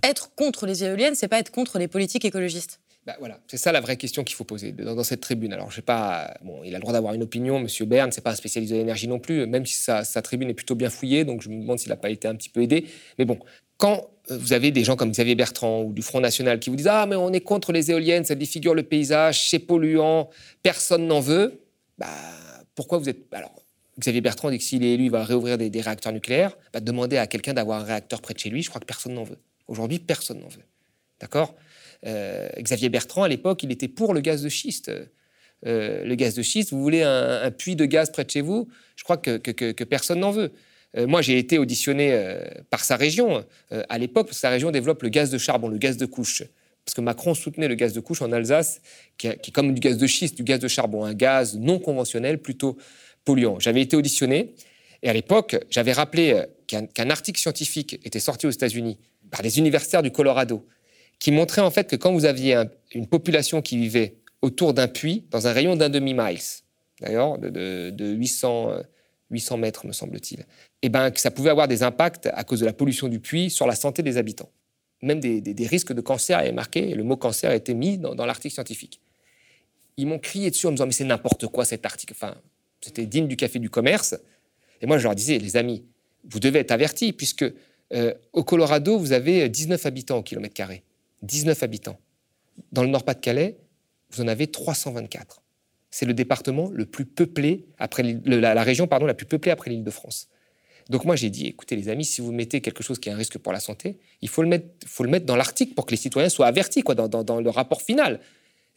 être 0.04 0.36
contre 0.36 0.68
les 0.68 0.84
éoliennes, 0.84 1.16
c'est 1.16 1.28
pas 1.28 1.40
être 1.40 1.52
contre 1.52 1.80
les 1.80 1.88
politiques 1.88 2.26
écologistes? 2.26 2.80
Bah, 3.10 3.16
voilà, 3.18 3.40
c'est 3.48 3.58
ça 3.58 3.72
la 3.72 3.82
vraie 3.82 3.98
question 3.98 4.24
qu'il 4.24 4.36
faut 4.36 4.44
poser 4.44 4.72
dans, 4.72 5.04
cette 5.04 5.22
tribune. 5.22 5.52
Alors, 5.52 5.72
je 5.72 5.78
sais 5.78 5.82
pas, 5.82 6.38
bon, 6.44 6.62
il 6.64 6.76
a 6.76 6.78
le 6.78 6.82
droit 6.82 6.94
d'avoir 6.94 7.16
une 7.16 7.24
opinion, 7.24 7.60
Monsieur 7.60 7.86
Bern, 7.86 8.12
c'est 8.12 8.22
pas 8.22 8.30
un 8.30 8.36
spécialiste 8.36 8.72
de 8.72 8.78
l'énergie 8.78 9.08
non 9.08 9.18
plus, 9.18 9.48
même 9.48 9.66
si 9.66 9.74
sa, 9.74 10.04
tribune 10.22 10.48
est 10.52 10.54
plutôt 10.54 10.76
bien 10.76 10.92
fouillée, 10.92 11.24
donc 11.24 11.42
je 11.42 11.50
me 11.50 11.60
demande 11.60 11.80
s'il 11.80 11.90
n'a 11.90 11.96
pas 11.96 12.12
été 12.12 12.28
un 12.28 12.36
petit 12.36 12.50
peu 12.50 12.62
aidé. 12.62 12.86
Mais 13.18 13.26
bon, 13.26 13.40
quand 13.78 14.12
euh, 14.30 14.38
vous 14.38 14.54
avez 14.54 14.70
des 14.70 14.84
gens 14.84 14.96
comme 14.96 15.10
Xavier 15.10 15.34
Bertrand 15.34 15.82
ou 15.82 15.92
du 15.92 16.04
Front 16.04 16.20
National 16.20 16.60
qui 16.60 16.70
vous 16.70 16.76
disent 16.76 16.88
Ah, 16.88 17.08
mais 17.08 17.16
on 17.16 17.34
est 17.34 17.42
contre 17.42 17.72
les 17.72 17.90
éoliennes, 17.90 18.26
ça 18.26 18.36
défigure 18.36 18.76
le 18.76 18.84
paysage, 18.84 19.50
c'est 19.50 19.58
polluant, 19.58 20.30
personne 20.62 21.08
n'en 21.08 21.20
veut, 21.20 21.64
bah, 21.98 22.06
pourquoi 22.76 23.00
vous 23.00 23.10
êtes. 23.10 23.26
Alors, 23.32 23.64
Xavier 24.00 24.22
Bertrand 24.22 24.52
dit 24.52 24.60
que 24.60 24.64
s'il 24.64 24.84
est 24.84 24.94
élu, 24.94 25.06
il 25.06 25.12
va 25.12 25.24
réouvrir 25.24 25.58
des, 25.58 25.82
réacteurs 25.82 26.14
nucléaires. 26.14 26.56
Bah, 26.74 26.80
demandez 26.80 27.18
à 27.18 27.26
quelqu'un 27.26 27.56
d'avoir 27.56 27.82
un 27.82 27.86
réacteur 27.86 28.22
près 28.22 28.36
de 28.36 28.40
chez 28.40 28.52
lui, 28.52 28.62
je 28.62 28.70
crois 28.70 28.80
que 28.80 28.86
personne 28.86 29.16
n'en 29.16 29.24
veut. 29.24 29.40
Aujourd'hui, 29.68 29.98
personne 29.98 30.42
n'en 30.42 30.48
veut. 30.48 30.62
D'accord? 31.20 31.56
Xavier 32.04 32.90
Bertrand, 32.90 33.24
à 33.24 33.28
l'époque, 33.28 33.64
il 33.64 33.72
était 33.72 33.88
pour 33.88 34.14
le 34.14 34.22
gaz 34.22 34.42
de 34.42 34.50
schiste. 34.50 34.92
Euh, 35.66 36.06
le 36.06 36.16
gaz 36.16 36.36
de 36.36 36.42
schiste, 36.42 36.72
vous 36.72 36.82
voulez 36.82 37.04
un, 37.04 37.52
puits 37.52 37.76
de 37.76 37.86
gaz 37.86 38.12
près 38.12 38.24
de 38.24 38.32
chez 38.32 38.42
vous? 38.42 38.70
Je 38.96 39.04
crois 39.04 39.18
que, 39.18 39.84
personne 39.84 40.20
n'en 40.20 40.32
veut. 40.32 40.52
Euh, 40.98 41.08
moi, 41.08 41.22
j'ai 41.22 41.38
été 41.38 41.58
auditionné 41.58 42.38
par 42.70 42.84
sa 42.84 42.96
région 42.96 43.46
à 43.72 43.98
l'époque, 43.98 44.28
parce 44.28 44.38
que 44.38 44.42
sa 44.42 44.50
région 44.50 44.72
développe 44.72 45.04
le 45.04 45.10
gaz 45.10 45.30
de 45.30 45.38
charbon, 45.38 45.68
le 45.68 45.78
gaz 45.78 45.98
de 45.98 46.06
couche. 46.06 46.44
Parce 46.86 46.96
que 46.96 47.02
Macron 47.02 47.34
soutenait 47.34 47.68
le 47.68 47.76
gaz 47.76 47.94
de 47.94 48.00
couche 48.00 48.22
en 48.22 48.32
Alsace, 48.32 48.82
qui, 49.18 49.28
est 49.28 49.52
comme 49.52 49.74
du 49.74 49.80
gaz 49.80 49.98
de 49.98 50.08
schiste, 50.08 50.36
du 50.36 50.44
gaz 50.44 50.60
de 50.60 50.68
charbon, 50.68 51.04
un 51.04 51.14
gaz 51.14 51.58
non 51.58 51.80
conventionnel, 51.80 52.40
plutôt 52.40 52.78
polluant. 53.26 53.60
J'avais 53.60 53.82
été 53.82 53.96
auditionné, 53.96 54.56
et 55.04 55.10
à 55.10 55.14
l'époque, 55.14 55.58
j'avais 55.70 55.92
rappelé 55.92 56.44
qu'un 56.68 57.10
article 57.10 57.40
scientifique 57.40 58.00
était 58.04 58.20
sorti 58.20 58.48
aux 58.48 58.52
États-Unis 58.52 58.98
par 59.30 59.44
des 59.44 59.60
universitaires 59.60 60.02
du 60.02 60.12
Colorado, 60.12 60.66
qui 61.20 61.32
montrait 61.32 61.62
en 61.62 61.70
fait 61.70 61.90
que 61.90 61.96
quand 61.96 62.14
vous 62.14 62.26
aviez 62.26 62.64
une 62.94 63.08
population 63.08 63.62
qui 63.62 63.78
vivait 63.78 64.16
autour 64.42 64.74
d'un 64.74 64.88
puits, 64.88 65.26
dans 65.32 65.48
un 65.48 65.52
rayon 65.52 65.76
d'un 65.76 65.90
demi-miles, 65.90 66.40
d'ailleurs, 67.02 67.38
de, 67.38 67.94
800, 68.00 68.80
800 69.30 69.56
euh, 69.56 69.60
mètres, 69.60 69.86
me 69.86 69.92
semble-t-il, 69.92 70.40
et 70.40 70.46
eh 70.84 70.90
ben, 70.90 71.12
que 71.12 71.20
ça 71.20 71.30
pouvait 71.30 71.50
avoir 71.50 71.68
des 71.68 71.84
impacts 71.84 72.28
à 72.28 72.44
cause 72.46 72.62
de 72.62 72.66
la 72.66 72.74
pollution 72.74 73.10
du 73.10 73.20
puits 73.20 73.50
sur 73.50 73.68
la 73.68 73.76
santé 73.76 74.02
des 74.02 74.18
habitants. 74.18 74.50
Même 75.02 75.20
des, 75.20 75.68
risques 75.68 75.94
de 75.94 76.02
cancer 76.02 76.40
est 76.40 76.52
marqué, 76.52 76.90
et 76.90 76.96
le 76.96 77.04
mot 77.04 77.18
cancer 77.18 77.52
a 77.52 77.56
été 77.56 77.74
mis 77.74 77.98
dans, 77.98 78.16
dans 78.16 78.26
l'article 78.26 78.54
scientifique. 78.54 79.02
Ils 79.98 80.08
m'ont 80.08 80.20
crié 80.20 80.50
dessus 80.50 80.68
en 80.68 80.72
me 80.72 80.76
disant, 80.76 80.86
mais 80.86 80.94
c'est 80.94 81.04
n'importe 81.04 81.48
quoi 81.48 81.66
cet 81.66 81.86
article. 81.86 82.14
Enfin, 82.16 82.36
c'était 82.80 83.06
digne 83.06 83.28
du 83.28 83.36
café 83.36 83.60
du 83.60 83.70
commerce. 83.70 84.16
Et 84.82 84.86
moi, 84.86 84.98
je 84.98 85.04
leur 85.04 85.16
disais, 85.16 85.38
les 85.38 85.58
amis, 85.58 85.84
vous 86.30 86.40
devez 86.40 86.60
être 86.60 86.72
avertis, 86.72 87.12
puisque 87.12 87.46
euh, 87.94 88.14
au 88.32 88.44
Colorado, 88.46 88.98
vous 88.98 89.12
avez 89.12 89.50
19 89.50 89.86
habitants 89.86 90.18
au 90.18 90.24
kilomètre 90.24 90.54
carré. 90.54 90.84
19 91.24 91.64
habitants. 91.64 92.00
Dans 92.72 92.84
le 92.84 92.90
Nord-Pas-de-Calais, 92.90 93.58
vous 94.12 94.22
en 94.22 94.28
avez 94.28 94.48
324. 94.48 95.42
C'est 95.92 96.06
le 96.06 96.14
département 96.14 96.70
le 96.72 96.86
plus 96.86 97.06
peuplé 97.06 97.66
après 97.78 98.04
la, 98.04 98.64
région 98.64 98.88
pardon 98.88 99.06
la 99.06 99.14
plus 99.14 99.26
peuplée 99.26 99.52
après 99.52 99.72
l'Île-de-France. 99.72 100.28
Donc 100.90 101.06
moi 101.06 101.16
j'ai 101.16 101.30
dit 101.30 101.48
écoutez 101.48 101.76
les 101.76 101.90
amis, 101.90 102.06
si 102.06 102.22
vous 102.22 102.32
mettez 102.32 102.62
quelque 102.62 102.84
chose 102.84 103.00
qui 103.00 103.10
est 103.10 103.12
un 103.12 103.18
risque 103.18 103.38
pour 103.38 103.54
la 103.54 103.60
santé, 103.60 103.98
il 104.22 104.30
faut 104.30 104.42
le 104.42 104.48
mettre, 104.48 104.68
faut 104.86 105.04
le 105.04 105.10
mettre 105.10 105.26
dans 105.26 105.36
l'article 105.36 105.74
pour 105.74 105.86
que 105.86 105.92
les 105.92 105.98
citoyens 105.98 106.30
soient 106.30 106.48
avertis 106.48 106.82
quoi, 106.82 106.96
dans, 106.96 107.40
le 107.40 107.50
rapport 107.50 107.82
final. 107.82 108.20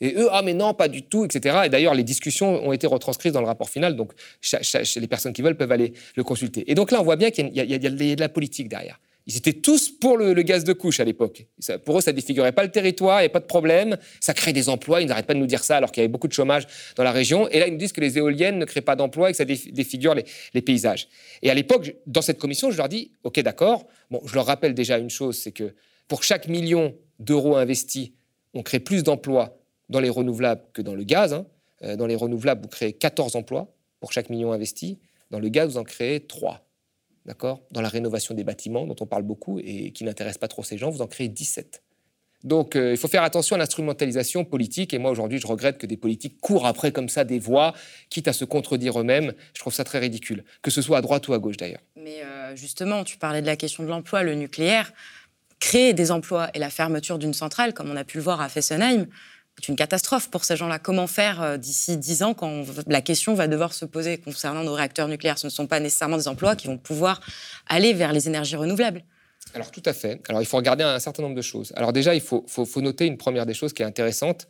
Et 0.00 0.14
eux, 0.16 0.28
ah 0.32 0.42
mais 0.42 0.52
non, 0.52 0.74
pas 0.74 0.88
du 0.88 1.02
tout, 1.02 1.24
etc. 1.24 1.60
Et 1.66 1.68
d'ailleurs, 1.68 1.94
les 1.94 2.02
discussions 2.02 2.66
ont 2.66 2.72
été 2.72 2.88
retranscrites 2.88 3.32
dans 3.32 3.40
le 3.40 3.46
rapport 3.46 3.70
final, 3.70 3.94
donc 3.94 4.12
les 4.96 5.06
personnes 5.06 5.32
qui 5.32 5.42
veulent 5.42 5.56
peuvent 5.56 5.70
aller 5.70 5.92
le 6.16 6.24
consulter. 6.24 6.68
Et 6.70 6.74
donc 6.74 6.90
là, 6.90 7.00
on 7.00 7.04
voit 7.04 7.16
bien 7.16 7.30
qu'il 7.30 7.48
y, 7.54 7.60
a 7.60 7.78
de 7.78 8.20
la 8.20 8.28
politique 8.28 8.68
derrière. 8.68 8.98
Ils 9.26 9.36
étaient 9.36 9.52
tous 9.52 9.90
pour 9.90 10.16
le, 10.16 10.34
gaz 10.42 10.64
de 10.64 10.72
couche 10.72 10.98
à 10.98 11.04
l'époque. 11.04 11.46
Pour 11.84 11.98
eux, 11.98 12.00
ça 12.00 12.12
défigurait 12.12 12.52
pas 12.52 12.64
le 12.64 12.70
territoire, 12.70 13.20
il 13.20 13.24
n'y 13.24 13.26
a 13.26 13.30
pas 13.30 13.40
de 13.40 13.46
problème, 13.46 13.96
ça 14.20 14.34
crée 14.34 14.52
des 14.52 14.68
emplois. 14.68 15.00
Ils 15.00 15.06
n'arrêtent 15.06 15.26
pas 15.26 15.34
de 15.34 15.38
nous 15.38 15.46
dire 15.46 15.62
ça 15.62 15.76
alors 15.76 15.92
qu'il 15.92 16.00
y 16.00 16.04
avait 16.04 16.12
beaucoup 16.12 16.28
de 16.28 16.32
chômage 16.32 16.66
dans 16.96 17.04
la 17.04 17.12
région. 17.12 17.48
Et 17.48 17.60
là, 17.60 17.68
ils 17.68 17.72
nous 17.72 17.78
disent 17.78 17.92
que 17.92 18.00
les 18.00 18.18
éoliennes 18.18 18.58
ne 18.58 18.64
créent 18.64 18.80
pas 18.80 18.96
d'emplois 18.96 19.30
et 19.30 19.32
que 19.32 19.36
ça 19.36 19.44
défigure 19.44 20.14
les, 20.14 20.62
paysages. 20.62 21.08
Et 21.42 21.50
à 21.50 21.54
l'époque, 21.54 21.94
dans 22.06 22.22
cette 22.22 22.38
commission, 22.38 22.70
je 22.70 22.76
leur 22.76 22.88
dis, 22.88 23.12
OK, 23.22 23.38
d'accord. 23.40 23.86
Bon, 24.10 24.20
je 24.24 24.34
leur 24.34 24.46
rappelle 24.46 24.74
déjà 24.74 24.98
une 24.98 25.10
chose, 25.10 25.38
c'est 25.38 25.52
que 25.52 25.74
pour 26.08 26.24
chaque 26.24 26.48
million 26.48 26.94
d'euros 27.20 27.56
investis, 27.56 28.10
on 28.54 28.62
crée 28.62 28.80
plus 28.80 29.02
d'emplois 29.02 29.58
dans 29.88 30.00
les 30.00 30.10
renouvelables 30.10 30.62
que 30.72 30.82
dans 30.82 30.94
le 30.94 31.04
gaz. 31.04 31.32
Hein. 31.32 31.46
Euh, 31.84 31.96
dans 31.96 32.06
les 32.06 32.16
renouvelables, 32.16 32.62
vous 32.62 32.68
créez 32.68 32.92
14 32.92 33.36
emplois 33.36 33.72
pour 34.00 34.12
chaque 34.12 34.30
million 34.30 34.52
investi. 34.52 34.98
Dans 35.30 35.38
le 35.38 35.48
gaz, 35.48 35.70
vous 35.70 35.78
en 35.78 35.84
créez 35.84 36.20
3. 36.20 36.66
D'accord? 37.26 37.62
Dans 37.70 37.80
la 37.80 37.88
rénovation 37.88 38.34
des 38.34 38.44
bâtiments, 38.44 38.86
dont 38.86 38.96
on 39.00 39.06
parle 39.06 39.22
beaucoup 39.22 39.60
et 39.60 39.92
qui 39.92 40.04
n'intéresse 40.04 40.38
pas 40.38 40.48
trop 40.48 40.62
ces 40.62 40.76
gens, 40.76 40.90
vous 40.90 41.02
en 41.02 41.06
créez 41.06 41.28
17. 41.28 41.82
Donc 42.44 42.74
euh, 42.74 42.92
il 42.92 42.96
faut 42.96 43.08
faire 43.08 43.22
attention 43.22 43.56
à 43.56 43.58
l'instrumentalisation 43.58 44.44
politique. 44.44 44.94
Et 44.94 44.98
moi, 44.98 45.10
aujourd'hui, 45.10 45.38
je 45.38 45.46
regrette 45.46 45.78
que 45.78 45.86
des 45.86 45.96
politiques 45.96 46.40
courent 46.40 46.66
après 46.66 46.92
comme 46.92 47.08
ça 47.08 47.24
des 47.24 47.38
voix, 47.38 47.74
quitte 48.10 48.28
à 48.28 48.32
se 48.32 48.44
contredire 48.44 49.00
eux-mêmes. 49.00 49.32
Je 49.54 49.60
trouve 49.60 49.72
ça 49.72 49.84
très 49.84 49.98
ridicule, 49.98 50.44
que 50.62 50.70
ce 50.70 50.82
soit 50.82 50.98
à 50.98 51.00
droite 51.00 51.28
ou 51.28 51.34
à 51.34 51.38
gauche 51.38 51.56
d'ailleurs. 51.56 51.82
Mais 51.96 52.22
euh, 52.24 52.56
justement, 52.56 53.04
tu 53.04 53.18
parlais 53.18 53.42
de 53.42 53.46
la 53.46 53.56
question 53.56 53.84
de 53.84 53.88
l'emploi, 53.88 54.22
le 54.22 54.34
nucléaire. 54.34 54.92
Créer 55.60 55.94
des 55.94 56.10
emplois 56.10 56.50
et 56.54 56.58
la 56.58 56.70
fermeture 56.70 57.18
d'une 57.18 57.34
centrale, 57.34 57.72
comme 57.72 57.88
on 57.88 57.96
a 57.96 58.02
pu 58.02 58.16
le 58.16 58.24
voir 58.24 58.40
à 58.40 58.48
Fessenheim, 58.48 59.06
c'est 59.60 59.68
une 59.68 59.76
catastrophe 59.76 60.30
pour 60.30 60.44
ces 60.44 60.56
gens-là. 60.56 60.78
Comment 60.78 61.06
faire 61.06 61.42
euh, 61.42 61.56
d'ici 61.56 61.96
10 61.96 62.22
ans 62.22 62.34
quand 62.34 62.64
la 62.86 63.00
question 63.00 63.34
va 63.34 63.48
devoir 63.48 63.74
se 63.74 63.84
poser 63.84 64.18
concernant 64.18 64.64
nos 64.64 64.74
réacteurs 64.74 65.08
nucléaires? 65.08 65.38
Ce 65.38 65.46
ne 65.46 65.50
sont 65.50 65.66
pas 65.66 65.78
nécessairement 65.78 66.16
des 66.16 66.28
emplois 66.28 66.56
qui 66.56 66.66
vont 66.66 66.78
pouvoir 66.78 67.20
aller 67.68 67.92
vers 67.92 68.12
les 68.12 68.28
énergies 68.28 68.56
renouvelables. 68.56 69.04
Alors 69.54 69.70
tout 69.70 69.82
à 69.84 69.92
fait. 69.92 70.20
Alors 70.28 70.40
il 70.40 70.46
faut 70.46 70.56
regarder 70.56 70.84
un 70.84 70.98
certain 70.98 71.22
nombre 71.22 71.34
de 71.34 71.42
choses. 71.42 71.72
Alors 71.76 71.92
déjà, 71.92 72.14
il 72.14 72.20
faut, 72.20 72.44
noter 72.76 73.06
une 73.06 73.18
première 73.18 73.44
des 73.44 73.54
choses 73.54 73.72
qui 73.72 73.82
est 73.82 73.86
intéressante, 73.86 74.48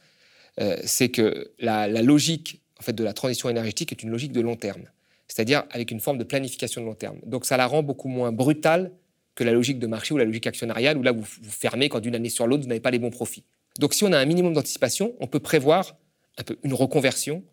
euh, 0.61 0.77
c'est 0.85 1.09
que 1.09 1.53
la, 1.59 1.89
logique 1.89 2.63
en 2.79 2.83
fait, 2.83 2.93
de 2.93 3.03
la 3.03 3.13
transition 3.13 3.49
énergétique 3.49 3.91
est 3.93 4.03
une 4.03 4.11
logique 4.11 4.33
de 4.33 4.41
long 4.41 4.57
terme, 4.57 4.85
c'est-à-dire 5.29 5.65
avec 5.71 5.91
une 5.91 6.01
forme 6.01 6.19
de 6.19 6.25
planification 6.25 6.81
de 6.81 6.87
long 6.87 6.95
terme. 6.95 7.19
Donc 7.25 7.47
ça 7.47 7.57
la 7.57 7.67
rend 7.67 7.83
beaucoup 7.83 8.09
moins 8.09 8.33
brutale 8.33 8.93
que 9.35 9.45
la 9.45 9.53
logique 9.53 9.79
de 9.79 9.87
marché 9.87 10.15
ou 10.15 10.19
la 10.19 10.25
logique 10.25 10.47
actionnariale, 10.47 10.97
où 10.99 11.03
là 11.03 11.13
vous, 11.13 11.23
vous 11.23 11.51
fermez 11.51 11.89
quand 11.89 12.01
d'une 12.01 12.15
année 12.15 12.29
sur 12.29 12.47
l'autre, 12.47 12.63
vous 12.63 12.69
n'avez 12.69 12.81
pas 12.81 12.91
les 12.91 12.99
bons 12.99 13.11
profits. 13.11 13.45
Donc 13.79 13.95
si 13.95 14.05
on 14.05 14.13
a 14.13 14.19
un 14.19 14.25
minimum 14.25 14.53
d'anticipation, 14.53 15.15
on 15.21 15.27
peut 15.27 15.41
prévoir 15.41 15.97
un 16.39 16.43
peu 16.43 16.59
une 16.63 16.75
reconversion 16.75 17.45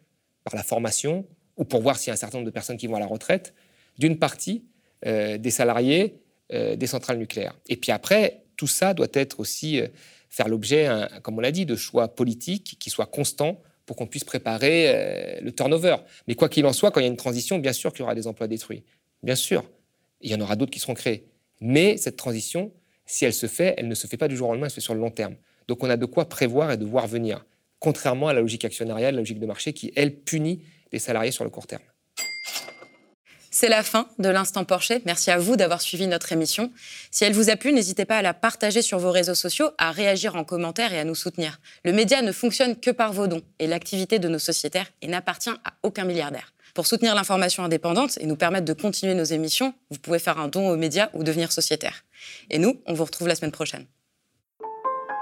par 0.43 0.55
la 0.55 0.63
formation 0.63 1.25
ou 1.57 1.65
pour 1.65 1.81
voir 1.81 1.97
s'il 1.97 2.07
y 2.07 2.11
a 2.11 2.13
un 2.13 2.17
certain 2.17 2.37
nombre 2.37 2.47
de 2.47 2.53
personnes 2.53 2.77
qui 2.77 2.87
vont 2.87 2.95
à 2.95 2.99
la 2.99 3.05
retraite 3.05 3.53
d'une 3.97 4.17
partie 4.17 4.65
euh, 5.05 5.37
des 5.37 5.51
salariés 5.51 6.19
euh, 6.51 6.75
des 6.75 6.87
centrales 6.87 7.17
nucléaires. 7.17 7.55
Et 7.67 7.75
puis 7.75 7.91
après, 7.91 8.43
tout 8.55 8.67
ça 8.67 8.93
doit 8.93 9.07
être 9.13 9.39
aussi 9.39 9.79
euh, 9.79 9.87
faire 10.29 10.47
l'objet, 10.47 10.89
comme 11.23 11.37
on 11.37 11.41
l'a 11.41 11.51
dit, 11.51 11.65
de 11.65 11.75
choix 11.75 12.07
politiques 12.07 12.77
qui 12.79 12.89
soient 12.89 13.05
constants 13.05 13.61
pour 13.85 13.95
qu'on 13.95 14.05
puisse 14.05 14.23
préparer 14.23 15.39
le 15.41 15.51
turnover. 15.51 15.95
Mais 16.27 16.35
quoi 16.35 16.49
qu'il 16.49 16.63
en 16.67 16.73
soit, 16.73 16.91
quand 16.91 16.99
il 16.99 17.03
y 17.03 17.07
a 17.07 17.09
une 17.09 17.17
transition, 17.17 17.57
bien 17.57 17.73
sûr 17.73 17.91
qu'il 17.91 18.01
y 18.01 18.03
aura 18.03 18.13
des 18.13 18.27
emplois 18.27 18.47
détruits. 18.47 18.83
Bien 19.23 19.33
sûr. 19.33 19.63
Il 20.21 20.29
y 20.29 20.35
en 20.35 20.41
aura 20.41 20.55
d'autres 20.55 20.71
qui 20.71 20.79
seront 20.79 20.93
créés. 20.93 21.25
Mais 21.61 21.97
cette 21.97 22.15
transition, 22.15 22.71
si 23.07 23.25
elle 23.25 23.33
se 23.33 23.47
fait, 23.47 23.73
elle 23.77 23.87
ne 23.87 23.95
se 23.95 24.05
fait 24.05 24.17
pas 24.17 24.27
du 24.27 24.37
jour 24.37 24.49
au 24.49 24.51
lendemain, 24.51 24.67
elle 24.67 24.71
se 24.71 24.75
fait 24.75 24.81
sur 24.81 24.93
le 24.93 24.99
long 24.99 25.09
terme. 25.09 25.35
Donc 25.69 25.83
on 25.83 25.89
a 25.89 25.97
de 25.97 26.05
quoi 26.07 26.27
prévoir 26.27 26.71
et 26.71 26.77
de 26.77 26.85
voir 26.85 27.05
venir, 27.05 27.45
contrairement 27.77 28.27
à 28.27 28.33
la 28.33 28.41
logique 28.41 28.65
actionnariale, 28.65 29.13
la 29.13 29.21
logique 29.21 29.39
de 29.39 29.45
marché 29.45 29.71
qui, 29.71 29.93
elle, 29.95 30.15
punit 30.15 30.63
les 30.91 30.97
salariés 30.97 31.31
sur 31.31 31.43
le 31.43 31.51
court 31.51 31.67
terme. 31.67 31.83
C'est 33.51 33.69
la 33.69 33.83
fin 33.83 34.07
de 34.17 34.29
l'instant 34.29 34.63
Porsche. 34.63 34.93
Merci 35.05 35.29
à 35.29 35.37
vous 35.37 35.57
d'avoir 35.57 35.81
suivi 35.81 36.07
notre 36.07 36.31
émission. 36.31 36.71
Si 37.11 37.23
elle 37.23 37.33
vous 37.33 37.51
a 37.51 37.55
plu, 37.55 37.71
n'hésitez 37.71 38.05
pas 38.05 38.17
à 38.17 38.21
la 38.23 38.33
partager 38.33 38.81
sur 38.81 38.97
vos 38.97 39.11
réseaux 39.11 39.35
sociaux, 39.35 39.69
à 39.77 39.91
réagir 39.91 40.35
en 40.35 40.43
commentaire 40.43 40.91
et 40.91 40.99
à 40.99 41.03
nous 41.03 41.13
soutenir. 41.13 41.59
Le 41.85 41.91
média 41.91 42.23
ne 42.23 42.31
fonctionne 42.31 42.75
que 42.75 42.89
par 42.89 43.13
vos 43.13 43.27
dons 43.27 43.43
et 43.59 43.67
l'activité 43.67 44.17
de 44.17 44.27
nos 44.27 44.39
sociétaires 44.39 44.87
n'appartient 45.03 45.49
à 45.49 45.73
aucun 45.83 46.03
milliardaire. 46.03 46.53
Pour 46.73 46.87
soutenir 46.87 47.13
l'information 47.13 47.63
indépendante 47.63 48.17
et 48.19 48.25
nous 48.25 48.35
permettre 48.35 48.65
de 48.65 48.73
continuer 48.73 49.13
nos 49.13 49.23
émissions, 49.23 49.75
vous 49.91 49.99
pouvez 49.99 50.19
faire 50.19 50.39
un 50.39 50.47
don 50.47 50.69
aux 50.69 50.77
médias 50.77 51.09
ou 51.13 51.23
devenir 51.23 51.51
sociétaire. 51.51 52.05
Et 52.49 52.57
nous, 52.57 52.81
on 52.87 52.93
vous 52.93 53.05
retrouve 53.05 53.27
la 53.27 53.35
semaine 53.35 53.51
prochaine. 53.51 53.85